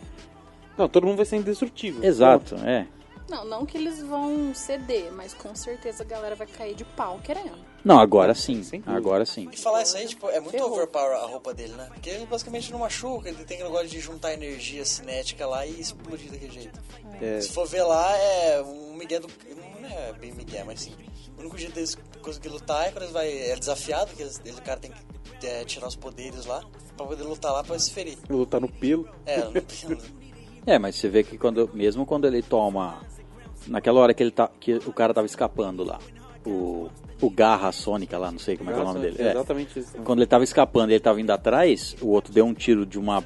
[0.77, 2.03] Não, todo mundo vai ser indestrutível.
[2.03, 2.87] Exato, é.
[3.29, 7.19] Não, não que eles vão ceder, mas com certeza a galera vai cair de pau
[7.23, 7.59] querendo.
[7.85, 8.61] Não, agora sim.
[8.61, 8.91] Dúvida.
[8.93, 9.49] Agora sim.
[9.53, 10.73] E falar isso aí, tipo, é muito Ferrou.
[10.73, 11.89] overpower a roupa dele, né?
[11.93, 15.81] Porque ele basicamente não machuca, ele tem aquele negócio de juntar energia cinética lá e
[15.81, 16.81] explodir daquele jeito.
[17.21, 19.29] É, Se for ver lá, é um Miguel do.
[19.81, 20.95] Não é bem Miguel, mas sim.
[21.37, 23.29] O único jeito deles conseguir lutar é quando eles vai.
[23.51, 24.93] É desafiado, que eles, ele, o cara tem
[25.41, 26.63] que é, tirar os poderes lá
[26.97, 28.19] pra poder lutar lá pra se ferir.
[28.29, 29.09] lutar no pelo.
[29.27, 29.99] É, não tem.
[30.69, 33.01] É, mas você vê que quando, mesmo quando ele toma.
[33.69, 35.99] Naquela hora que, ele tá, que o cara tava escapando lá.
[36.45, 36.89] O,
[37.21, 39.17] o Garra Sônica lá, não sei como é, que é o nome dele.
[39.19, 39.31] É.
[39.33, 39.97] Exatamente isso.
[39.97, 40.03] né?
[40.05, 42.99] Quando ele tava escapando e ele tava indo atrás, o outro deu um tiro de
[42.99, 43.25] uma.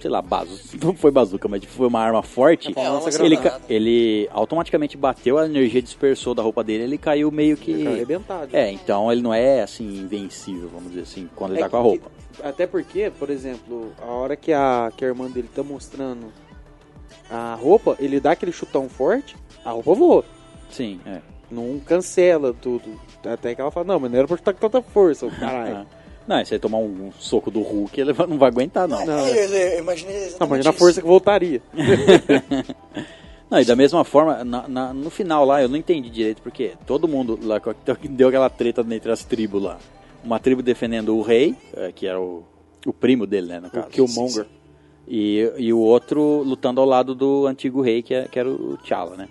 [0.00, 0.62] Sei lá, bazuca.
[0.82, 2.72] Não foi bazuca, mas foi uma arma forte.
[2.74, 3.62] É, uma ele, granada.
[3.68, 7.74] ele automaticamente bateu, a energia dispersou da roupa dele ele caiu meio que.
[7.74, 8.56] Fica arrebentado.
[8.56, 11.76] É, então ele não é assim, invencível, vamos dizer assim, quando ele É tá com
[11.76, 12.10] a que- roupa.
[12.42, 16.32] Até porque, por exemplo, a hora que a, que a irmã dele tá mostrando
[17.30, 20.24] a roupa, ele dá aquele chutão forte, a roupa voa.
[20.70, 21.18] Sim, é.
[21.50, 23.00] Não cancela tudo.
[23.24, 25.76] Até que ela fala, não, mas não era pra chutar com tanta força, o caralho.
[25.78, 25.86] Ah.
[26.28, 29.04] Não, se ele tomar um soco do Hulk, ele não vai aguentar, não.
[29.04, 31.60] Não, É, imaginei Não, imagina a força que voltaria.
[33.50, 36.74] Não, e da mesma forma, na- na- no final lá, eu não entendi direito, porque
[36.86, 39.78] todo mundo lá que deu aquela treta entre as tribos lá.
[40.22, 42.44] Uma tribo defendendo o rei, eh, que era o,
[42.86, 43.88] o primo dele, né, no O caso.
[43.88, 44.46] Killmonger.
[45.08, 48.76] E, e o outro lutando ao lado do antigo rei, que, é- que era o
[48.76, 49.28] T'Challa, né?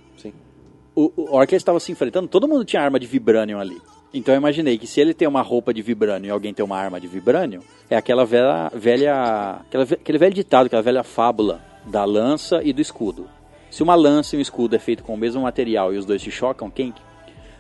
[0.95, 3.59] O, o, a hora que eles estavam se enfrentando, todo mundo tinha arma de Vibranium
[3.59, 3.79] ali.
[4.13, 6.77] Então eu imaginei que se ele tem uma roupa de Vibranium e alguém tem uma
[6.77, 12.03] arma de Vibranium, é aquela velha, velha aquela, aquele velho ditado, aquela velha fábula da
[12.05, 13.29] lança e do escudo.
[13.69, 16.21] Se uma lança e um escudo é feito com o mesmo material e os dois
[16.23, 16.93] se chocam, quem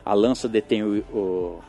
[0.03, 1.59] a lança detém o, o,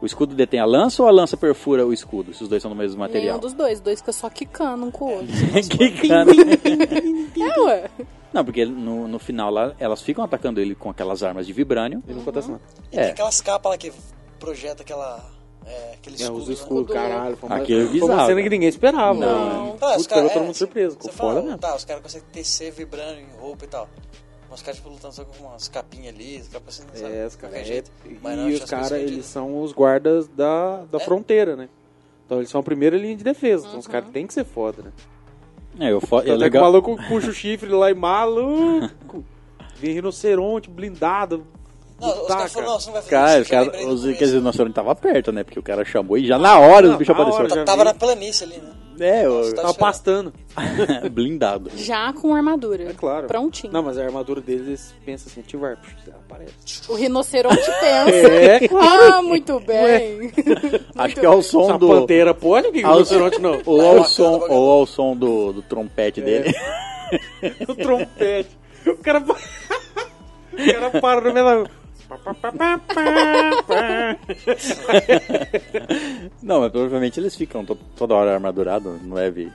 [0.00, 2.32] o escudo detém a lança ou a lança perfura o escudo?
[2.34, 3.26] Se os dois são do mesmo material.
[3.36, 5.26] Nenhum dos dois, os dois ficam só quicando um com o outro.
[5.70, 6.32] que cana.
[7.56, 7.90] é, ué.
[8.32, 12.02] Não, porque no, no final lá, elas ficam atacando ele com aquelas armas de Vibranium.
[12.06, 12.62] E não acontece nada.
[12.92, 13.10] E tem É.
[13.10, 13.92] aquelas capas lá que
[14.38, 15.28] projeta aquela.
[15.66, 16.40] É, aquele É, escudo.
[16.42, 16.54] os né?
[16.54, 17.36] escudos, caralho.
[17.36, 18.42] Foi uma, Aquilo é foi uma cena cara.
[18.42, 19.14] que ninguém esperava.
[19.18, 19.64] Não.
[19.66, 19.78] Né?
[19.80, 20.90] Ah, os Putz, cara- pegou todo é, mundo surpreso.
[20.96, 21.58] Ficou Você foda fala, mesmo.
[21.58, 23.88] tá, os caras conseguem tecer vibrando em roupa e tal.
[24.50, 27.26] Mas os caras, tipo, lutando só com umas capinhas ali, os caras parecendo, sabe, É,
[27.26, 27.54] os de caras.
[27.54, 27.90] qualquer é- jeito.
[28.20, 31.00] Mas não, e os caras, eles são os guardas da, da É.
[31.00, 31.68] fronteira, né?
[32.26, 33.66] Então eles são a primeira linha de defesa.
[33.68, 33.92] Então os Uhum.
[33.92, 34.92] caras têm que ser foda, né?
[35.78, 36.62] É, eu fo- é Até que o legal.
[36.64, 39.24] maluco puxa o chifre lá e maluco.
[39.78, 41.46] Vem rinoceronte, blindado.
[42.00, 43.42] Não, os Tá, caras falaram, não, você não vai fazer Cara, isso.
[43.42, 45.44] os cara, do quer dizer, o rinoceronte tava perto, né?
[45.44, 47.40] Porque o cara chamou e já na hora Não, o bicho apareceu.
[47.40, 48.70] hora já- Tava na planície ali, né?
[49.02, 49.54] É, o...
[49.54, 50.30] Tá Tava pastando.
[51.10, 51.70] blindado.
[51.74, 52.90] Já com armadura.
[52.90, 53.26] É claro.
[53.28, 53.72] Prontinho.
[53.72, 55.78] Não, mas a armadura deles, eles pensam assim, Tivar,
[56.26, 56.52] aparece.
[56.86, 58.10] O rinoceronte pensa.
[58.30, 59.14] É, claro.
[59.14, 60.30] Ah, muito bem.
[60.96, 61.88] Acho que é o som Se a do.
[61.88, 63.60] pantera pode, o rinoceronte não?
[63.64, 66.54] Ou É ao som, cana ou ao som do, do trompete dele.
[67.66, 68.50] o trompete.
[68.86, 69.20] O cara...
[69.20, 71.70] o cara para no meio da...
[76.42, 79.50] Não, mas provavelmente eles ficam to- toda hora armadurados, não deve.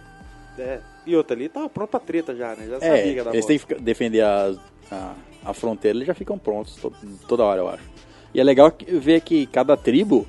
[0.58, 0.80] É.
[1.06, 2.68] E outra ali, tá pronta a treta já, né?
[2.68, 4.54] Já É, sabia dar eles têm que defender a,
[4.92, 5.14] a,
[5.46, 6.94] a fronteira, eles já ficam prontos to-
[7.28, 7.84] toda hora, eu acho.
[8.34, 10.26] E é legal ver que cada tribo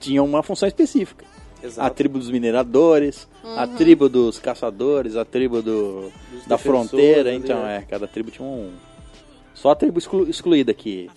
[0.00, 1.24] tinha uma função específica.
[1.62, 1.96] A Exato.
[1.96, 3.26] tribo dos mineradores,
[3.56, 7.30] a tribo dos caçadores, a tribo do, Dos da fronteira.
[7.30, 7.78] ali, Então, é.
[7.78, 8.72] é, cada tribo tinha um.
[9.54, 11.10] Só a tribo exclu- excluída que.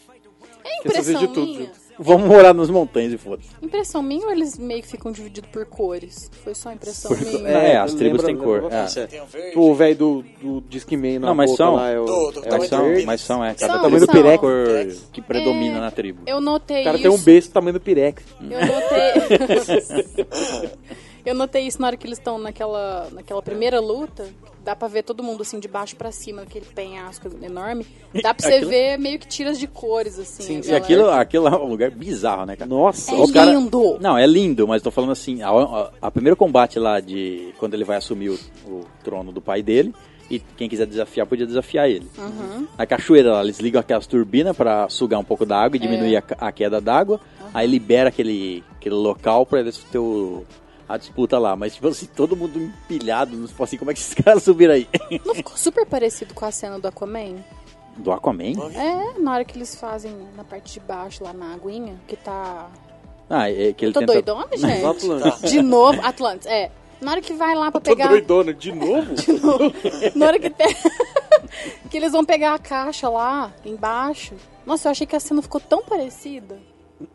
[0.64, 1.60] É impressão de tudo, minha.
[1.62, 1.82] junto.
[2.04, 3.50] Vamos morar nas montanhas e foda-se.
[3.62, 6.32] Impressão minha ou eles meio que ficam divididos por cores?
[6.44, 7.48] Foi só impressão minha.
[7.48, 9.06] É, as tribos têm cor, é.
[9.06, 9.60] Tem um verde.
[9.60, 12.32] O velho do, do Disque Man na Não, mas boca são- lá é o, Do-
[12.32, 13.06] do é o tamanho Mas são, verde.
[13.06, 13.54] mas são, é.
[13.54, 14.68] Cada São, tem uma cor
[15.14, 15.82] que predomina É.
[15.82, 16.22] na tribo.
[16.26, 17.08] Eu notei O cara isso.
[17.10, 18.24] tem um beijo do tamanho do Pirex.
[18.42, 20.72] Eu notei.
[21.26, 24.26] eu notei isso na hora que eles estão naquela, naquela primeira luta.
[24.64, 27.86] Dá pra ver todo mundo assim de baixo pra cima, aquele penhasco enorme.
[28.22, 30.44] Dá pra você Aquilo- ver meio que tiras de cores, assim.
[30.44, 30.72] Sim, a sim.
[30.72, 32.70] E aquilo, aquilo é um lugar bizarro, né, cara?
[32.70, 33.98] Nossa, É Os cara- lindo.
[34.00, 37.74] Não, é lindo, mas tô falando assim, a, a, a primeiro combate lá de quando
[37.74, 39.94] ele vai assumir o, o trono do pai dele
[40.30, 42.08] e quem quiser desafiar podia desafiar ele.
[42.18, 42.68] Uhum.
[42.78, 46.16] Na cachoeira lá, eles ligam aquelas turbinas pra sugar um pouco da água e diminuir
[46.18, 47.20] a, ca- a queda d'água,
[47.54, 50.46] aí libera aquele, aquele local pra eles ter o-
[50.94, 51.56] a disputa lá.
[51.56, 54.88] Mas tipo assim, todo mundo empilhado, não assim, como é que esses caras subiram aí?
[55.26, 57.44] Não ficou super parecido com a cena do Aquaman?
[57.98, 58.54] Do Aquaman?
[58.76, 62.70] É, na hora que eles fazem na parte de baixo, lá na aguinha, que tá.
[63.30, 64.14] Ah, é que ele Eu tô tenta...
[64.14, 65.50] doidona, gente?
[65.50, 66.72] De novo, Atlantis, é.
[67.02, 68.10] Na hora que vai lá pra Tô pegar.
[68.10, 69.08] doidona de novo?
[70.14, 70.68] Na hora que tem...
[71.90, 74.36] que eles vão pegar a caixa lá embaixo.
[74.68, 76.60] Nossa, eu achei que a cena ficou tão parecida.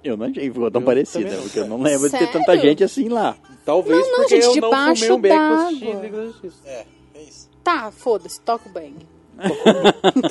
[0.02, 2.32] Eu não achei que ficou tão Eu parecida, porque eu não lembro de ter Sério?
[2.32, 3.36] tanta gente assim lá.
[3.66, 5.70] Talvez Não, não, porque gente, eu não debaixo fumei um d'água.
[6.02, 6.56] Liga da Justiça.
[6.64, 6.86] É,
[7.16, 7.50] é isso.
[7.62, 8.94] Tá, foda-se, toca o bang.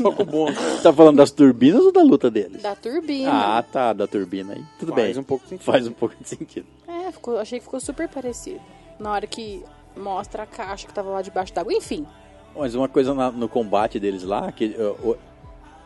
[0.01, 0.45] Toco bom.
[0.53, 0.77] cara.
[0.81, 2.61] Tá falando das turbinas ou da luta deles?
[2.61, 3.29] Da turbina.
[3.57, 4.63] Ah, tá, da turbina aí.
[4.79, 5.19] Tudo Faz bem.
[5.19, 5.65] um pouco de sentido.
[5.65, 6.65] Faz um pouco de sentido.
[6.87, 8.59] É, ficou, achei que ficou super parecido.
[8.99, 9.63] Na hora que
[9.95, 11.73] mostra a caixa que tava lá debaixo d'água.
[11.73, 12.05] Enfim,
[12.55, 15.17] Mas uma coisa na- no combate deles lá, que o-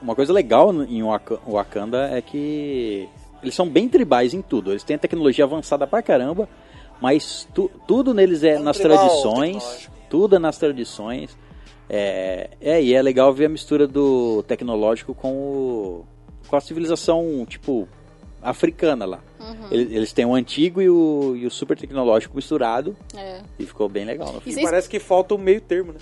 [0.02, 3.10] uma coisa legal em Waka- Wakanda é que
[3.42, 4.72] eles são bem tribais em tudo.
[4.72, 6.48] Eles têm a tecnologia avançada pra caramba,
[7.02, 9.94] mas tu- tudo neles é, um nas tribal tradições, tecnológico.
[10.10, 11.38] tudo é nas tradições.
[11.90, 16.06] É, é, e é legal ver a mistura do tecnológico com, o,
[16.48, 17.88] com a civilização, tipo,
[18.42, 19.20] africana lá.
[19.72, 23.42] Eles, eles têm o antigo e o, e o super tecnológico misturado é.
[23.58, 24.52] e ficou bem legal no E.
[24.52, 26.00] E parece que falta o meio termo, né?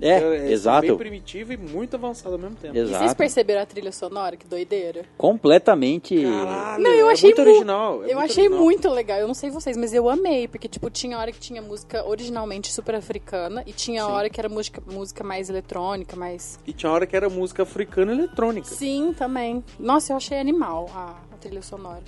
[0.00, 0.86] É, É, exato.
[0.86, 2.76] Bem primitivo e muito avançado ao mesmo tempo.
[2.76, 3.16] E vocês Exato.
[3.16, 4.36] perceberam a trilha sonora?
[4.36, 5.02] Que doideira.
[5.16, 6.22] Completamente.
[6.22, 7.92] Caralho, Não, eu é achei muito mu- original.
[8.04, 8.64] é eu muito achei original.
[8.64, 9.18] muito legal.
[9.18, 10.46] Eu não sei vocês, mas eu amei.
[10.46, 13.62] Porque, tipo, tinha hora que tinha música originalmente super africana.
[13.66, 14.10] E tinha Sim.
[14.10, 16.58] hora que era música, música mais eletrônica, mais...
[16.66, 18.66] E tinha hora que era música africana eletrônica.
[18.68, 19.64] Sim, também.
[19.80, 22.02] Nossa, eu achei animal a, a trilha sonora.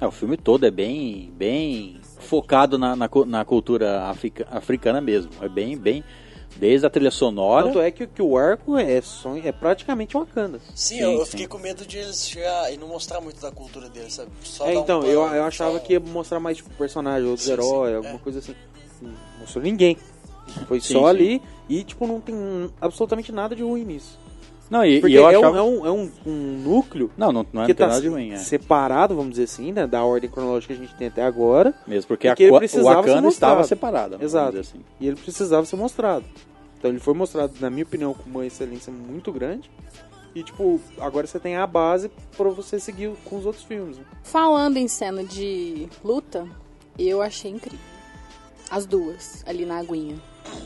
[0.00, 5.30] É, o filme todo é bem, bem focado na, na, na cultura africa- africana mesmo.
[5.40, 6.04] É bem, bem.
[6.56, 7.66] Desde a trilha sonora.
[7.66, 9.02] Tanto é que, que o arco é,
[9.44, 10.58] é praticamente Wakanda.
[10.74, 11.32] Sim, Sim, eu, eu sim.
[11.32, 14.30] fiquei com medo de eles chegar e não mostrar muito da cultura deles, sabe?
[14.42, 17.28] Só É, um então, pano, eu, eu achava só- que ia mostrar mais tipo, personagem,
[17.28, 18.18] outros Sim, heróis, sim, alguma é.
[18.18, 18.54] coisa assim.
[19.02, 19.98] Não mostrou ninguém.
[20.66, 21.08] Foi Sim, só sim.
[21.10, 22.34] ali e, tipo, não tem
[22.80, 24.18] absolutamente nada de ruim nisso.
[24.70, 25.62] Não, e, Porque e eu é, achava.
[25.62, 28.32] um, é, um, é um, núcleo Não, não, não é que tá nada de ruim,
[28.32, 28.36] é.
[28.36, 31.72] separado, vamos dizer assim, né, da ordem cronológica que a gente tem até agora.
[31.86, 33.68] Mesmo porque a, ele o precisava ser Wakanda estava mostrado.
[33.68, 34.10] separada.
[34.16, 34.58] vamos Exato.
[34.58, 34.80] assim.
[35.00, 36.24] E ele precisava ser mostrado.
[36.78, 39.70] Então ele foi mostrado, na minha opinião, com uma excelência muito grande.
[40.34, 43.96] E, tipo, agora você tem a base pra você seguir com os outros filmes.
[43.96, 44.04] né?
[44.22, 46.46] Falando em cena de luta,
[46.98, 47.78] eu achei incrível.
[48.70, 50.16] As duas, ali na aguinha.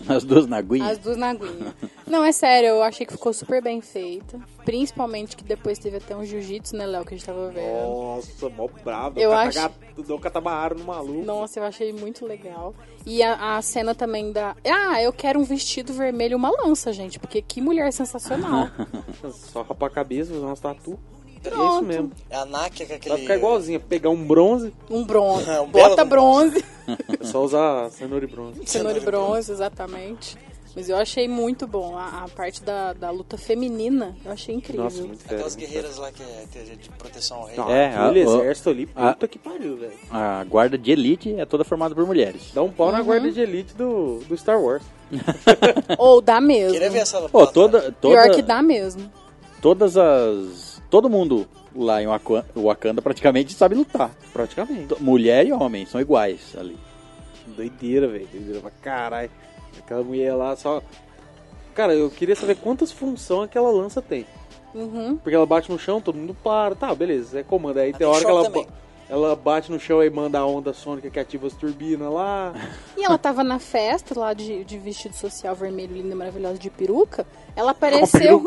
[0.09, 0.87] As duas na aguinha.
[0.89, 1.75] As duas na aguinha.
[2.07, 4.41] Não, é sério, eu achei que ficou super bem feita.
[4.65, 7.87] Principalmente que depois teve até um jiu-jitsu, né, Léo, que a gente tava vendo.
[7.89, 9.19] Nossa, mó bravo.
[9.21, 9.71] Eu o acho-
[10.07, 11.25] Deu o Catabaro no maluco.
[11.25, 12.75] Nossa, eu achei muito legal.
[13.05, 14.57] E a, a cena também da.
[14.65, 17.19] Ah, eu quero um vestido vermelho e uma lança, gente.
[17.21, 18.69] Porque que mulher sensacional.
[19.33, 20.99] Só rapar a cabeça, fazer umas tatu.
[21.43, 21.85] É isso Pronto.
[21.85, 22.11] mesmo.
[22.29, 23.15] É a Nike com aquele...
[23.15, 23.81] Vai ficar igualzinho.
[23.81, 25.49] Pegar um bronze, Um bronze.
[25.51, 26.63] É, um Bota bronze.
[26.87, 27.05] bronze.
[27.21, 28.61] é só usar cenoura e bronze.
[28.67, 30.37] Cenoura e bronze, exatamente.
[30.77, 31.97] Mas eu achei muito bom.
[31.97, 34.85] A, a parte da, da luta feminina, eu achei incrível.
[34.85, 35.27] Nossa, muito
[35.57, 37.57] guerreiras lá que é, que é de proteção ao rei.
[37.57, 39.93] Não, É, aquele a- o- exército ali, a- puta que pariu, velho.
[40.13, 42.53] A guarda de elite é toda formada por mulheres.
[42.55, 42.93] Dá um pau Uhum.
[42.93, 44.85] na guarda de elite do, do Star Wars.
[45.99, 46.73] Ou dá mesmo.
[46.75, 49.11] Queria ver essa toda, toda, Pior que dá mesmo.
[49.61, 50.70] todas as.
[50.91, 52.07] Todo mundo lá em
[52.57, 54.11] Wakanda, praticamente sabe lutar.
[54.33, 54.95] Praticamente.
[54.95, 56.77] T- Mulher e homem são iguais ali.
[57.47, 58.27] Doideira, velho.
[58.33, 59.31] Doideira pra caralho.
[59.79, 60.83] Aquela mulher lá só.
[61.75, 64.27] Cara, eu queria saber quantas funções aquela lança tem.
[64.75, 65.17] Uhum.
[65.17, 66.75] Porque ela bate no chão, todo mundo para.
[66.75, 67.79] Tá, beleza, é comando.
[67.79, 68.67] Aí tem tem hora que ela, também.
[69.11, 72.55] Ela bate no chão e manda a onda sônica que ativa as turbinas lá.
[72.97, 77.27] E ela tava na festa lá de, de vestido social vermelho, linda, maravilhosa, de peruca.
[77.57, 78.39] Ela apareceu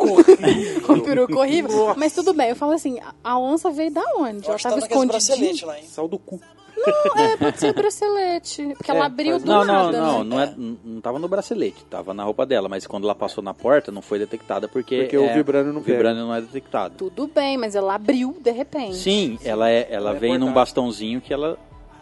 [0.85, 1.95] com peruca horrível.
[1.97, 4.43] Mas tudo bem, eu falo assim, a, onça veio da onde?
[4.43, 5.65] Eu ela acho que tava tá escondidinha.
[5.65, 5.85] lá, hein?
[5.87, 6.39] Sal do cu.
[7.17, 8.73] É, pode ser bracelete.
[8.77, 10.29] Porque ela É, abriu faz- do Não, não, nada, não, né?
[10.29, 13.43] não, é, não não tava no bracelete, tava na roupa dela, mas quando ela passou
[13.43, 16.41] na porta não foi detectada porque, Porque o é, vibrânio não o vibrânio não é
[16.41, 16.95] detectado.
[16.97, 18.95] Tudo bem, mas ela abriu de repente.
[18.95, 21.57] Sim, ela é, ela Ela é vem num bastãozinho que ela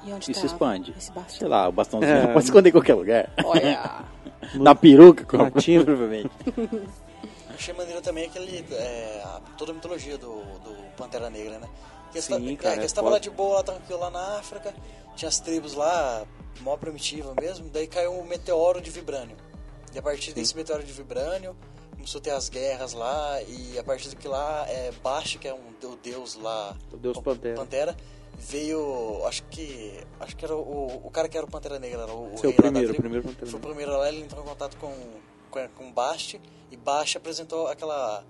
[0.05, 0.93] E onde se tava expande.
[0.97, 1.37] Esse bastão?
[1.39, 2.27] Sei lá, o bastãozinho É.
[2.27, 3.29] pode esconder em qualquer lugar.
[3.43, 4.01] Olha.
[4.55, 5.83] Na peruca, Na tina.
[5.85, 6.29] provavelmente.
[7.53, 8.65] Achei maneiro também aquele.
[8.71, 11.67] É, a- toda a mitologia do, do Pantera Negra, né?
[12.11, 14.73] Que eles Sim, é, é estavam lá de boa, lá tranquilo, lá na África.
[15.15, 16.25] Tinha as tribos lá,
[16.59, 17.69] mó primitiva mesmo.
[17.69, 19.37] Daí caiu um meteoro de vibrânio.
[19.93, 21.55] E a partir desse meteoro de vibrânio,
[21.91, 23.41] começou a ter as guerras lá.
[23.43, 26.75] E a partir do que lá, é Baixo, que é um o deus lá.
[26.91, 27.55] O Deus Pantera.
[27.55, 27.97] Pantera
[28.37, 29.25] veio.
[29.25, 30.03] Acho que.
[30.19, 32.57] Acho que era o, o cara que era o Pantera Negra, era o, Seu rei
[32.57, 33.01] lá da primeiro, tribo.
[33.01, 33.75] primeiro Pantera Foi o Negra.
[33.75, 34.93] primeiro lá, ele entrou em contato com,
[35.49, 36.39] com, com Bast.
[36.69, 38.23] E Bast apresentou aquela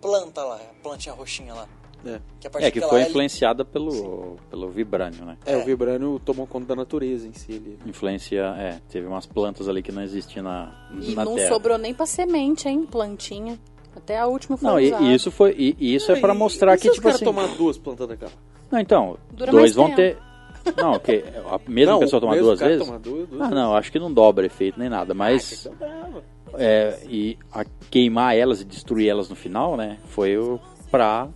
[0.00, 1.68] planta lá, a plantinha roxinha lá.
[2.04, 2.20] É.
[2.40, 5.36] Que a partir É, que foi lá, ele- influenciada pelo, pelo vibrânio, né?
[5.46, 5.56] É, É.
[5.56, 7.52] o vibrânio tomou conta da natureza em si.
[7.52, 7.78] Ele...
[7.86, 11.48] Influência, é, teve umas plantas ali que não existiam na, E na não Terra.
[11.48, 12.86] sobrou nem pra semente, hein?
[12.90, 13.58] Plantinha.
[13.94, 16.36] Até a última foi Não, e, e isso foi, e, e isso é pra E-
[16.38, 17.24] mostrar e que tipo assim.
[17.24, 18.32] tomar duas plantas daquela?
[18.70, 19.96] Não, então, Dura dois vão tempo.
[19.96, 20.18] ter.
[20.80, 22.86] Não, que a mesma Não, pessoa tomar duas vezes.
[22.86, 23.54] tomar duas- duas Ah, vezes.
[23.62, 26.22] não, acho que não dobra efeito nem nada, mas Então, bravo.
[26.54, 29.98] é, e a queimar elas e destruir elas no final, né?
[30.06, 30.58] Foi o
[30.90, 31.28] pra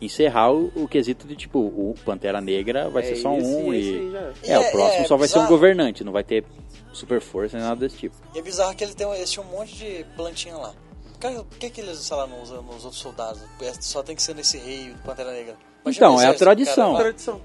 [0.00, 3.72] encerrar o, o quesito de tipo, o Pantera Negra vai ser É, só esse- um
[3.74, 4.16] esse e.
[4.16, 4.52] é.
[4.54, 5.48] É, o É, próximo é só vai ser um bizarro.
[5.48, 6.44] governante, não vai ter
[6.92, 8.16] super força nem nada desse tipo.
[8.34, 10.72] E é bizarro que ele tem, eles tinham um monte de plantinha lá.
[11.20, 13.42] Cara, Por que, que eles, sei lá, não usam nos outros soldados?
[13.60, 15.56] É, Só tem que ser nesse rei do Pantera Negra.
[15.86, 16.92] Então, o é a tradição.
[16.92, 17.40] cara, Tradição.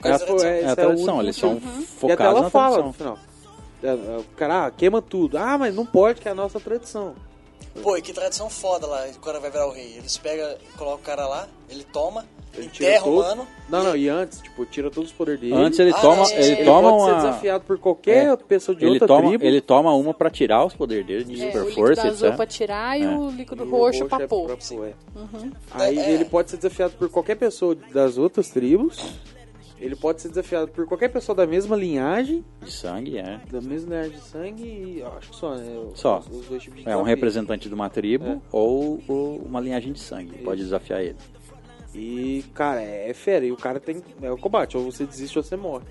[0.00, 0.48] Da foi- tradição.
[0.48, 1.76] É esse a tradição, eles são filme.
[1.76, 2.86] E até focados ela na fala tradição.
[2.86, 3.18] no final.
[3.82, 5.36] É, é, O cara, ah, queima tudo.
[5.36, 7.14] Ah, mas não pode, que é a nossa tradição.
[7.82, 9.94] Pô, e que tradição foda lá, o cara vai virar o rei.
[9.96, 12.24] Eles pegam, colocam o cara lá, ele toma,
[12.54, 13.48] Ele tira enterra o mano.
[13.68, 15.54] Não, não, e antes, tipo, tira todos os poderes dele.
[15.54, 18.36] Antes ele Ah, toma, sim, ele, ele toma pode ser uma desafiado por qualquer É.
[18.36, 19.44] pessoa de ele outra toma, tribo.
[19.44, 22.26] ele toma uma pra tirar os poderes dele de É, super o líquido força, azul
[22.28, 22.36] etc.
[22.36, 23.08] pra tirar e É.
[23.08, 24.46] o líquido E roxo, pra é pôr.
[24.48, 24.92] pra pôr, é.
[25.18, 25.50] Uhum.
[25.72, 26.10] Aí É.
[26.12, 28.98] ele pode ser desafiado por qualquer pessoa das outras tribos.
[29.84, 33.40] Ele pode ser desafiado por qualquer pessoa da mesma linhagem, De sangue, é.
[33.50, 35.76] da mesma linhagem de sangue e acho que só, né?
[35.92, 36.18] Os- Só.
[36.30, 38.38] Os dois tipos de É um representante de uma tribo É.
[38.52, 40.38] ou, ou uma linhagem de sangue.
[40.38, 41.16] Pode desafiar ele.
[41.94, 43.44] E, cara, é, é fera.
[43.44, 44.02] E o cara tem.
[44.22, 45.84] É o combate, ou você desiste ou você morre.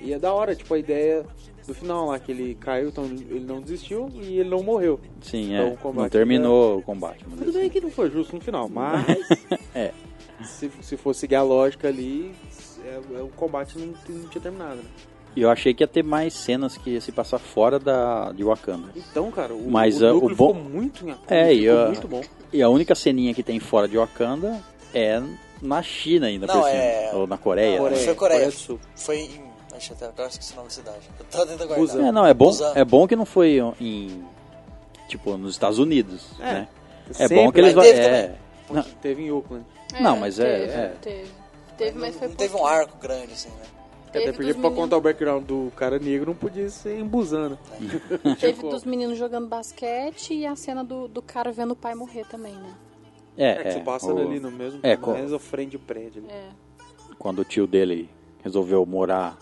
[0.00, 1.24] E é da hora, tipo, a ideia
[1.66, 4.98] do final lá, que ele caiu, então ele não desistiu e ele não morreu.
[5.20, 5.94] Sim, Então, é.
[5.94, 7.24] Não terminou o combate.
[7.24, 9.06] Tudo bem que não foi justo no final, mas.
[9.74, 9.92] É.
[10.44, 12.32] Se, se for seguir a lógica ali,
[12.84, 14.82] é, é, o combate não, não tinha terminado, né?
[15.36, 18.42] E eu achei que ia ter mais cenas que ia se passar fora da, de
[18.42, 18.88] Wakanda.
[18.96, 21.86] Então, cara, o, Mas, o ah, o bom- ficou muito em É, e ficou a-
[21.86, 22.20] muito bom.
[22.52, 24.60] E a única ceninha que tem fora de Wakanda
[24.92, 25.22] é
[25.62, 26.76] na China ainda, Não, por cima.
[26.82, 27.78] é- Ou na Coreia.
[27.80, 27.96] Não, né?
[27.96, 28.46] foi Coreia.
[28.46, 28.80] do Sul.
[28.96, 29.50] Foi em.
[29.70, 30.98] Deixa eu até agora esqueci o nome da cidade.
[31.18, 31.78] Eu tô tentando guardar.
[31.78, 32.06] Busan.
[32.08, 32.72] É, não, é bom, Busan.
[32.74, 34.24] é bom que não foi em.
[35.08, 36.44] Tipo, nos Estados Unidos, É.
[36.44, 36.68] né?
[37.08, 37.74] É Sempre, bom que eles.
[37.74, 38.34] mas teve É,
[38.70, 39.64] não, Teve em Oakland.
[40.00, 40.92] Não, mas é- teve, é.
[41.00, 41.30] Teve,
[41.84, 43.54] teve mas foi não teve um arco grande assim, né?
[44.12, 47.04] Teve Até porque pra meninos- contar o background do cara negro não podia ser em
[47.06, 47.58] Busan, né?
[48.40, 52.24] Teve dos meninos jogando basquete e a cena do, do cara vendo o pai morrer
[52.26, 52.74] também, né?
[53.38, 55.72] é, É, que é, você passa o- ali no mesmo, É, na co- mesma frente
[55.72, 56.24] do prédio.
[56.28, 56.48] É.
[57.18, 58.08] quando o tio dele
[58.42, 59.38] resolveu morar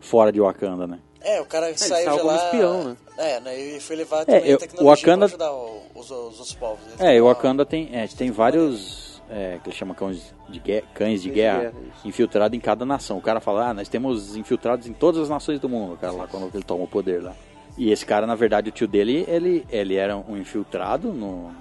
[0.00, 0.98] fora de Wakanda, né?
[1.20, 2.36] É, o cara saiu saiu de lá.
[2.36, 2.96] espião, né?
[3.18, 3.60] É, né?
[3.60, 6.54] E foi levar É, também eu- a tecnologia Wakanda- pra ajudar o- os, os outros
[6.54, 6.86] povos.
[6.86, 10.58] Eles É, e o Wakanda tem, é, tem vários, é, que eles chamam cães de
[10.58, 12.08] guerra, cães de guerra, guerra, isso.
[12.08, 13.18] infiltrados em cada nação.
[13.18, 16.12] O cara fala, ah, nós temos infiltrados em todas as nações do mundo, o cara
[16.12, 17.34] lá, quando ele toma o poder lá.
[17.76, 21.52] E esse cara, na verdade, o tio dele, ele, ele era um infiltrado no,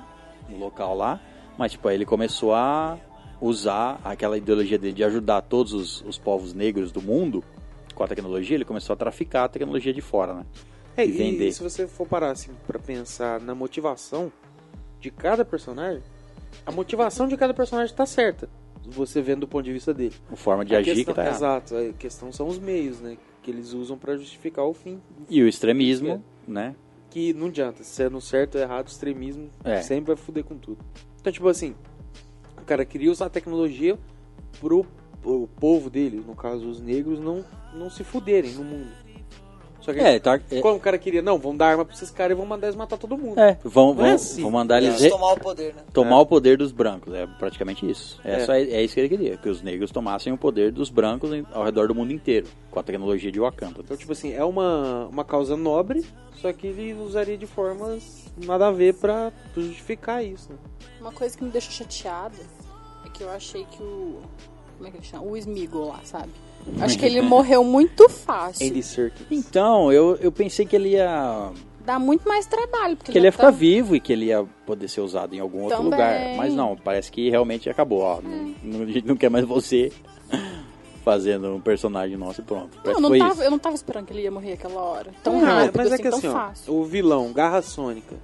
[0.50, 1.20] no local lá,
[1.58, 2.98] mas, tipo, aí ele começou a
[3.40, 7.44] usar aquela ideologia dele de ajudar todos os, os povos negros do mundo
[7.94, 10.46] com a tecnologia, ele começou a traficar a tecnologia de fora, né?
[10.96, 14.32] É, e e se você for parar assim pra pensar na motivação
[15.00, 16.02] de cada personagem,
[16.66, 18.50] a motivação de cada personagem tá certa.
[18.90, 20.16] Você vendo do ponto de vista dele.
[20.32, 21.30] A forma de A agir questão, que tá.
[21.30, 23.18] Exato, a questão são os meios, né?
[23.44, 25.02] Que eles usam pra justificar o fim.
[25.30, 26.74] E o extremismo, né?
[27.10, 29.82] Que não adianta, sendo certo ou errado, extremismo É.
[29.82, 30.80] sempre vai foder com tudo.
[31.20, 31.76] Então, tipo assim,
[32.62, 33.98] o cara queria usar a tecnologia
[34.60, 34.86] pro,
[35.22, 37.44] pro povo dele, no caso os negros, não,
[37.74, 38.92] não se fuderem no mundo.
[39.88, 42.12] Só que É, tá, é, Como o cara queria, não, vamos dar arma pra esses
[42.12, 43.40] caras e vamos mandar eles matar todo mundo.
[43.40, 44.42] é, vão, Não é vão, assim.
[44.42, 45.82] vão mandar eles Eles tomar o poder, né?
[45.94, 47.14] tomar o poder dos brancos.
[47.14, 48.20] É praticamente isso.
[48.22, 48.46] É, É.
[48.46, 51.46] só- é isso que ele queria, que os negros tomassem o poder dos brancos em-
[51.54, 53.80] ao redor do mundo inteiro, com a tecnologia de Wakanda.
[53.80, 56.06] Então, tipo assim, é uma, uma causa nobre,
[56.36, 60.50] só que ele usaria de formas nada a ver pra justificar isso.
[60.52, 60.58] Né?
[61.00, 62.36] Uma coisa que me deixou chateada
[63.06, 64.20] é que eu achei que o.
[64.78, 65.24] Como é que ele chama?
[65.24, 66.30] O Smeagol lá, sabe?
[66.82, 68.68] Acho que ele morreu muito fácil.
[68.68, 69.26] Andy Serkis.
[69.32, 71.52] Então, eu, eu pensei que ele ia
[71.86, 72.98] Dá muito mais trabalho.
[72.98, 75.34] Porque que ele ia já ficar tá- vivo e que ele ia poder ser usado
[75.34, 75.92] em algum outro Também.
[75.92, 76.36] lugar.
[76.36, 78.02] Mas não, parece que realmente acabou.
[78.02, 79.90] Ó, não, não, a gente não quer mais você
[81.06, 82.78] fazendo um personagem nosso e pronto.
[82.84, 83.44] Não, que não, foi tava, isso.
[83.44, 85.14] eu não tava esperando que ele ia morrer aquela hora.
[85.24, 88.16] Tão Não, rápido, mas é assim, que tão assim, ó, o vilão, Garra Sônica.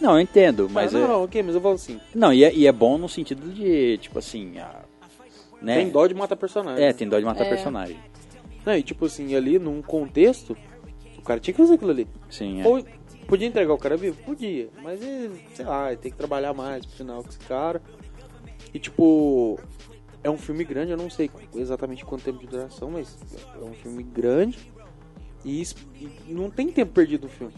[0.00, 1.08] Não, eu entendo, mas ah, não, é...
[1.08, 3.98] não, ok, mas eu falo assim, Não, e é, e é bom no sentido de,
[3.98, 4.82] tipo assim, a-
[5.60, 5.76] né?
[5.76, 6.82] tem dó de matar personagem.
[6.84, 7.48] É, tem dó de matar É.
[7.48, 7.98] personagem.
[8.64, 10.56] Não, e tipo assim, ali num contexto,
[11.18, 12.06] o cara tinha que fazer aquilo ali.
[12.30, 12.66] Sim, é.
[12.66, 12.82] Ou
[13.26, 14.16] podia entregar o cara vivo?
[14.24, 17.82] Podia, mas ele, sei lá, ele tem que trabalhar mais pro final com esse cara.
[18.72, 19.58] E tipo,
[20.22, 23.16] é um filme grande, eu não sei exatamente quanto tempo de duração, mas
[23.60, 24.58] é um filme grande
[25.44, 25.62] e,
[26.00, 27.52] e não tem tempo perdido no filme.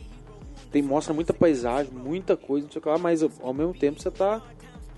[0.73, 4.01] Tem, mostra muita paisagem, muita coisa, não sei o que lá, mas ao mesmo tempo
[4.01, 4.41] você tá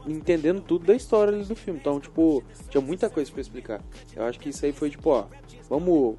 [0.06, 1.80] entendendo tudo da história ali do filme.
[1.80, 3.80] Então, tipo, tinha muita coisa pra explicar.
[4.14, 5.24] Eu acho que isso aí foi tipo, ó,
[5.68, 6.14] vamos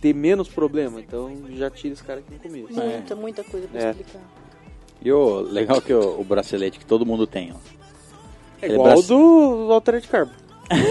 [0.00, 2.72] ter menos problema, então já tira esse cara aqui no começo.
[2.72, 3.90] Muita, muita coisa pra É.
[3.90, 4.20] explicar.
[5.02, 7.56] E o legal que o, o bracelete que todo mundo tem, ó.
[8.62, 10.32] É Ele igual braço- do, do Altered Carbon.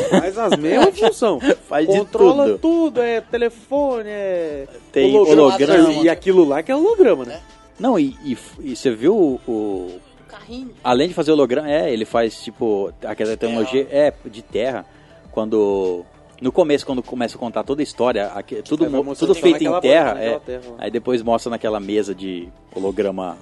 [0.09, 1.43] Faz as mesmas funções.
[1.69, 2.57] Faz de Controla tudo.
[2.59, 4.67] tudo, é telefone, é.
[4.91, 5.91] Tem holograma.
[6.03, 7.39] E aquilo lá que é holograma, né?
[7.79, 10.73] Não, e, e, e você viu o, o- carrinho.
[10.83, 14.85] Além de fazer holograma, é, ele faz tipo aquela tecnologia é de terra
[15.31, 16.03] quando
[16.41, 19.63] no começo quando começa a contar toda a história, aqui- tudo Aí mostrando tudo feito
[19.63, 20.39] em terra, é.
[20.39, 20.61] terra.
[20.77, 23.37] Aí depois mostra naquela mesa de holograma,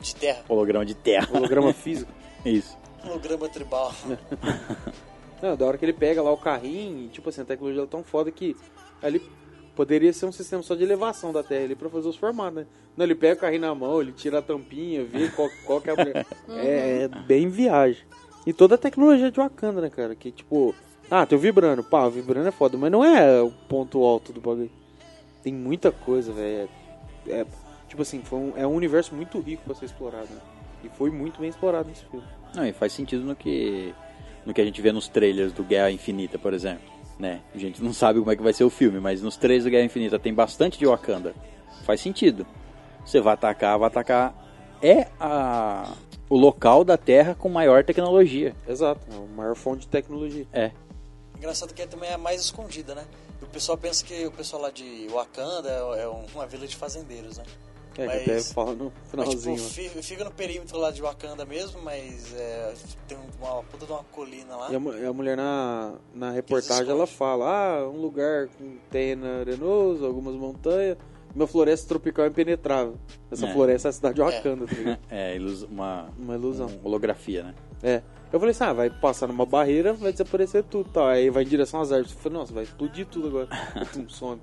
[0.00, 0.42] De terra.
[0.48, 1.28] holograma de terra.
[1.32, 2.10] Holograma físico.
[2.44, 2.76] Isso.
[3.04, 3.92] Holograma tribal.
[5.42, 7.86] Não, da hora que ele pega lá o carrinho, e, tipo assim, a tecnologia é
[7.86, 8.56] tão foda que
[9.02, 9.20] ali
[9.74, 12.66] poderia ser um sistema só de elevação da Terra ali pra fazer os formatos, né?
[12.96, 15.90] Não, ele pega o carrinho na mão, ele tira a tampinha, vê qual, qual que
[15.90, 15.96] é a
[16.56, 18.02] é, é bem viagem.
[18.46, 20.14] E toda a tecnologia de Wakanda, né, cara?
[20.14, 20.74] Que tipo,
[21.10, 24.32] ah, tem o vibrando, pá, o vibrando é foda, mas não é o ponto alto
[24.32, 24.70] do bagulho.
[25.42, 26.68] Tem muita coisa, velho.
[27.26, 27.46] É, é,
[27.88, 30.40] tipo assim, foi um- é um universo muito rico pra ser explorado, né?
[30.84, 32.26] E foi muito bem explorado nesse filme.
[32.54, 33.94] Não, e faz sentido no que
[34.46, 36.84] no que a gente vê nos trailers do Guerra Infinita, por exemplo,
[37.18, 37.40] né?
[37.54, 39.70] A gente não sabe como é que vai ser o filme, mas nos trailers do
[39.70, 41.34] Guerra Infinita tem bastante de Wakanda.
[41.84, 42.46] Faz sentido.
[43.04, 44.34] Você vai atacar, vai atacar
[44.82, 45.92] é a
[46.28, 48.54] o local da Terra com maior tecnologia.
[48.66, 50.46] Exato, é a maior fonte de tecnologia.
[50.52, 50.72] É.
[51.36, 53.04] Engraçado que também é mais escondida, né?
[53.40, 56.76] E o pessoal pensa que o pessoal lá de Wakanda é é uma vila de
[56.76, 57.44] fazendeiros, né?
[57.96, 58.92] É, Mas- que até fala no Mas,
[59.28, 59.58] tipo, finalzinho.
[59.58, 62.74] fi- fica no perímetro lá de Wakanda mesmo, mas é,
[63.06, 64.68] tem uma puta de uma colina lá.
[64.72, 67.46] E a, a mulher na, na reportagem ela fala:
[67.78, 70.96] ah, um lugar com terreno arenoso, algumas montanhas,
[71.34, 72.96] uma floresta tropical impenetrável.
[73.30, 73.52] Essa É.
[73.52, 74.98] floresta é a cidade de Wakanda, tá ligado?
[75.10, 76.66] É, ilus- uma, Uma ilusão.
[76.66, 77.54] uma holografia, né?
[77.82, 78.02] É.
[78.32, 81.06] Eu falei assim: ah, vai passar numa barreira, vai desaparecer tudo tal.
[81.06, 82.12] Aí vai em direção às árvores.
[82.12, 83.46] Eu falei: nossa, vai explodir tudo agora.
[83.94, 84.40] Tum, some.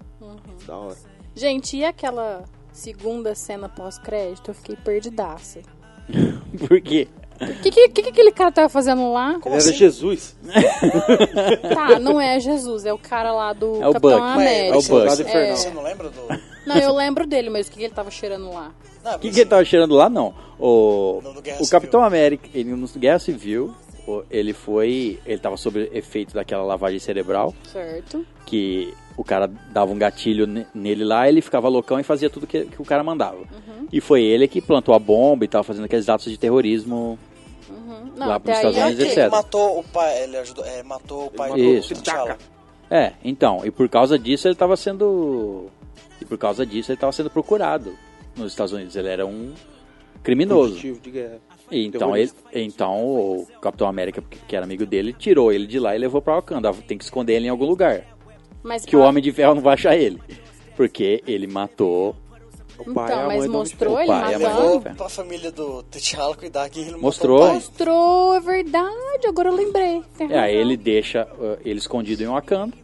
[0.65, 0.95] Da hora.
[1.35, 4.51] Gente, e aquela segunda cena pós-crédito?
[4.51, 5.59] Eu fiquei perdidaça.
[6.67, 7.07] Por quê?
[7.41, 9.39] O que, que, que, que aquele cara tava fazendo lá?
[9.39, 9.73] Como era assim?
[9.73, 10.35] Jesus.
[11.73, 14.31] Tá, não é Jesus, é o cara lá do É o Capitão Buck.
[14.33, 14.75] América.
[14.75, 15.21] É o Buck.
[15.21, 15.57] Infernal.
[15.57, 16.21] Você não lembra do.
[16.67, 18.71] Não, eu lembro dele, mas o que, que ele tava cheirando lá?
[19.03, 20.09] Não, O que, que ele tava cheirando lá?
[20.09, 20.33] Não.
[20.59, 21.67] O, No- no o Civil.
[21.69, 23.73] Capitão América, ele no Guerra Civil,
[24.29, 25.19] ele foi.
[25.25, 28.23] Ele tava sob efeito daquela lavagem cerebral, Certo?
[28.45, 32.47] que o cara dava um gatilho ne- nele lá, ele ficava loucão e fazia tudo
[32.47, 33.37] que, que o cara mandava.
[33.37, 33.87] Uhum.
[33.91, 37.17] E foi ele que plantou a bomba e tava fazendo aqueles atos de terrorismo.
[37.69, 38.11] Uhum.
[38.17, 39.07] Não, Lá pros aí Estados Unidos, ok.
[39.07, 39.17] etc.
[39.19, 41.81] Ele matou o pai, ele ajudou, é, matou o pai matou do.
[42.01, 42.37] T'Challa.
[42.89, 45.67] É, então, e por causa disso ele tava sendo.
[46.19, 47.93] E por causa disso ele tava sendo procurado
[48.35, 48.95] nos Estados Unidos.
[48.95, 49.53] Ele era um
[50.23, 50.71] criminoso.
[50.71, 51.37] Fugitivo de guerra.
[51.71, 55.95] E Então, ele, então o Capitão América, que era amigo dele, tirou ele de lá
[55.95, 56.73] e levou pra Wakanda.
[56.85, 58.05] Tem que esconder ele em algum lugar.
[58.63, 60.21] Mas Que o Homem de Ferro não vai achar ele.
[60.75, 62.15] Porque ele matou.
[62.77, 64.95] O pai Então, mas mostrou ele pai matando?
[64.95, 67.53] Pra família do T'Challa cuidar que ele Mostrou.
[67.53, 69.27] Mostrou, é verdade.
[69.27, 70.01] Agora eu lembrei.
[70.19, 72.75] É, aí ele deixa uh, ele escondido em Wakanda,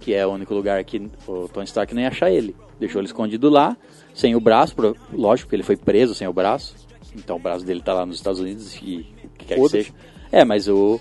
[0.00, 2.56] que é o único lugar que o Tony Stark não ia achar ele.
[2.80, 3.76] Deixou ele escondido lá,
[4.12, 6.74] sem o braço, pro- lógico que ele foi preso sem o braço.
[7.14, 9.92] Então o braço dele tá lá nos Estados Unidos e o que quer que seja.
[10.32, 11.00] É, mas o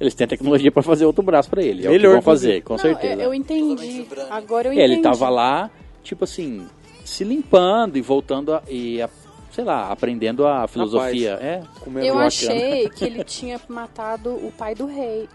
[0.00, 1.84] eles têm a tecnologia pra fazer outro braço pra ele.
[1.84, 3.14] É o que Melhor, vão fazer, com Não, certeza.
[3.14, 4.06] eu, eu entendi.
[4.30, 4.92] Agora eu É, entendi.
[4.94, 5.70] ele tava lá,
[6.02, 6.66] tipo assim,
[7.04, 9.08] se limpando e voltando a, e a-
[9.52, 11.38] sei lá, aprendendo a filosofia.
[11.40, 11.62] É,
[12.04, 15.28] Eu achei que ele tinha matado o pai do rei.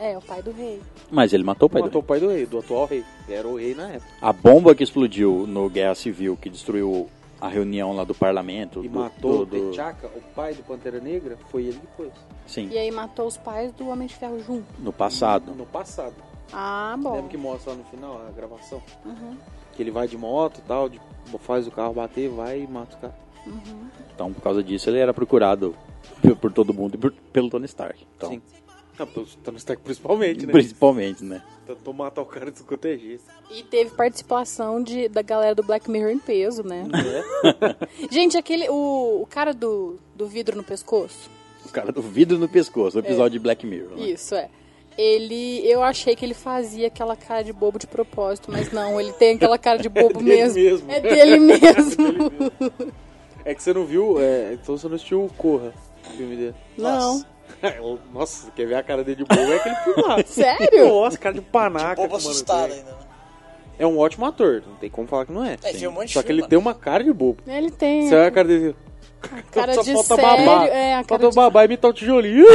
[0.00, 0.80] É, o pai do rei.
[1.10, 2.04] mas ele matou o pai Matou dele.
[2.04, 3.04] o pai do rei, do atual rei.
[3.28, 4.06] Era o rei na época.
[4.22, 7.08] A bomba que explodiu no Guerra Civil, que destruiu
[7.40, 8.84] a reunião lá do parlamento.
[8.84, 11.96] E do, matou do, do- o T'Chaka, o pai do Pantera Negra, foi ele que
[11.96, 12.10] foi.
[12.48, 14.66] Sim, E aí matou os pais do Homem de Ferro junto.
[14.80, 15.54] no passado.
[15.54, 16.16] No passado.
[16.52, 17.12] Ah, bom.
[17.12, 18.82] Lembra que mostra lá no final a gravação?
[19.04, 19.36] Uhum.
[19.74, 21.00] Que ele vai de moto e tal, de-
[21.40, 23.14] faz o carro bater, vai e mata o cara.
[24.14, 25.76] Então, por causa disso, ele era procurado
[26.40, 28.04] por, todo mundo e por- pelo Tony Stark.
[28.16, 28.42] Então, Sim.
[28.98, 30.52] Ah, pelo Tony Stark principalmente, né?
[30.52, 31.40] principalmente, né?
[31.66, 32.58] Tentou matar o cara de
[32.98, 33.22] jeito.
[33.48, 36.84] E teve participação de, da galera do Black Mirror em peso, né?
[36.94, 38.08] É.
[38.10, 38.68] Gente, aquele.
[38.68, 41.30] O, o cara do, do vidro no pescoço.
[41.68, 43.96] O cara do vidro no pescoço, o episódio de Black Mirror.
[43.96, 44.06] né?
[44.06, 44.48] Isso, é.
[44.96, 45.60] Ele.
[45.64, 49.36] Eu achei que ele fazia aquela cara de bobo de propósito, mas não, ele tem
[49.36, 50.60] aquela cara de bobo dele mesmo.
[50.60, 50.90] mesmo.
[50.90, 52.52] É dele mesmo.
[53.44, 55.72] É que você não viu, é, então você não assistiu o Corra,
[56.04, 56.54] o filme dele.
[56.76, 57.24] Não.
[58.12, 59.52] Nossa, quer ver a cara dele de bobo?
[59.52, 60.22] É aquele filme lá.
[60.26, 60.88] Sério?
[60.88, 61.94] Nossa, cara de panaca.
[62.02, 62.78] Bobo que o mano assustado tem.
[62.78, 62.98] ainda, né?
[63.78, 65.52] É um ótimo ator, não tem como falar que não é.
[65.62, 67.40] É, tem um monte de Só que filme, ele tem uma cara de bobo.
[67.46, 68.08] Ele tem.
[68.08, 68.74] Você olha a cara dele.
[69.50, 70.46] Cara só de falta sério.
[70.46, 70.66] babar.
[70.68, 71.34] É, a cara Falta de...
[71.36, 72.46] babar e imitar o tijolinho.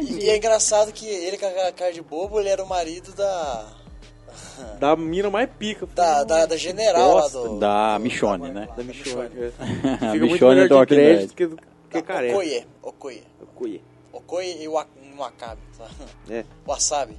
[0.00, 3.66] E é engraçado que ele com a cara de bobo, ele era o marido da.
[4.78, 5.86] Da mina mais pica.
[5.94, 7.58] Da, da, da general lá do.
[7.58, 8.68] Da Michonne, né?
[8.76, 9.28] Da Michonne.
[9.36, 9.46] é.
[9.48, 9.66] A
[10.12, 11.56] Fica muito Michonne melhor do de crédito que, que
[11.92, 12.34] da careca.
[12.34, 12.66] Okoye.
[12.82, 13.22] Okoye.
[13.42, 13.82] Okoye.
[14.12, 14.86] Okoye e o Wa-
[15.18, 15.60] Wakabi.
[15.76, 15.86] tá?
[16.30, 16.44] É.
[16.66, 17.16] Wasabi.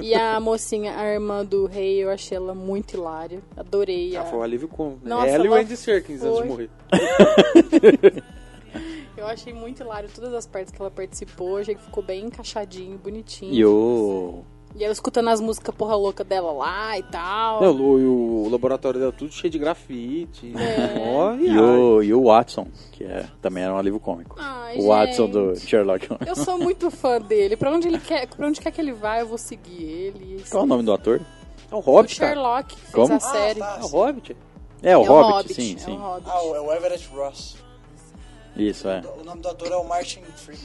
[0.00, 3.40] E a mocinha, a irmã do rei, eu achei ela muito hilária.
[3.56, 4.16] Adorei.
[4.16, 5.00] Ah, a- foi um alívio cômico.
[5.06, 6.70] Nossa, Ela e o ela Andy Serkins antes de morrer.
[9.16, 11.58] Eu achei muito hilário todas as partes que ela participou.
[11.58, 13.52] Achei que ficou bem encaixadinho, bonitinho.
[13.52, 14.42] E o.
[14.76, 17.60] E ela escutando as músicas porra louca dela lá e tal.
[17.60, 20.52] Não, o, o laboratório dela tudo cheio de grafite.
[21.12, 24.36] Ó, E o, e o Watson, que é, também era um alívio cômico.
[24.38, 25.32] Ai, o Watson gente.
[25.32, 26.26] do Sherlock Holmes.
[26.28, 27.56] Eu sou muito fã dele.
[27.56, 30.44] Pra onde ele quer, pra onde quer que ele vá, eu vou seguir ele.
[30.48, 31.20] Qual é o nome do ator?
[31.70, 32.32] É o O Hobbit, cara.
[32.34, 33.12] Sherlock fez Como?
[33.12, 33.58] a Ah, série.
[33.60, 33.78] tá.
[33.80, 34.36] É o Hobbit.
[34.82, 35.92] É, o é Hobbit, o Hobbit, sim, é sim.
[35.92, 36.30] o Hobbit.
[36.30, 37.56] Ah, o- é o Everett Ross.
[38.56, 39.02] Isso, é.
[39.20, 40.64] O nome do ator é o Martin Freeman.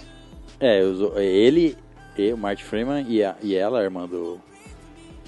[0.60, 0.80] É,
[1.22, 1.76] ele,
[2.18, 4.40] e o Martin Freeman e, a- e ela, a irmã do,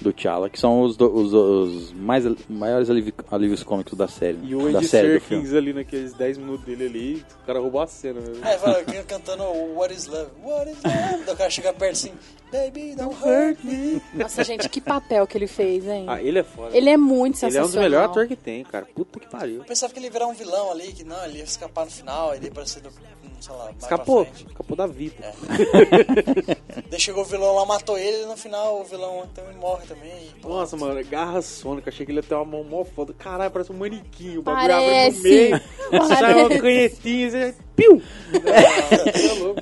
[0.00, 4.38] do T'Challa, que são os, do- os, os mais, maiores alivi- alívios cômicos da série.
[4.44, 5.42] E o da Andy série do filme.
[5.44, 8.20] Serkins ali naqueles 10 minutos dele ali, o cara roubou a cena.
[8.20, 8.52] Né?
[8.54, 10.30] É, fala, cantando o What is Love?
[10.44, 11.30] What is Love?
[11.32, 12.12] O cara chega perto assim,
[12.50, 14.00] Baby, don't hurt me.
[14.14, 16.06] Nossa, gente, que papel que ele fez, hein?
[16.08, 16.74] Ah, ele é foda.
[16.76, 17.64] Ele é muito Ele é sensacional.
[17.68, 18.86] um dos melhores atores que tem, cara.
[18.86, 19.56] Puta que pariu.
[19.58, 21.90] Eu pensava que ele ia virar um vilão ali, que não, ele ia escapar no
[21.90, 24.26] final, e daí parecia, do- hum, sei lá, Escapou.
[24.34, 25.16] Escapou da vida.
[25.24, 26.82] É.
[26.90, 30.28] Daí chegou o vilão lá, matou ele, e no final o vilão também morre também.
[30.44, 31.90] Nossa, mano, garra sônica.
[31.90, 33.12] Achei que ele ia ter uma mão mó foda.
[33.12, 34.36] Caralho, parece um manequim.
[34.38, 35.60] O bagulho abre no meio.
[36.06, 37.54] Sai uma canhetinha e você...
[37.74, 38.02] Piu!
[38.32, 39.60] É louco.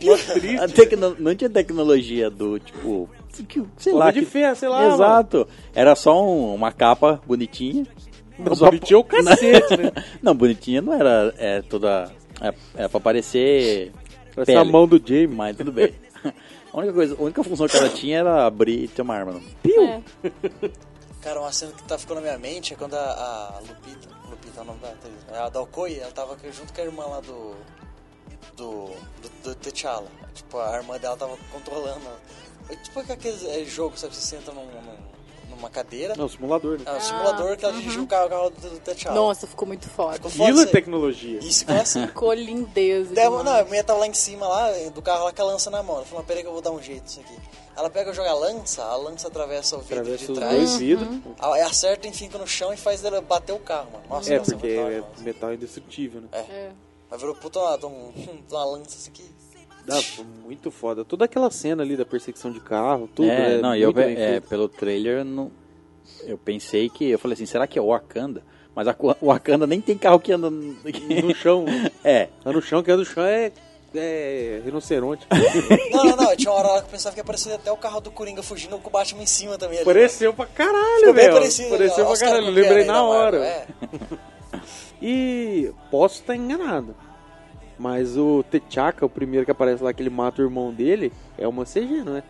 [0.62, 3.08] A tecno- não tinha tecnologia do, tipo,
[3.76, 4.10] sei Pô, lá.
[4.10, 5.46] de que- ferro, sei lá, Exato.
[5.74, 7.86] Era só um- uma capa bonitinha.
[8.38, 9.92] Não, Só- bonitinho é o cacete, né?
[10.22, 12.10] Não, bonitinha não era é, toda...
[12.40, 12.52] É,
[12.84, 13.92] é pra parecer
[14.34, 15.26] Parece a pele, mão do Jamie.
[15.28, 15.90] mas tudo bem.
[16.76, 19.40] A única, coisa, a única função que ela tinha era abrir e ter uma arma.
[19.64, 20.02] É.
[21.22, 22.98] Cara, uma cena que tá ficando na minha mente é quando a,
[23.56, 26.80] a Lupita, Lupita é o nome da atriz, a da Okoye, ela tava junto com
[26.82, 27.56] a irmã lá do,
[28.58, 28.90] do,
[29.22, 30.06] do, do T'Challa.
[30.34, 32.06] Tipo, a irmã dela tava controlando.
[32.68, 35.15] É Tipo aquele é, jogo, sabe, você senta num, num-
[35.56, 36.84] numa cadeira, Não, simulador, né?
[36.86, 39.14] é um simulador que ela dirige o carro, o carro do, do T'Challa.
[39.16, 40.14] Nossa, ficou muito foda.
[40.14, 40.72] Ficou foda Aquilo é isso aí.
[40.72, 41.38] tecnologia.
[41.40, 42.06] Isso é assim.
[42.08, 43.14] Ficou lindeza.
[43.14, 43.44] Daí, demais.
[43.44, 45.82] não, a mulher tava lá em cima, lá, do carro lá com a lança na
[45.82, 45.96] mão.
[45.96, 47.36] Ela falou, peraí que eu vou dar um jeito nisso aqui.
[47.76, 50.54] Ela pega e joga a lança, a lança atravessa o vidro Atravessa de os trás.
[50.56, 51.08] dois vidros.
[51.38, 54.04] Aí Acerta e fica no chão e faz ela bater o carro, mano.
[54.08, 55.12] Nossa, É, nossa, porque da hora, é mano.
[55.18, 56.28] metal indestrutível, né?
[56.32, 56.70] É.
[57.10, 58.12] Mas virou puta uma, um-
[58.48, 59.22] de uma lança assim que.
[59.86, 60.00] Dá,
[60.44, 61.04] muito foda.
[61.04, 63.30] Toda aquela cena ali da perseguição de carro, tudo.
[63.30, 65.50] é, é não, eu, é, pelo trailer, não,
[66.24, 67.08] eu pensei que...
[67.08, 68.42] Eu falei assim, será que é o Wakanda?
[68.74, 70.50] Mas a, o Wakanda nem tem carro que anda...
[70.50, 71.64] No chão.
[72.02, 73.52] É, Tá no chão, que é do chão é
[73.98, 75.26] é rinoceronte.
[75.90, 76.36] Não, não, não.
[76.36, 78.42] Tinha uma hora lá que eu pensava que ia aparecer até o carro do Coringa
[78.42, 79.78] fugindo com o Batman em cima também.
[79.78, 81.36] Ali, Pareceu pra caralho, Ficou velho.
[81.36, 81.70] ali.
[81.70, 82.50] Pareceu Olha pra caralho.
[82.50, 83.46] Lembrei na da Marvel, hora.
[83.46, 83.66] É.
[85.00, 86.94] E posso estar enganado.
[87.78, 91.46] Mas o T'Chaka, o primeiro que aparece lá, que ele mata o irmão dele, é
[91.46, 92.22] uma CG, não é?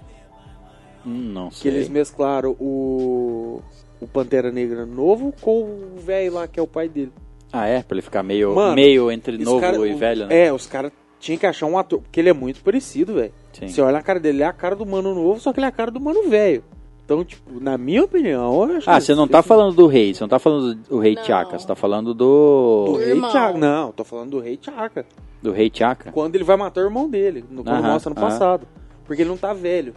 [1.06, 1.70] Hum, não Que sei.
[1.73, 3.60] eles mesclaram o,
[4.01, 7.12] o Pantera Negra novo com o velho lá, que é o pai dele.
[7.52, 7.81] Ah, é?
[7.82, 10.47] Pra ele ficar meio, Mano, meio entre novo cara- e o- velho, né?
[10.47, 10.90] É, os caras
[11.20, 13.32] tinham que achar um ator, porque ele é muito parecido, velho.
[13.52, 15.64] Você olha a cara dele, ele é a cara do mano novo, só que ele
[15.66, 16.62] é a cara do mano velho.
[17.07, 20.12] Então, tipo, na minha opinião, eu acho Ah, que- você não tá falando do rei,
[20.12, 21.23] você não tá falando do rei Não.
[21.24, 22.97] Chaka, você tá falando do do.
[22.99, 23.31] Rei irmão.
[23.31, 23.57] T'Chaka.
[23.59, 25.07] Não, tô falando do rei T'Chaka.
[25.41, 26.11] Do rei Chaka?
[26.11, 28.28] Quando ele vai matar o irmão dele, no, quando Aham, mostra no aham.
[28.28, 28.66] passado.
[29.05, 29.95] Porque ele não tá velho.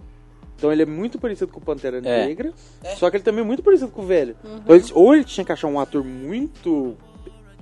[0.55, 2.27] Então ele é muito parecido com o Pantera É.
[2.27, 2.53] Negra,
[2.97, 4.35] só que ele também é muito parecido com o velho.
[4.43, 6.95] Então, eles- ou ele tinha que achar um ator muito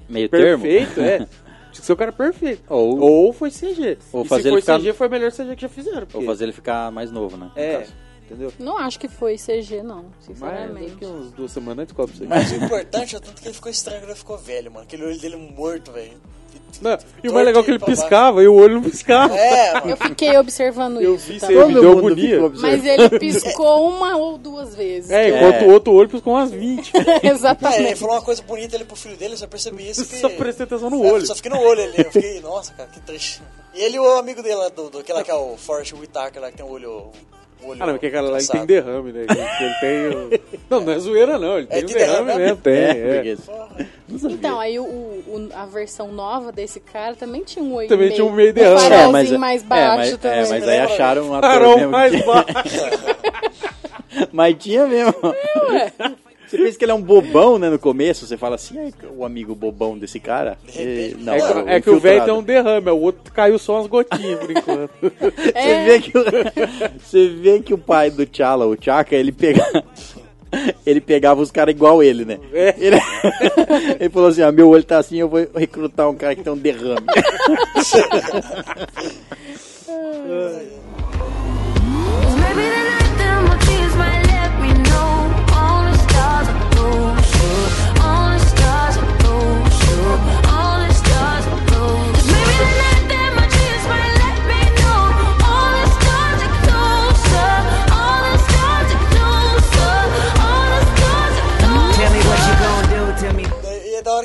[0.09, 0.63] Meio termo?
[0.63, 1.17] perfeito, é.
[1.71, 2.63] Tinha que ser o cara perfeito.
[2.69, 3.97] Ou, Ou foi CG.
[4.11, 6.01] Ou e fazer se ele foi ficar- CG, foi melhor CG que já fizeram.
[6.01, 7.51] ou porque- fazer ele ficar mais novo, né?
[7.55, 7.93] no É, caso.
[8.27, 8.53] Entendeu?
[8.59, 10.91] Não acho que foi CG, não, Mas sinceramente.
[10.91, 12.29] daqui uns duas semanas antes descobre isso aí.
[12.29, 14.83] Mas o importante é o tanto que ele ficou estranho quando ele ficou velho, mano.
[14.83, 16.17] Aquele olho dele morto, velho.
[16.81, 19.35] Não, e o mais legal é que ele piscava e o olho não piscava.
[19.35, 19.89] É, mano.
[19.91, 22.39] Eu fiquei observando Eu isso vi isso aí, me deu agonia.
[22.61, 25.09] Mas ele piscou uma ou duas vezes.
[25.09, 26.91] É, enquanto o outro olho piscou umas 20.
[26.95, 27.95] Ah, ele Exatamente.
[27.95, 30.05] falou uma coisa bonita ali pro filho dele, eu só percebi isso.
[30.05, 30.17] Que...
[30.17, 31.25] Só prestei atenção no É, olho.
[31.25, 31.97] Só fiquei no olho ali.
[31.97, 33.41] Eu fiquei, nossa, cara, que triste.
[33.73, 36.41] E ele e o amigo dele do, do, aquele lá que é o Forrest Whitaker,
[36.41, 37.11] lá que tem o olho.
[37.61, 39.21] O olho Ah, não, porque aquela lá ele tem derrame, né?
[39.21, 40.07] Ele tem.
[40.07, 41.57] o- Não, não é zoeira, não.
[41.57, 42.57] Ele tem É, um tem derrame derrame mesmo?
[42.57, 43.37] Tem, É, é.
[44.29, 48.15] Então, aí o, o- a versão nova desse cara também tinha um olho Também meio,
[48.15, 48.81] tinha um meio de um derrame.
[48.89, 50.37] farolzinho mas, mais é, baixo mas, também.
[50.37, 50.83] é, mas aí Lembra?
[50.93, 52.47] acharam um ator mesmo mais que- baixo.
[54.31, 55.13] Mas tinha mesmo.
[56.47, 59.25] Você pensa que ele é um bobão, né, no começo, você fala assim, é o
[59.25, 60.57] amigo bobão desse cara.
[60.73, 63.59] E- não, É, é que- é que o velho tem um derrame, o outro caiu
[63.59, 64.91] só umas gotinhas por enquanto.
[65.01, 65.85] Você É.
[65.85, 66.23] vê que o,
[67.03, 69.83] você vê que o pai do T'Challa, o Chaka, ele pegava
[70.85, 72.39] ele pegava os caras igual ele, né?
[72.53, 72.73] É.
[72.77, 72.95] Ele,
[73.99, 76.53] ele falou assim: ah, meu olho tá assim, eu vou recrutar um cara que tem
[76.53, 77.05] um derrame.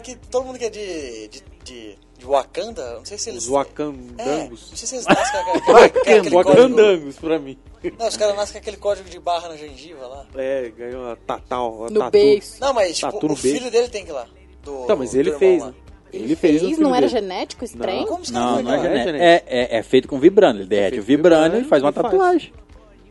[0.03, 3.45] Que todo mundo que é de, de, de, de Wakanda, não sei se eles.
[3.45, 4.73] Os É, não Wakandangos.
[4.75, 6.37] sei se eles nascem com aquele, código.
[6.37, 7.59] Wakandangos pra mim.
[7.99, 10.27] Não, os caras nascem com aquele código de barra na gengiva lá.
[10.35, 11.89] É, ganhou a Tatal.
[11.91, 12.11] No tatu.
[12.13, 12.61] beiço.
[12.61, 13.71] Não, mas tipo, Tatu o filho beijo.
[13.71, 14.27] dele tem que ir lá.
[14.63, 15.75] Do, Tá, mas do ele fez, né?
[16.13, 16.79] Ele fez Fez?
[16.79, 17.21] Não era dele.
[17.21, 18.07] genético esse trem?
[18.07, 18.83] Como Não, não é lá?
[18.83, 19.17] genético.
[19.17, 20.61] É, é, é feito com vibrânio.
[20.63, 22.07] Ele derrete feito o vibrânio vibrânio e faz uma e faz.
[22.07, 22.53] tatuagem.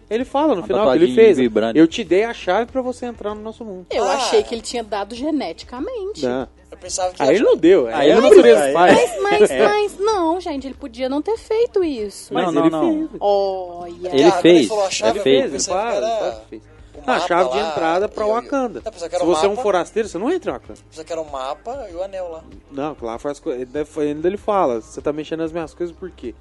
[0.10, 1.38] Ele fala no Uma final que ele tatuagem fez.
[1.38, 1.80] vibrante.
[1.80, 3.88] Eu te dei a chave pra você entrar no nosso mundo.
[3.90, 4.16] Eu Ah.
[4.16, 6.26] achei que ele tinha dado geneticamente.
[6.26, 6.48] Não.
[6.72, 7.88] Eu pensava que Aí ele não deu.
[7.88, 8.74] Aí Aí ele não deu, fez.
[8.74, 9.68] Mas, mas, É.
[9.68, 12.34] mas, não, gente, ele podia não ter feito isso.
[12.34, 13.08] Mas Não, não, ele não.
[13.10, 13.10] fez.
[13.20, 14.10] Olha.
[14.16, 16.62] Ele Ah, fez, falou a chave, ele eu fez, que faz, fez.
[17.06, 18.82] a chave de lá, entrada pra e eu- Wakanda.
[18.86, 20.80] Eu que Se você é um forasteiro, você não entra em Wakanda.
[20.90, 22.44] Pensava que era o mapa e o anel lá.
[22.72, 23.68] Não, lá faz coisas.
[23.98, 26.34] Ainda ele fala, você tá mexendo nas minhas coisas por quê?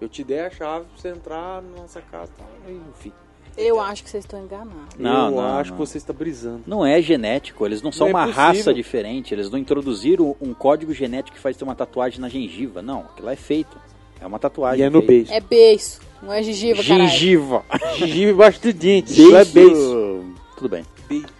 [0.00, 2.30] Eu te dei a chave pra você entrar na nossa casa.
[2.36, 2.44] Tá?
[2.70, 3.12] Enfim.
[3.56, 4.94] Eu acho que vocês estão enganados.
[4.98, 5.78] Não, eu não, acho não.
[5.78, 6.62] que você está brisando.
[6.66, 8.42] Não é genético, eles não são Não é uma possível.
[8.44, 12.82] raça diferente, eles não introduziram um código genético que faz ter uma tatuagem na gengiva.
[12.82, 13.78] Não, aquilo lá é feito.
[14.20, 14.80] É uma tatuagem.
[14.80, 15.32] E é no beijo.
[15.32, 17.08] É beiço, não é gengiva, caralho.
[17.08, 17.64] Gengiva.
[17.96, 19.12] Gengiva embaixo do dente.
[19.12, 20.34] Isso é beijo.
[20.56, 20.84] Tudo bem.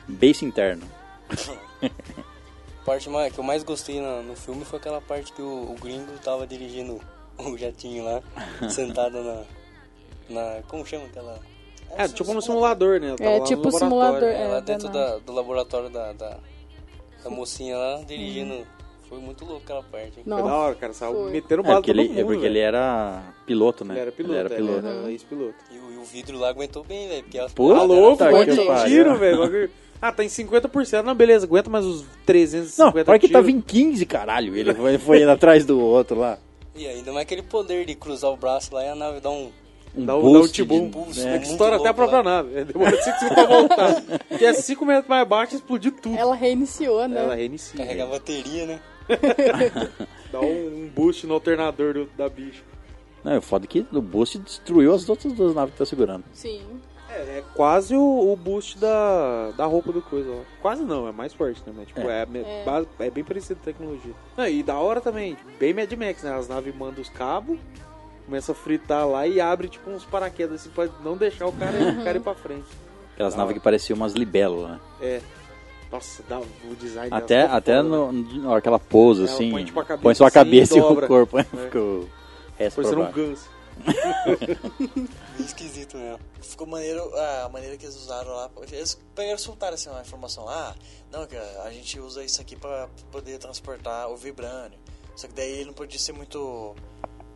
[0.08, 0.82] Beijo interno.
[1.82, 5.72] A parte mais, que eu mais gostei na- no filme foi aquela parte que o,
[5.72, 7.00] o gringo tava dirigindo
[7.36, 8.22] o jatinho lá,
[8.70, 9.42] sentado na,
[10.30, 10.62] na.
[10.68, 11.40] Como chama aquela?
[11.96, 13.14] É, tipo no simulador, né?
[13.20, 14.22] É tipo simulador.
[14.24, 16.36] É, É, lá da dentro da, do laboratório da, da,
[17.24, 18.66] da mocinha lá, dirigindo.
[19.08, 20.18] Foi muito louco aquela parte.
[20.18, 20.24] hein?
[20.24, 20.92] Foi da Não, hora, cara.
[20.92, 21.30] Saiu Foi.
[21.30, 22.50] metendo É bala porque, todo ele, mundo, é porque velho.
[22.52, 23.94] ele era piloto, né?
[23.94, 24.78] Ele era piloto, Ele era piloto.
[24.86, 25.54] Ele era ex-piloto.
[25.70, 27.22] E, o, e o vidro lá aguentou bem, velho.
[27.22, 28.86] Porque as Pô, Tá louco, Tá que de pariu.
[28.88, 29.70] tiro, velho.
[30.02, 31.02] Ah, tá em 50%.
[31.04, 34.56] Não, beleza, aguenta mais uns 350 Não, para que tava em 15, caralho.
[34.56, 36.38] Ele foi, foi indo atrás do outro lá.
[36.74, 39.50] E ainda mais aquele poder de cruzar o braço lá e a nave dar um.
[39.96, 40.84] Um Dá o, dá o tibum.
[40.84, 41.24] de- boost, é.
[41.24, 41.38] né?
[41.38, 42.42] Que estoura até a própria lá.
[42.42, 42.64] nave.
[42.64, 44.02] Demora 5 segundos pra voltar.
[44.28, 46.16] Porque é 5 metros mais baixo e explodiu tudo.
[46.18, 47.18] Ela reiniciou, né?
[47.22, 47.78] Ela reinicia.
[47.78, 48.80] Carregar a bateria, né?
[50.30, 52.62] Dá um, um boost no alternador do- da bicha.
[53.24, 56.24] Não, é foda que o boost destruiu as outras duas naves que tá segurando.
[56.32, 56.60] Sim.
[57.08, 60.28] É, é quase o, o boost da, da roupa do coisa.
[60.30, 60.40] Ó.
[60.60, 61.72] Quase não, é mais forte, né?
[61.76, 62.64] Mas, tipo, é, é.
[62.64, 64.12] base- é bem parecido a tecnologia.
[64.36, 66.34] Não, e da hora também, bem Mad Max, né?
[66.34, 67.58] As naves mandam os cabos
[68.26, 71.72] começa a fritar lá e abre tipo uns paraquedas assim pra não deixar o cara,
[71.78, 72.66] o cara ir pra frente.
[73.14, 74.80] Aquelas Da naves que pareciam umas libélulas, né?
[75.00, 75.20] É.
[75.90, 79.50] Nossa, dá o design Até, até foda, no, na hora que ela pousa, Ela assim,
[79.50, 81.04] põe, tipo, a cabeça põe só a assim, cabeça e dobra.
[81.04, 81.38] o corpo.
[81.38, 81.44] É.
[81.44, 82.08] Fica o
[82.58, 83.48] resto Parecendo pra um ganso.
[85.36, 86.18] Bem esquisito mesmo.
[86.40, 87.02] Ficou maneiro
[87.44, 88.50] a maneira que eles usaram lá.
[88.72, 90.74] Eles pegaram soltaram assim, uma informação lá.
[90.74, 90.74] Ah,
[91.12, 94.78] não, que a gente usa isso aqui pra poder transportar o vibrânio.
[95.14, 96.74] Só que daí ele não podia ser muito.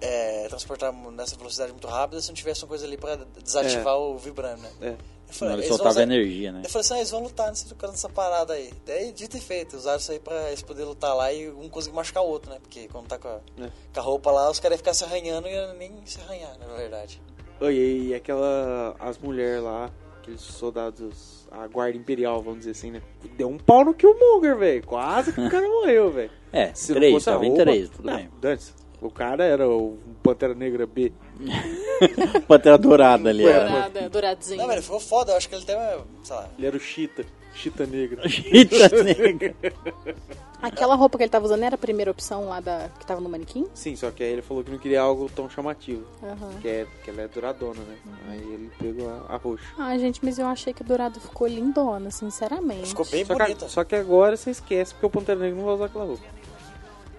[0.01, 4.16] É, transportar nessa velocidade muito rápida se não tivesse uma coisa ali pra desativar o
[4.18, 4.70] vibrânio, né?
[4.81, 4.89] É.
[5.31, 6.62] Eu Senão ele eles vão soltava usar- energia, né?
[6.64, 8.72] Eu falei assim, ah, eles vão lutar nessa, nessa parada aí.
[8.85, 11.94] Daí, dito e feito, usaram isso aí pra eles poderem lutar lá e um conseguir
[11.94, 12.59] machucar o outro, né?
[12.60, 13.70] Porque quando tá com a, É.
[13.94, 16.59] com a roupa lá, os caras iam ficar se arranhando e iam nem se arranhar,
[16.59, 17.22] na verdade.
[17.60, 18.97] Oi, e aquela.
[18.98, 19.89] As mulheres lá,
[20.20, 21.39] aqueles soldados.
[21.52, 23.02] A guarda imperial, vamos dizer assim, né?
[23.36, 24.86] Deu um pau no Killmonger, velho.
[24.86, 26.31] Quase que o cara morreu, velho.
[26.52, 28.31] É, Se não três, fosse a roupa- três, tudo Não, bem.
[28.40, 28.72] dane-se.
[29.01, 31.12] O cara era o Pantera Negra B.
[32.47, 33.68] Pantera dourada ali, era.
[33.68, 34.56] Dourada, douradinho.
[34.59, 36.81] Não, mas ele ficou foda, eu acho que ele até, sei lá, Ele era o
[36.81, 37.24] Cheetah.
[37.55, 38.28] Cheetah Negra.
[38.28, 39.55] Chita negra.
[40.62, 43.28] Aquela roupa que ele tava usando era a primeira opção lá da que tava no
[43.28, 43.66] manequim?
[43.72, 46.05] Sim, só que aí ele falou que não queria algo tão chamativo.
[46.22, 46.51] Aham.
[46.60, 47.97] Que, é, que ela é douradona, né?
[48.28, 49.64] Aí ele pegou a, a roxa.
[49.78, 52.89] Ah, gente, mas eu achei que a dourada ficou lindona, sinceramente.
[52.89, 53.68] ficou bem Só que, bonita.
[53.68, 56.24] só que agora você esquece, porque o Pantera Negra não vai usar aquela roupa.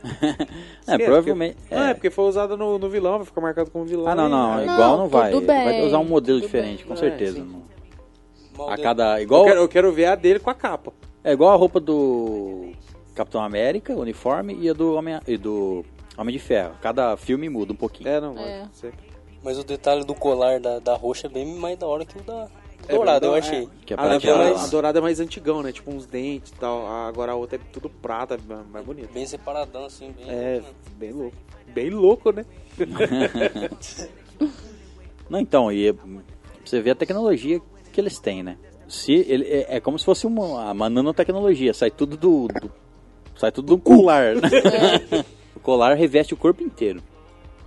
[0.87, 1.55] É, Esquece, provavelmente.
[1.57, 1.93] Porque, Não, é é.
[1.93, 4.07] porque foi usada no, no vilão, vai ficar marcado como vilão.
[4.07, 4.53] Ah, não, não.
[4.53, 5.31] aí- Não, Igual não vai.
[5.31, 6.87] vai usar um modelo tudo diferente, bem.
[6.87, 7.35] com É, certeza.
[7.35, 7.61] sim.
[8.57, 9.19] Mal A cada.
[9.19, 10.91] Eu Igual, quero, eu quero ver a dele com a capa.
[11.23, 12.71] é igual a roupa do
[13.15, 15.85] Capitão América, uniforme, e a do Homem, e do
[16.17, 16.73] Homem de Ferro.
[16.81, 18.09] Cada filme muda um pouquinho.
[18.09, 18.67] É, não, É.
[19.43, 22.21] Mas o detalhe do colar da, da roxa é bem mais da hora que o
[22.21, 22.47] da
[22.87, 23.39] É, dourada, eu é.
[23.39, 23.69] achei.
[23.85, 24.41] Que é A, prateado.
[24.41, 25.71] a- mais- a dourada é mais antigão, né?
[25.71, 26.85] Tipo uns dentes e tal.
[26.87, 29.11] Agora a outra é tudo prata, mais- mais bonito.
[29.13, 30.25] Bem separadão, assim, bem.
[30.29, 30.61] É,
[30.97, 31.37] bem louco.
[31.73, 32.45] Bem louco, né?
[35.29, 35.95] Não, então, e é-
[36.63, 38.57] você vê a tecnologia que eles têm, né?
[38.87, 42.71] Se ele, é, é como se fosse uma, uma nanotecnologia, sai tudo do, do-
[43.37, 44.41] sai tudo do colar, né?
[45.55, 47.01] o colar reveste o corpo inteiro.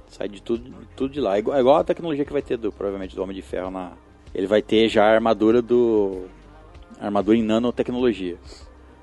[0.08, 1.36] Sai de tudo, de tudo de lá.
[1.36, 3.70] É igual, é igual a tecnologia que vai ter do, provavelmente do Homem de Ferro
[3.70, 3.92] na
[4.34, 6.22] ele vai ter já a armadura do
[7.00, 8.36] a armadura em nanotecnologia.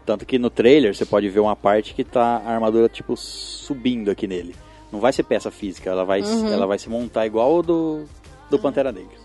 [0.05, 4.09] Tanto que no trailer você pode ver uma parte que tá a armadura tipo subindo
[4.11, 4.55] aqui nele.
[4.91, 8.05] Não vai ser peça física, ela vai ela vai se montar igual o do
[8.49, 9.21] do Pantera Negra.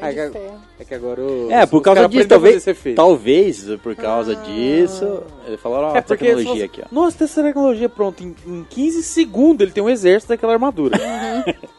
[0.00, 0.38] Ah, é, que,
[0.80, 2.64] é que agora o, É, por os causa disso, talvez,
[2.94, 6.86] talvez por causa disso, ele falou, ó, É a porque tecnologia aqui, ó.
[6.90, 8.22] Nossa, essa tecnologia pronto.
[8.22, 10.98] Em, em 15 segundos ele tem um exército daquela armadura.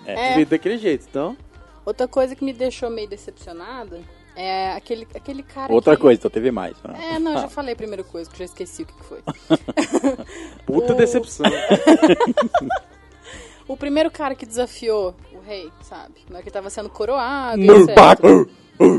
[0.05, 0.33] É.
[0.35, 1.05] Feito daquele jeito.
[1.09, 1.35] Então,
[1.85, 3.99] Outra coisa que me deixou meio decepcionada
[4.35, 6.01] é aquele, aquele cara Outra que...
[6.01, 6.75] coisa, então teve mais.
[6.83, 7.15] né?
[7.15, 9.03] É, não, eu já falei a primeira coisa, que eu já esqueci o que, que
[9.03, 9.21] foi.
[10.65, 11.45] puta O- decepção.
[13.65, 16.15] O primeiro cara que desafiou o rei, sabe?
[16.29, 18.45] Na hora que ele tava sendo coroado, Murbaco.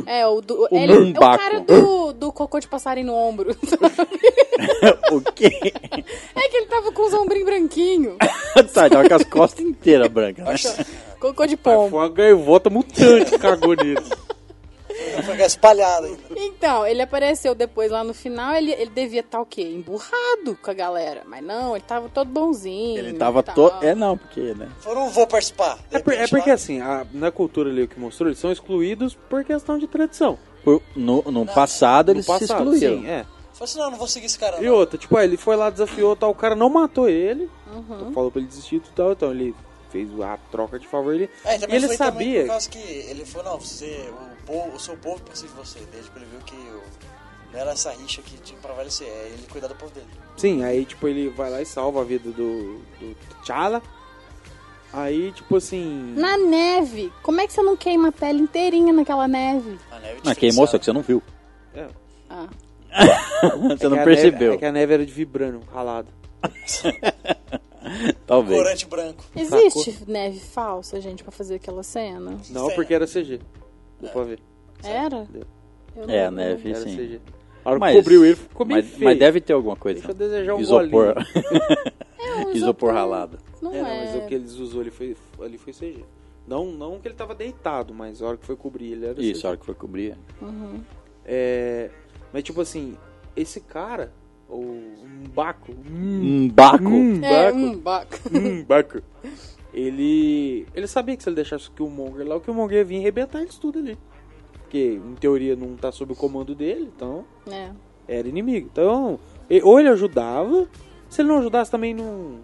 [0.06, 3.50] É, o, do, ele, é o cara do, do cocô de passarinho no ombro.
[5.10, 5.72] o quê?
[6.34, 8.16] É que ele tava com os ombrinhos branquinhos.
[8.72, 10.44] tá, tava com as costas inteiras brancas.
[10.44, 10.84] Né?
[11.18, 11.96] Cocô de Foi pombo.
[11.96, 14.02] uma gaivota mutante que cagou nele.
[15.44, 16.20] Espalhado ainda.
[16.36, 19.62] Então, ele apareceu depois lá no final, ele, ele devia estar o quê?
[19.62, 21.22] Emburrado com a galera.
[21.26, 22.98] Mas não, ele tava todo bonzinho.
[22.98, 23.84] Ele tava e todo.
[23.84, 24.68] É, não, porque, né?
[24.86, 25.78] Eu não vou participar.
[25.90, 29.44] É, por- é porque assim, a- na cultura ali que mostrou, eles são excluídos por
[29.44, 30.38] questão de tradição.
[30.64, 33.02] Por- no, no passado eles no se passado, excluíram.
[33.02, 33.24] sim, é.
[33.52, 34.74] Falei assim, não, não vou seguir esse cara E não.
[34.74, 38.12] outra, tipo, ah, ele foi lá, desafiou, tal, o cara não matou ele, Uhum.
[38.12, 39.54] falou pra ele desistir e tal, então ele
[39.94, 43.24] fez a troca de favor, ele, É, e também ele sabia, por causa que ele
[43.24, 45.78] falou, não, você, o, povo, o seu povo precisa de você.
[45.92, 46.82] Desde que ele viu que o-
[47.52, 50.06] não era essa rixa que tinha pra prevalecer, é ele cuidar do povo dele.
[50.36, 53.80] sim, aí tipo, ele vai lá e salva a vida do, do T'Challa,
[54.92, 57.12] aí tipo assim, Na neve.
[57.22, 59.78] Como é que você não queima a pele inteirinha naquela neve?
[59.92, 61.22] A neve Mas queimou, só que você não viu.
[61.74, 61.86] é,
[62.28, 62.48] Ah,
[63.76, 64.40] Você é não percebeu.
[64.50, 66.08] neve, é que a neve era de vibrânio, ralado.
[68.26, 68.58] Talvez.
[68.62, 69.24] Corante branco.
[69.36, 72.36] existe neve falsa, gente, pra fazer aquela cena?
[72.50, 73.40] Não, porque era CG,
[74.00, 74.40] deu pra ver,
[74.82, 75.26] Era?
[76.08, 76.96] É, a neve, era sim.
[76.96, 77.20] CG.
[77.64, 79.04] A hora Mas- que cobriu ele, ficou meio Mas, feio.
[79.04, 79.98] mas deve ter alguma coisa.
[80.00, 81.14] Deixa eu desejar um isopor.
[82.26, 83.38] É um isopor ralado.
[83.62, 83.82] Não É, é.
[83.82, 86.04] não, mas o que eles usou ali foi, ali foi CG.
[86.48, 89.40] Não, não que ele tava deitado, mas a hora que foi cobrir ele era Isso,
[89.40, 89.46] CG.
[89.46, 90.16] a hora que foi cobrir.
[91.24, 91.90] É,
[92.32, 92.96] mas tipo assim,
[93.36, 94.12] esse cara,
[94.48, 94.80] o
[95.28, 96.88] Mbaco, Um baco.
[97.22, 98.16] É, Mbaco, um baco.
[98.64, 99.02] Mbaco,
[99.72, 103.40] ele, ele sabia que se ele deixasse o Killmonger lá, o Killmonger ia vir arrebentar
[103.40, 103.98] eles tudo ali.
[104.52, 107.70] Porque, em teoria, não tá sob o comando dele, então É.
[108.06, 108.68] era inimigo.
[108.72, 109.18] Então,
[109.62, 110.68] ou ele ajudava,
[111.08, 112.38] se ele não ajudasse também não...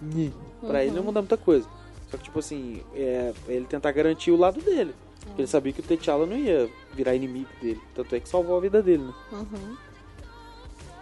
[0.00, 0.32] Nhi.
[0.60, 1.66] Pra ele não muda muita coisa.
[2.10, 4.94] Só que, tipo assim, é, ele tentar garantir o lado dele.
[5.26, 7.80] Porque Ele sabia que o T'Challa não ia virar inimigo dele.
[7.94, 9.14] Tanto é que salvou a vida dele, né?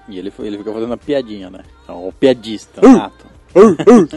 [0.09, 1.61] E ele, foi, ele fica fazendo uma piadinha, né?
[1.83, 3.27] Então, o piadista, nato.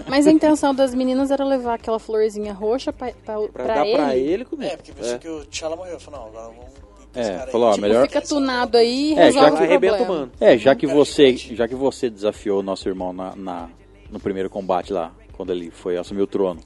[0.08, 3.86] Mas a intenção das meninas era levar aquela florzinha roxa pra, pra, Pra, pra dar
[3.88, 3.96] ele.
[3.96, 4.66] pra ele comer.
[4.68, 6.00] É, porque pensou que o T'Challa morreu.
[6.00, 6.66] Falou, não, agora vamos
[7.16, 9.68] É, falou, ó, Tipo, melhor- Fica tunado aí e É, resolve já o que- o
[9.80, 10.08] problema.
[10.08, 10.32] mano.
[10.42, 13.70] É, já que você, já que você desafiou o nosso irmão na, na-
[14.12, 16.60] no primeiro combate lá, quando ele foi assumir o trono.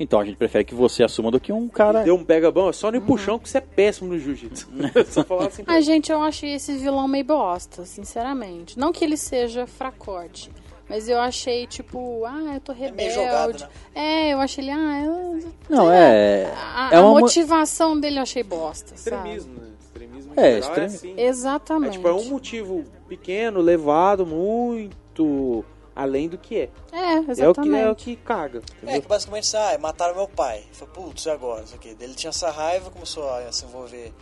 [0.00, 2.04] Então a gente prefere que você assuma do que um cara.
[2.04, 4.68] Deu um pega bom, é só no empuxão que você é péssimo no jiu-jitsu.
[5.10, 5.64] só falar assim.
[5.66, 8.78] Ai, gente, eu achei esse vilão meio bosta, sinceramente.
[8.78, 10.50] Não que ele seja fracote,
[10.88, 13.14] mas eu achei, tipo, ah, eu tô meio rebelde.
[13.14, 13.68] jogado, né?
[13.94, 15.40] É, eu achei ele, ah, eu...
[15.68, 16.44] Não, é.
[16.74, 19.66] A, é a uma mo- motivação dele eu achei bosta, Extremismo, sabe?
[19.66, 19.72] né?
[19.82, 21.14] Extremismo É, extrem- é assim.
[21.20, 21.88] Exatamente.
[21.94, 25.64] É tipo, é um motivo pequeno, levado muito
[25.98, 26.70] além do que é.
[26.92, 27.76] É, É o que, exatamente.
[27.82, 28.58] é o que caga.
[28.58, 29.02] É, Entendeu?
[29.02, 30.62] que basicamente, ah, mataram meu pai.
[30.72, 31.64] Falei, putz, e agora?
[31.64, 31.94] Isso aqui.
[31.98, 34.12] Daí Ele tinha essa raiva, começou a se envolver,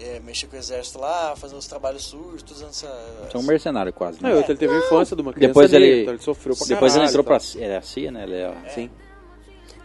[0.00, 2.88] é, mexer com o exército lá, fazer os trabalhos sujos, tudo essa...
[3.30, 4.22] Você é um mercenário quase.
[4.22, 4.34] Não, Né?
[4.34, 6.56] e outro, ele teve a infância de uma criança Depois negra, ele, então ele sofreu
[6.56, 7.52] pra depois ele caralho entrou e tal.
[7.52, 8.22] pra é, a CIA, né?
[8.22, 8.90] Ele é, Sim.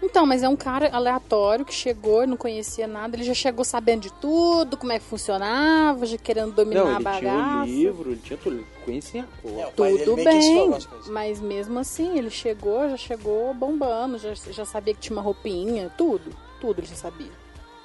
[0.05, 4.01] Então, mas é um cara aleatório que chegou, não conhecia nada, ele já chegou sabendo
[4.01, 7.61] de tudo, como é que funcionava, já querendo dominar Não, a ele tinha bagaça.
[7.61, 10.69] o livro, ele tinha tudo, conhecia a É, Tudo bem,
[11.07, 15.89] mas mesmo assim, ele chegou, já chegou bombando, já, já sabia que tinha uma roupinha,
[15.97, 17.31] tudo, tudo ele já sabia.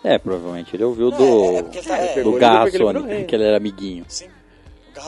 [0.02, 2.64] é, provavelmente ele ouviu do, é, é tá- é, do pegou ele Garra
[3.06, 3.24] rei.
[3.26, 4.04] que ele era amiguinho.
[4.08, 4.28] Sim.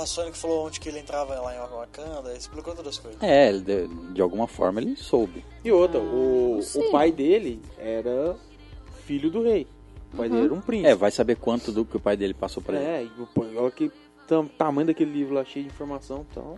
[0.07, 3.23] Sônica falou onde que ele entrava lá em Wakanda, explicou todas as coisas.
[3.23, 5.45] É, ele de, de alguma forma ele soube.
[5.65, 6.87] E outra, o, sei.
[6.87, 8.37] o pai dele era
[9.05, 9.67] filho do rei.
[10.13, 10.91] O pai dele era um príncipe.
[10.91, 12.85] É, vai saber quanto do que o pai dele passou pra ele.
[12.85, 13.91] É, e o pai- olha que
[14.27, 16.57] tam, tamanho daquele livro lá cheio de informação, então.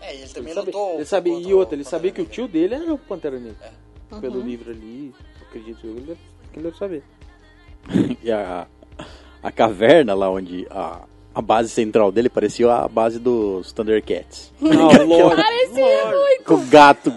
[0.00, 0.94] É, e ele Ele também sabia, lutou.
[0.96, 3.56] ele sabia e outra, ele sabia que o tio dele era o Pantera Negra.
[4.12, 4.20] É.
[4.20, 6.20] Pelo livro ali, acredito eu, ele deve,
[6.52, 7.02] que ele deve saber.
[8.22, 8.66] E a,
[9.42, 11.04] a caverna lá onde a,
[11.34, 14.52] a base central dele parecia a base dos Thundercats.
[14.60, 15.80] Não, lógico.
[15.80, 16.44] lógico.
[16.44, 17.12] Com o gato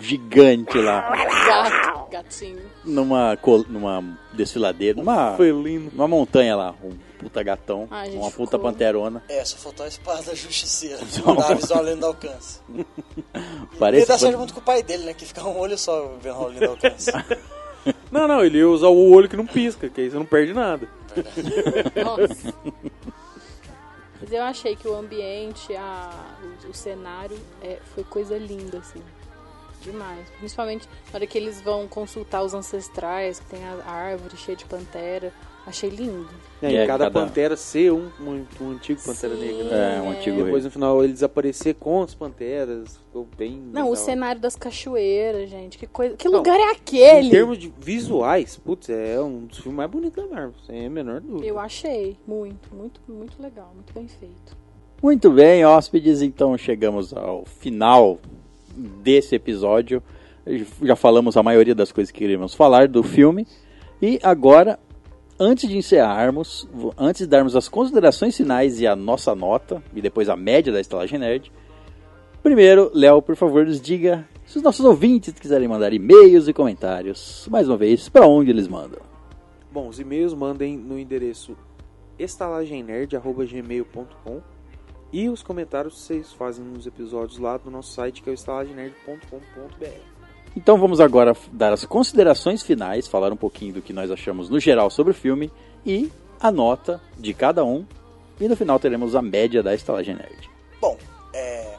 [0.00, 1.10] gigante lá,
[1.46, 2.62] Gato, gatinho.
[2.84, 3.36] numa,
[3.68, 5.90] numa desfiladeira, numa, Felino.
[5.92, 9.22] numa montanha lá, um puta gatão, Ai, uma puta ficou- panterona.
[9.28, 10.98] É, só faltou a espada justiceira.
[11.10, 12.60] Só- da visão além do alcance.
[13.78, 15.12] Parece ele dá certo foi- muito com o pai dele, né?
[15.14, 17.10] Que fica um olho só vendo além do alcance.
[18.10, 20.54] Não, não, ele ia usar o olho que não pisca, que aí você não perde
[20.54, 20.88] nada.
[22.04, 22.54] Nossa.
[24.20, 29.02] Mas eu achei que o ambiente, a, o, o cenário é, foi coisa linda, assim.
[29.82, 30.28] Demais.
[30.38, 34.64] Principalmente na hora que eles vão consultar os ancestrais, que tem a árvore cheia de
[34.64, 35.32] pantera.
[35.68, 36.28] Achei lindo.
[36.60, 39.40] É, E é, cada, cada- pantera ser um, um, um antigo Pantera Sim.
[39.40, 39.64] Negra.
[39.64, 39.96] né?
[39.98, 40.62] É, um antigo Depois rei.
[40.64, 42.96] no final ele desaparecer com as panteras.
[42.96, 43.62] Ficou bem.
[43.72, 43.96] Não, o legal.
[43.96, 45.78] cenário das cachoeiras, gente.
[45.78, 46.16] Que coisa.
[46.16, 47.28] Que Não, lugar é aquele?
[47.28, 50.90] Em termos de visuais, putz, é um dos filmes mais bonitos da Marvel, sem a
[50.90, 51.46] menor dúvida.
[51.46, 52.16] Eu achei.
[52.26, 53.70] Muito, muito, muito legal.
[53.74, 54.56] Muito bem feito.
[55.00, 58.18] Muito bem, hóspedes, então chegamos ao final
[58.76, 60.02] desse episódio.
[60.82, 63.46] Já falamos a maioria das coisas que queríamos falar do filme.
[64.02, 64.78] E agora,
[65.38, 70.28] antes de encerrarmos, antes de darmos as considerações finais e a nossa nota, e depois
[70.28, 71.52] a média da Estalagem Nerd,
[72.42, 77.46] primeiro, Léo, por favor, nos diga se os nossos ouvintes quiserem mandar e-mails e comentários,
[77.50, 79.00] mais uma vez, para onde eles mandam.
[79.70, 81.54] Bom, os e-mails mandem no endereço
[82.18, 84.40] estalagemnerd.gmail.com
[85.12, 90.07] e os comentários vocês fazem nos episódios lá do nosso site que é o estalagemnerd.com.br.
[90.58, 94.58] Então vamos agora dar as considerações finais, falar um pouquinho do que nós achamos no
[94.58, 95.52] geral sobre o filme
[95.86, 96.10] e
[96.40, 97.86] a nota de cada um.
[98.40, 100.50] E no final teremos a média da Estalagem Nerd.
[100.80, 100.98] Bom,
[101.32, 101.76] é,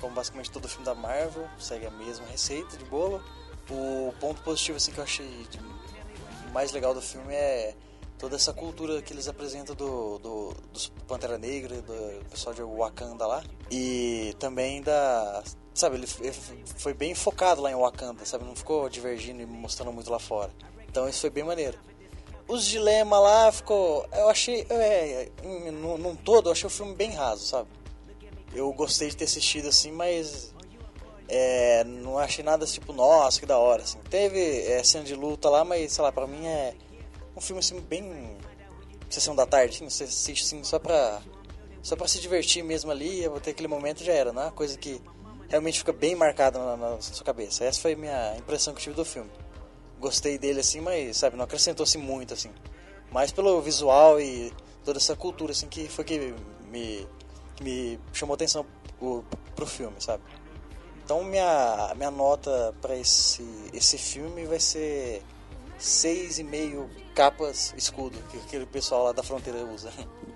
[0.00, 3.20] como basicamente todo filme da Marvel, segue a mesma receita de bolo.
[3.68, 5.26] O ponto positivo assim, que eu achei
[6.52, 7.74] mais legal do filme é
[8.16, 13.26] toda essa cultura que eles apresentam do, do, dos Pantera Negra, do pessoal de Wakanda
[13.26, 13.42] lá.
[13.72, 15.42] E também da.
[15.80, 16.06] Sabe, ele
[16.76, 18.44] foi bem focado lá em Wakanda, sabe?
[18.44, 20.50] Não ficou divergindo e mostrando muito lá fora.
[20.86, 21.78] Então isso foi bem maneiro.
[22.46, 24.06] Os dilemas lá ficou.
[24.12, 24.66] Eu achei.
[24.68, 27.70] É, em- num, num todo, eu achei o filme bem raso, sabe?
[28.52, 30.52] Eu gostei de ter assistido assim, mas.
[31.26, 33.82] É, não achei nada tipo, nossa, que da hora.
[33.82, 34.00] Assim.
[34.10, 36.74] Teve é, cena de luta lá, mas sei lá, pra mim é
[37.34, 38.36] um filme assim, bem.
[39.08, 41.22] Sessão da tarde, assim, você assiste assim, só pra.
[41.82, 45.00] Só pra se divertir mesmo ali, ter aquele momento já era, é uma coisa que
[45.50, 47.64] realmente fica bem marcada na, na sua cabeça.
[47.64, 49.30] Essa foi a minha impressão que tive do filme
[50.00, 52.50] gostei dele assim, mas sabe, não acrescentou assim muito assim.
[53.12, 54.52] Mais pelo visual e
[54.84, 56.34] toda essa cultura assim que foi que
[56.70, 57.06] me
[57.54, 58.64] que me chamou atenção
[58.98, 59.24] pro,
[59.54, 60.22] pro filme, sabe?
[61.04, 65.22] Então minha, minha nota pra esse, esse filme vai ser
[65.78, 69.90] 6,5 capas escudo, que aquele pessoal lá da fronteira usa.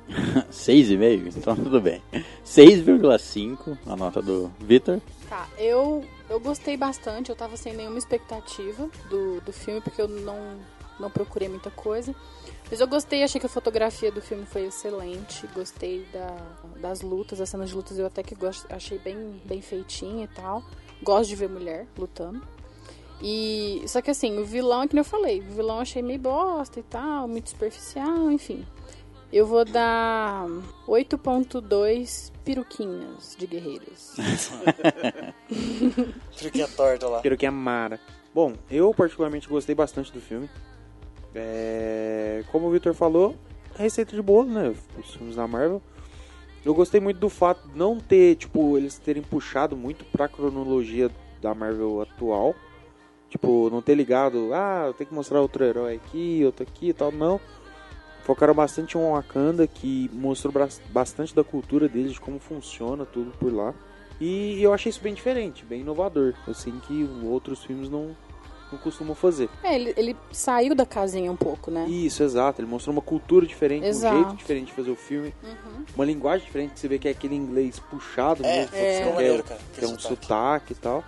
[0.53, 1.35] 6,5?
[1.37, 2.03] Então tudo bem.
[2.45, 5.01] 6,5 a nota do Victor.
[5.29, 10.09] Tá, eu, eu gostei bastante, eu tava sem nenhuma expectativa do, do filme, porque eu
[10.09, 10.59] não,
[11.01, 12.15] não procurei muita coisa.
[12.71, 16.37] Mas eu gostei, achei que a fotografia do filme foi excelente, gostei da,
[16.81, 20.29] das lutas, as cenas de lutas eu até que gosto, achei bem, bem feitinha e
[20.29, 20.63] tal.
[21.03, 22.43] Gosto de ver mulher lutando.
[23.23, 26.03] E só que assim, o vilão é que nem eu falei, o vilão eu achei
[26.03, 28.65] meio bosta e tal, muito superficial, enfim.
[29.33, 30.47] Eu vou dar
[30.87, 34.15] 8.2 peruquinhas de guerreiros.
[36.31, 37.21] Fiquei torta lá.
[37.21, 37.99] Quero que amara.
[38.33, 40.49] Bom, eu particularmente gostei bastante do filme.
[41.35, 43.35] É, Como o Victor falou,
[43.77, 44.75] receita de bolo, né?
[44.99, 45.83] Os filmes da Marvel.
[46.65, 51.11] Eu gostei muito do fato de não ter, tipo, eles terem puxado muito pra cronologia
[51.43, 52.55] da Marvel atual.
[53.35, 56.93] Tipo, não ter ligado, ah, eu tenho que mostrar outro herói aqui, outro aqui e
[56.93, 57.41] tal, não.
[58.23, 60.55] Focaram bastante em Wakanda, que mostrou
[60.91, 63.75] bastante da cultura deles, de como funciona tudo por lá.
[64.21, 66.33] E eu achei isso bem diferente, bem inovador.
[66.47, 68.17] Assim que outros filmes não,
[68.71, 69.49] não costumam fazer.
[69.65, 71.87] É, ele, ele saiu da casinha um pouco, né?
[71.89, 72.61] Isso, exato.
[72.63, 74.15] Ele mostrou uma cultura diferente, Exato.
[74.17, 75.35] um jeito diferente de fazer o filme.
[75.97, 78.69] Uma linguagem diferente, que você vê que é aquele inglês puxado É, mesmo.
[78.69, 80.09] ficou que é, maneiro, cara, que é um sotaque.
[80.09, 80.73] sotaque.
[80.73, 81.05] e tal.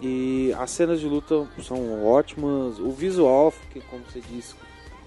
[0.00, 2.78] E as cenas de luta são ótimas.
[2.78, 4.54] O visual, que como você disse,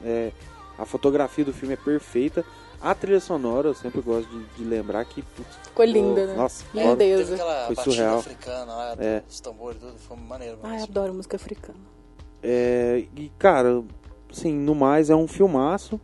[0.04, 0.32] é,
[0.78, 2.44] a fotografia do filme é perfeita.
[2.82, 5.22] A trilha sonora, eu sempre gosto de, de lembrar que...
[5.22, 6.34] putz, Ficou linda, né?
[6.36, 7.04] Nossa, Teve foda.
[7.04, 7.34] Lindeza.
[7.36, 8.18] aquela Foi batida surreal.
[8.20, 9.20] africana lá, É.
[9.22, 10.88] dos tambores e tudo, foi maneiro Ai, mesmo.
[10.90, 11.78] adoro música africana.
[12.42, 13.84] É, e cara,
[14.32, 16.02] assim, no mais é um filmaço.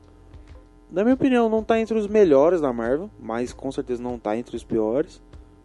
[0.91, 4.37] Na minha opinião, não tá entre os melhores da Marvel, mas com certeza não tá
[4.37, 5.19] entre os piores.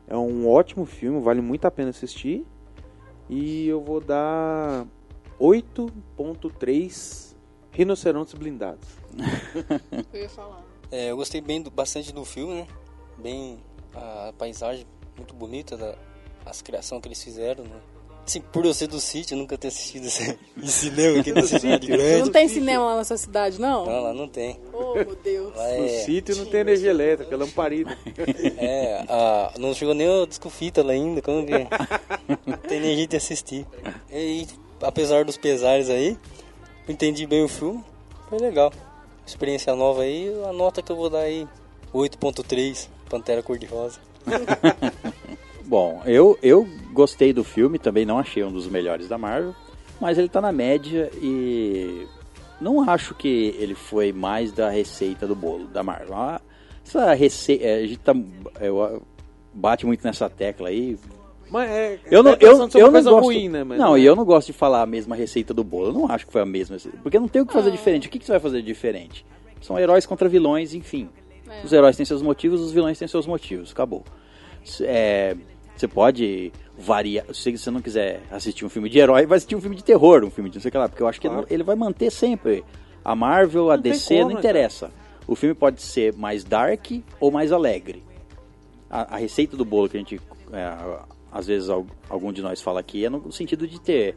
[0.08, 2.44] É um ótimo filme, vale muito a pena assistir.
[3.34, 4.86] E eu vou dar
[5.40, 7.34] 8.3
[7.70, 8.86] rinocerontes blindados.
[10.12, 10.62] Eu ia falar.
[10.90, 12.66] É, eu gostei bem do- bastante do filme, né?
[13.16, 13.58] Bem
[13.94, 14.86] a paisagem
[15.16, 15.94] muito bonita da
[16.44, 17.80] as criações que eles fizeram, né?
[18.24, 21.42] Assim, por eu ser do sítio, eu nunca ter assistido esse, em cinema aqui na
[21.42, 22.22] cidade grande.
[22.22, 23.84] Não tem cinema lá na sua cidade, não?
[23.84, 24.60] Não, lá não tem.
[24.72, 25.56] Oh, meu Deus.
[25.56, 27.98] Lá No é, sítio não tem energia elétrica, é lamparina.
[28.58, 29.04] é
[29.58, 31.52] não chegou nem o disco fita lá ainda, como que
[32.46, 33.66] não tem jeito de assistir.
[34.10, 34.46] E
[34.80, 36.16] apesar dos pesares aí,
[36.88, 37.84] entendi bem o filme,
[38.28, 38.72] foi legal.
[39.26, 41.46] Experiência nova aí, a nota que eu vou dar aí,
[41.92, 43.98] 8.3, Pantera Cor-de-Rosa.
[45.72, 49.54] Bom, eu, eu gostei do filme, também não achei um dos melhores da Marvel,
[49.98, 52.06] mas ele tá na média e
[52.60, 56.14] não acho que ele foi mais da receita do bolo da Marvel.
[56.14, 56.42] Ah,
[56.86, 58.12] Essa receita, a gente tá,
[58.60, 59.02] eu,
[59.54, 60.98] bate muito nessa tecla aí.
[61.50, 63.64] Mas é, Eu não, tá eu, eu não coisa gosto, ruim, né?
[63.64, 64.00] Mas não, é.
[64.00, 65.86] e eu não gosto de falar a mesma receita do bolo.
[65.86, 68.08] Eu não acho que foi a mesma, porque não tem o que fazer diferente.
[68.08, 69.24] O que, que você vai fazer diferente?
[69.62, 71.08] São heróis contra vilões, enfim.
[71.48, 71.64] É.
[71.64, 73.72] Os heróis têm seus motivos, os vilões têm seus motivos.
[73.72, 74.04] Acabou.
[74.82, 75.34] É,
[75.76, 77.24] você pode variar.
[77.34, 80.24] Se você não quiser assistir um filme de herói, vai assistir um filme de terror,
[80.24, 80.88] um filme de não sei o que lá.
[80.88, 81.46] Porque eu acho que Claro.
[81.50, 82.64] ele vai manter sempre.
[83.04, 84.90] A Marvel, a Não DC, como, não né, interessa.
[85.26, 86.86] O filme pode ser mais dark
[87.20, 88.02] ou mais alegre.
[88.90, 90.20] A, a receita do bolo que a gente.
[90.52, 90.72] é,
[91.32, 94.14] às vezes al- algum de nós fala aqui é no sentido de ter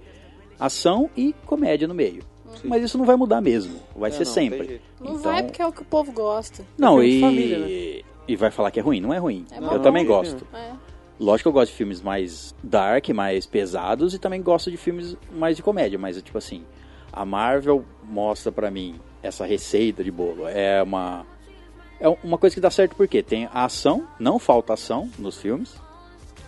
[0.59, 2.23] ação e comédia no meio.
[2.63, 3.79] Mas isso não vai mudar mesmo.
[3.95, 4.81] Vai É, ser não, sempre.
[4.99, 6.63] Não Então- vai porque é o que o povo gosta.
[6.77, 8.01] não, e, família, né?
[8.27, 9.01] e vai falar que é ruim.
[9.01, 9.45] Não é ruim.
[9.51, 9.79] É eu bom.
[9.79, 10.45] também Não, gosto.
[10.53, 10.71] É.
[11.19, 15.15] Lógico que eu gosto de filmes mais dark, mais pesados e também gosto de filmes
[15.31, 16.63] mais de comédia, mas tipo assim,
[17.11, 20.47] a Marvel mostra pra mim essa receita de bolo.
[20.47, 21.25] É uma
[21.99, 25.75] é uma coisa que dá certo porque tem a ação, não falta ação nos filmes.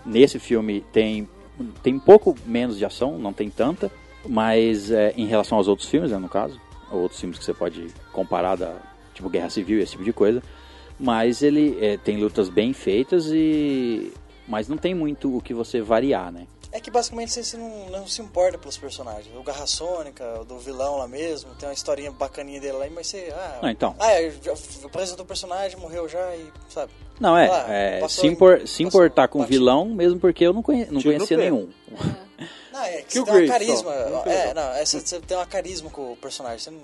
[0.06, 1.30] Nesse filme tem
[1.82, 3.90] tem um pouco menos de ação, não tem tanta,
[4.28, 6.60] mas é, em relação aos outros filmes, né, no caso,
[6.92, 8.76] ou outros filmes que você pode comparar da
[9.14, 10.44] tipo Guerra Civil, esse tipo de coisa.
[11.00, 14.12] Mas ele é, tem lutas bem feitas e
[14.48, 16.48] mas não tem muito o que você variar, né?
[16.72, 19.34] É que basicamente você, não, não se importa pelos personagens.
[19.36, 23.08] O Garra Sônica, o do vilão lá mesmo, tem uma historinha bacaninha dele lá, mas
[23.08, 23.34] você.
[23.34, 23.96] Ah, Ah, então.
[23.98, 24.34] Ah, é,
[24.84, 26.52] apresentou o personagem, morreu já e.
[26.70, 26.92] Sabe?
[27.20, 30.46] Não, é, Ah, é, se, em- impor- se passou importar com o vilão, mesmo porque
[30.46, 31.70] eu não, conhe- não conhecia nenhum.
[32.72, 33.92] Não, é que Que você o tem uma Grace, carisma.
[33.92, 34.10] só.
[34.10, 36.60] Não é, não, é, você, você tem uma carisma com o personagem.
[36.60, 36.82] Você não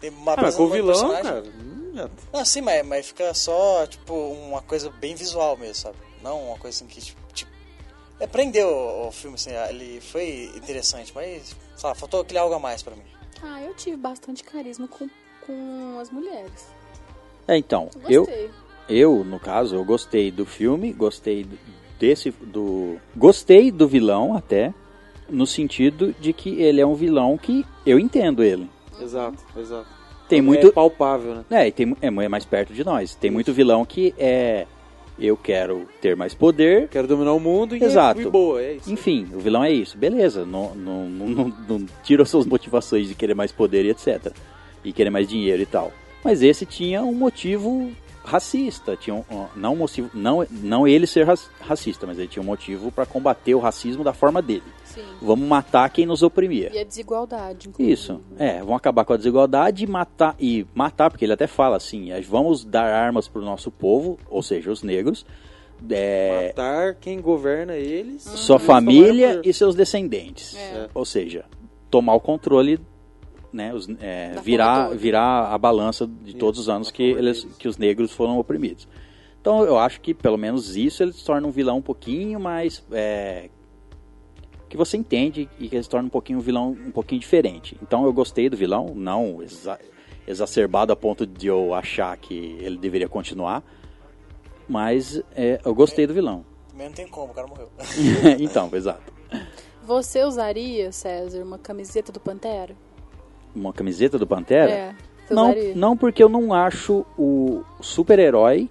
[0.00, 1.42] tem uma Ah, com o vilão, cara.
[1.42, 5.96] hum, já- Não, sim, mas, mas fica só, tipo, uma coisa bem visual mesmo, sabe?
[6.22, 7.20] Não uma coisa assim que, tipo...
[7.32, 7.50] tipo
[8.20, 12.54] é, prendeu o, o filme, assim, ele foi interessante, mas, sei lá, faltou aquele algo
[12.54, 13.02] a mais pra mim.
[13.42, 15.08] Ah, eu tive bastante carisma com,
[15.44, 16.68] com as mulheres.
[17.48, 18.50] É, então, Eu eu, gostei.
[18.88, 21.58] eu, no caso, eu gostei do filme, gostei do,
[21.98, 24.72] desse do gostei do vilão até
[25.28, 28.70] no sentido de que ele é um vilão que eu entendo ele.
[29.00, 29.88] Exato, exato.
[30.28, 31.44] Tem É muito palpável, né?
[31.50, 33.14] é, e tem, é mais perto de nós.
[33.16, 34.66] Tem muito vilão que é
[35.18, 36.88] eu quero ter mais poder.
[36.88, 38.20] Quero dominar o mundo e, Exato.
[38.20, 38.92] e boa, é isso.
[38.92, 39.96] Enfim, o vilão é isso.
[39.96, 44.32] Beleza, não, não, não, não, tira suas motivações de querer mais poder e etc.
[44.84, 45.92] E querer mais dinheiro e tal.
[46.24, 47.90] Mas esse tinha um motivo
[48.24, 48.96] racista.
[48.96, 49.24] Tinha um,
[49.54, 53.04] não, um motivo, não, não ele ser raci- racista, mas ele tinha um motivo para
[53.06, 54.62] combater o racismo da forma dele.
[54.94, 55.02] Sim.
[55.20, 56.70] Vamos matar quem nos oprimia.
[56.72, 57.68] E a desigualdade.
[57.68, 57.92] inclusive.
[57.92, 61.76] Isso, é, vão acabar com a desigualdade e matar, e matar, porque ele até fala
[61.76, 65.24] assim, "É, vamos dar armas pro nosso povo, ou seja, os negros,
[65.90, 68.22] é, Matar quem governa eles.
[68.22, 70.56] sua família tomaram e seus descendentes.
[70.56, 70.88] É.
[70.94, 71.44] Ou seja,
[71.90, 72.78] tomar o controle,
[73.52, 77.76] né, os- é, virar, virar a balança de todos os anos que, eles, que os
[77.76, 78.86] negros foram oprimidos.
[79.40, 82.80] Então eu acho que pelo menos isso ele se torna um vilão um pouquinho mais
[82.92, 83.50] é,
[84.72, 87.76] que você entende e que ele se torna um pouquinho um vilão um pouquinho diferente.
[87.82, 89.78] Então eu gostei do vilão, não exa-
[90.26, 93.62] exacerbado a ponto de eu achar que ele deveria continuar,
[94.66, 96.42] mas é, eu gostei do vilão.
[96.70, 97.68] Também não tem como, o cara morreu.
[98.40, 99.12] então, exato.
[99.82, 102.74] Você usaria, César, uma camiseta do Pantera?
[103.54, 104.70] Uma camiseta do Pantera?
[104.70, 104.94] É.
[105.30, 105.74] Não, usaria?
[105.74, 108.70] não porque eu não acho o super-herói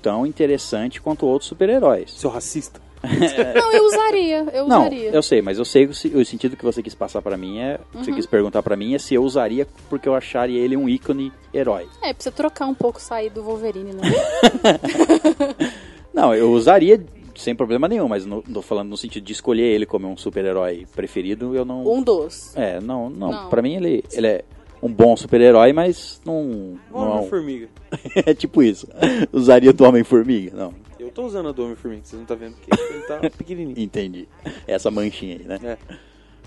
[0.00, 2.12] tão interessante quanto outros super-heróis.
[2.12, 2.85] Seu racista.
[3.54, 4.46] Não, eu usaria.
[4.52, 5.10] Eu Não, usaria.
[5.10, 7.78] eu sei, mas eu sei o, o sentido que você quis passar pra mim é,
[7.94, 8.16] você Uhum.
[8.16, 11.86] quis perguntar pra mim é se eu usaria porque eu acharia ele um ícone herói.
[12.02, 14.02] É, precisa trocar um pouco, sair do Wolverine, né?
[16.12, 17.04] Não, eu usaria
[17.34, 20.86] sem problema nenhum, mas não tô falando no sentido de escolher ele como um super-herói
[20.96, 22.56] preferido, eu não Um dos.
[22.56, 23.48] É, não, não, Não.
[23.50, 24.44] Pra mim ele ele é
[24.82, 27.68] um bom super-herói, mas não, não Homem-Formiga.
[28.24, 28.88] é tipo isso.
[29.32, 30.56] Usaria do Homem-Formiga?
[30.56, 30.72] Não.
[31.06, 33.78] Eu tô usando a do Homem-Formiga, vocês não estão vendo porque ele tá pequenininho.
[33.78, 34.28] Entendi.
[34.66, 35.58] Essa manchinha aí, né?
[35.62, 35.78] É.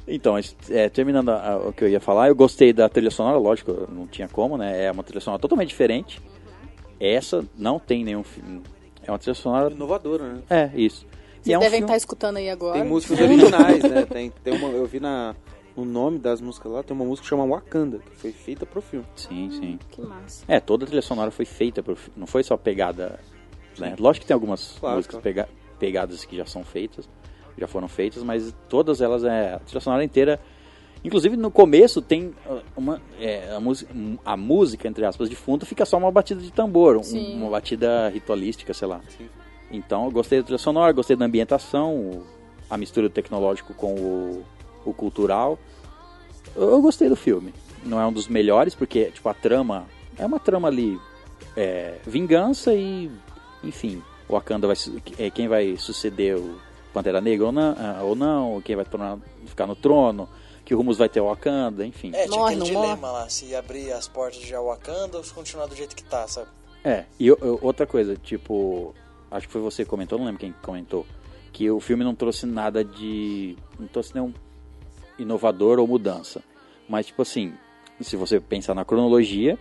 [0.08, 0.36] Então,
[0.70, 3.88] é, terminando a- a- o que eu ia falar, eu gostei da trilha sonora, lógico,
[3.92, 4.86] não tinha como, né?
[4.86, 6.20] É uma trilha sonora totalmente diferente.
[7.00, 8.62] Essa não tem nenhum filme.
[9.04, 9.72] É uma trilha sonora.
[9.72, 10.42] Inovadora, né?
[10.50, 11.06] É, isso.
[11.42, 12.80] Vocês é um devem filme- estar escutando aí agora.
[12.80, 14.06] Tem músicas originais, né?
[14.06, 15.36] Tem, tem uma, eu vi na,
[15.78, 18.82] no nome das músicas lá, tem uma música que chama Wakanda, que foi feita pro
[18.82, 19.06] filme.
[19.16, 19.80] Sim, sim.
[19.92, 20.44] Que massa.
[20.48, 23.20] É, toda a trilha sonora foi feita, pro, fi- não foi só pegada.
[23.78, 23.96] Né?
[24.00, 27.08] Lógico que tem algumas Claro, músicas pega- pegadas que já são feitas,
[27.58, 30.40] já foram feitas, mas todas elas é a trilha sonora inteira.
[31.04, 33.94] Inclusive no começo tem uh, uma é, a, música,
[34.26, 37.38] a música entre aspas de fundo fica só uma batida de tambor, um- Sim.
[37.38, 39.00] uma batida ritualística, sei lá.
[39.72, 42.24] Então eu gostei da trilha sonora, gostei da ambientação,
[42.70, 44.44] a mistura do tecnológico com o,
[44.86, 45.58] o cultural.
[46.54, 47.54] Eu, eu gostei do filme.
[47.86, 49.86] Não é um dos melhores porque tipo a trama
[50.18, 51.00] é uma trama ali
[51.56, 53.10] é, vingança e
[53.64, 56.60] enfim, o Wakanda vai su- é, quem vai suceder o
[56.94, 60.28] Pantera Negra ou não, ah, ou não quem vai tornar, ficar no trono,
[60.66, 62.12] que rumos vai ter o Wakanda, enfim.
[62.14, 65.34] É, tinha Morre, aquele não dilema lá, se abrir as portas de Wakanda ou se
[65.34, 66.48] continuar do jeito que tá, sabe?
[66.84, 68.94] É, e eu- outra coisa, tipo,
[69.32, 71.06] acho que foi você que comentou, não lembro quem comentou,
[71.52, 73.58] que o filme não trouxe nada de.
[73.80, 74.32] não trouxe nenhum
[75.18, 76.42] inovador ou mudança.
[76.88, 77.54] Mas, tipo assim,
[78.00, 79.58] se você pensar na cronologia,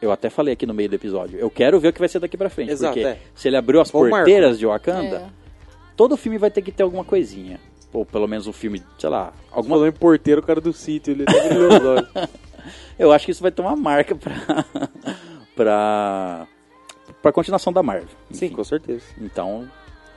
[0.00, 2.18] eu até falei aqui no meio do episódio, eu quero ver o que vai ser
[2.18, 2.72] daqui pra frente.
[2.72, 3.18] Exato, porque é.
[3.34, 4.24] se ele abriu as Foi o marco.
[4.24, 5.26] porteiras de Wakanda, É.
[5.96, 7.60] todo filme vai ter que ter alguma coisinha.
[7.92, 11.12] Ou pelo menos um filme, sei lá, alguma Falou em porteiro, o cara do sítio,
[11.12, 12.08] ele os olhos.
[12.98, 14.34] Eu acho que isso vai ter uma marca pra.
[15.56, 16.46] pra.
[17.22, 18.08] pra continuação da Marvel.
[18.30, 19.04] Sim, Enfim, com certeza.
[19.20, 19.68] Então,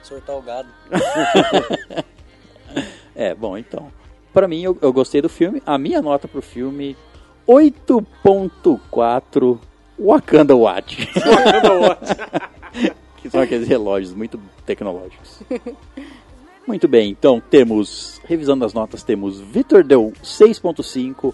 [0.02, 0.68] Sortar o gado.
[3.16, 3.91] é, bom, então.
[4.34, 5.62] Pra mim, eu, eu gostei do filme.
[5.66, 6.98] A minha nota pro filme:
[7.48, 9.60] 8.4
[10.02, 10.98] Wakanda Watch.
[13.18, 15.41] que são aqueles relógios muito tecnológicos.
[16.68, 21.34] Muito bem, então temos, revisando as notas, temos Vitor deu 6.5,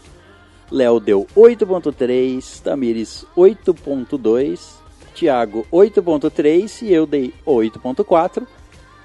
[0.72, 4.78] Léo deu 8.3, Tamires 8.2,
[5.14, 8.48] Thiago 8.3 e eu dei 8.4.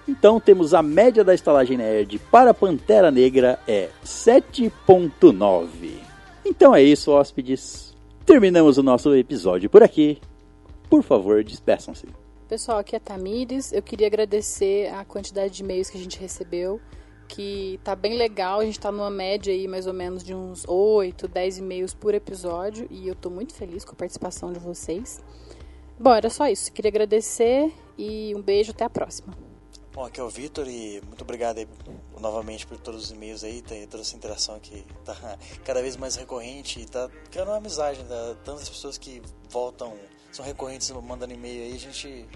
[0.08, 5.68] Então temos a média da estalagem nerd para Pantera Negra é 7.9.
[6.44, 7.91] Então é isso, hóspedes.
[8.24, 10.20] Terminamos o nosso episódio por aqui.
[10.88, 12.06] Por favor, despeçam-se.
[12.48, 13.72] Pessoal, aqui é Tamires.
[13.72, 16.80] Eu queria agradecer a quantidade de e-mails que a gente recebeu,
[17.26, 18.60] que tá bem legal.
[18.60, 22.14] A gente tá numa média aí mais ou menos de uns 8, 10 e-mails por
[22.14, 25.20] episódio e eu tô muito feliz com a participação de vocês.
[25.98, 26.72] Bom, era só isso.
[26.72, 29.34] Queria agradecer e um beijo, até a próxima.
[29.94, 31.68] Bom, aqui é o Vitor e muito obrigado aí
[32.18, 35.14] novamente por todos os e-mails aí, tem toda essa interação que tá
[35.64, 38.36] cada vez mais recorrente e tá criando uma amizade, né?
[38.42, 39.20] tantas pessoas que
[39.50, 39.92] voltam,
[40.30, 42.26] são recorrentes mandando e-mail aí, a gente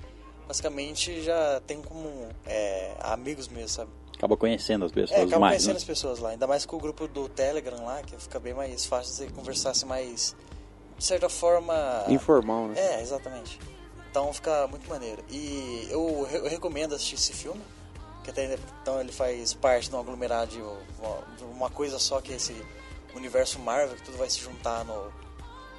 [0.47, 3.91] basicamente já tem como é, amigos mesmo, sabe?
[4.15, 5.78] Acaba conhecendo as É, pessoas acaba mais, conhecendo né?
[5.78, 8.85] as pessoas lá, ainda mais com o grupo do Telegram lá, que fica bem mais
[8.85, 10.37] fácil de você conversasse mais,
[10.99, 12.05] de certa forma...
[12.09, 12.74] Informal, né?
[12.78, 13.59] É, exatamente.
[14.17, 15.23] Então fica muito maneiro.
[15.29, 17.61] E eu, eu recomendo assistir esse filme,
[18.25, 22.37] que até então ele faz parte de um aglomerado de uma, coisa só que é
[22.37, 22.57] esse
[23.15, 25.13] universo Marvel, que tudo vai se juntar no,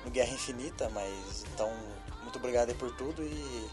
[0.06, 1.68] no Guerra Infinita, mas então
[2.22, 3.70] muito obrigado aí por tudo e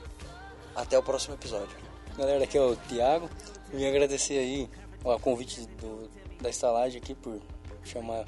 [0.74, 1.77] até o próximo episódio.
[2.16, 3.28] Galera, aqui é o Thiago.
[3.70, 4.70] Eu agradecer aí
[5.05, 6.09] o convite do,
[6.41, 7.39] da estalagem aqui por
[7.85, 8.24] chamar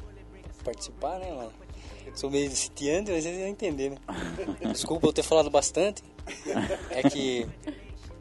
[0.63, 1.66] participar, né, mano?
[2.17, 3.97] Sou meio sitiante, mas vocês vão entender, né?
[4.73, 6.03] Desculpa eu ter falado bastante.
[6.91, 7.47] É que.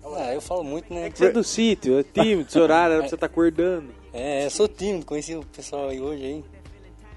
[0.03, 1.09] Ah, eu falo muito, né?
[1.09, 3.87] Você é do sítio, é tímido, esse horário era pra você estar acordando.
[4.13, 6.43] É, eu sou tímido, conheci o pessoal aí hoje aí.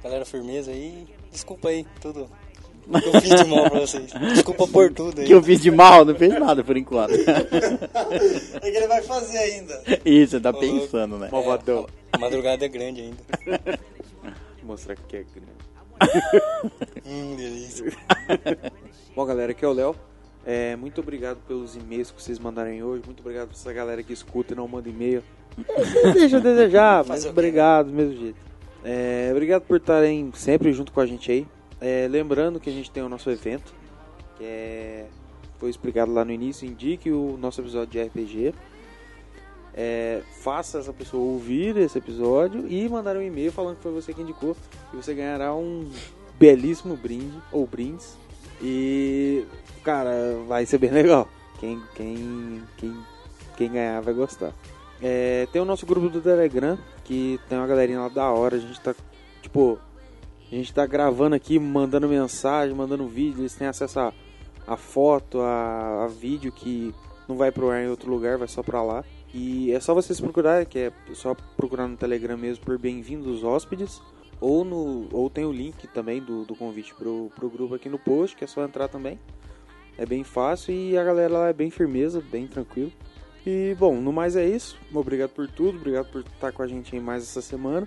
[0.02, 1.06] Galera firmeza aí.
[1.30, 2.30] Desculpa aí tudo
[2.88, 4.10] que eu fiz de mal pra vocês.
[4.32, 5.26] Desculpa por tudo aí.
[5.26, 7.12] Que eu fiz de mal, não fez nada por enquanto.
[7.12, 9.82] É que ele vai fazer ainda.
[10.04, 11.28] Isso, você tá pensando, né?
[11.30, 11.86] Malvadão.
[12.12, 13.18] A madrugada é grande ainda.
[14.62, 15.67] Mostrar que é grande.
[17.06, 17.90] Hum, delícia.
[19.16, 19.96] Bom, galera, aqui é o Léo.
[20.44, 23.02] É, muito obrigado pelos e-mails que vocês mandarem hoje.
[23.04, 25.22] Muito obrigado por essa galera que escuta e não manda e-mail.
[26.14, 28.38] Deixa eu desejar, mas obrigado do mesmo jeito.
[28.84, 31.46] É, obrigado por estarem sempre junto com a gente aí.
[31.80, 33.74] É, lembrando que a gente tem o nosso evento,
[34.36, 35.06] que é,
[35.58, 36.66] foi explicado lá no início.
[36.66, 38.54] Indique o nosso episódio de RPG.
[39.80, 44.12] É, faça essa pessoa ouvir esse episódio e mandar um e-mail falando que foi você
[44.12, 44.56] que indicou.
[44.92, 45.88] E você ganhará um
[46.36, 48.18] belíssimo brinde ou brindes.
[48.60, 49.44] E,
[49.84, 50.10] cara,
[50.48, 51.28] vai ser bem legal.
[51.60, 52.96] Quem, quem, quem,
[53.56, 54.52] quem ganhar vai gostar.
[55.00, 58.56] É, tem o nosso grupo do Telegram, que tem uma galerinha lá da hora.
[58.56, 58.92] A gente tá,
[59.40, 59.78] tipo,
[60.50, 63.42] a gente tá gravando aqui, mandando mensagem, mandando vídeo.
[63.42, 64.12] Eles têm acesso a,
[64.66, 66.92] a foto, a, a vídeo que
[67.28, 69.04] não vai pro ar em outro lugar, vai só pra lá.
[69.32, 74.00] E é só vocês procurar, que é só procurar no Telegram mesmo por Bem-vindos Hóspedes.
[74.40, 77.98] Ou, no, ou tem o link também do, do convite pro, pro grupo aqui no
[77.98, 79.18] post, que é só entrar também.
[79.98, 82.92] É bem fácil e a galera lá é bem firmeza, bem tranquilo.
[83.44, 84.78] E bom, no mais é isso.
[84.94, 87.86] Obrigado por tudo, obrigado por estar com a gente aí mais essa semana,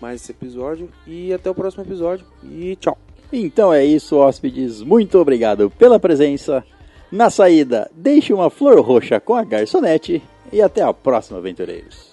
[0.00, 0.88] mais esse episódio.
[1.06, 2.26] E até o próximo episódio.
[2.42, 2.98] E tchau.
[3.32, 4.82] Então é isso, hóspedes.
[4.82, 6.64] Muito obrigado pela presença.
[7.10, 10.22] Na saída, deixe uma flor roxa com a garçonete.
[10.52, 12.07] E até a próxima, aventureiros.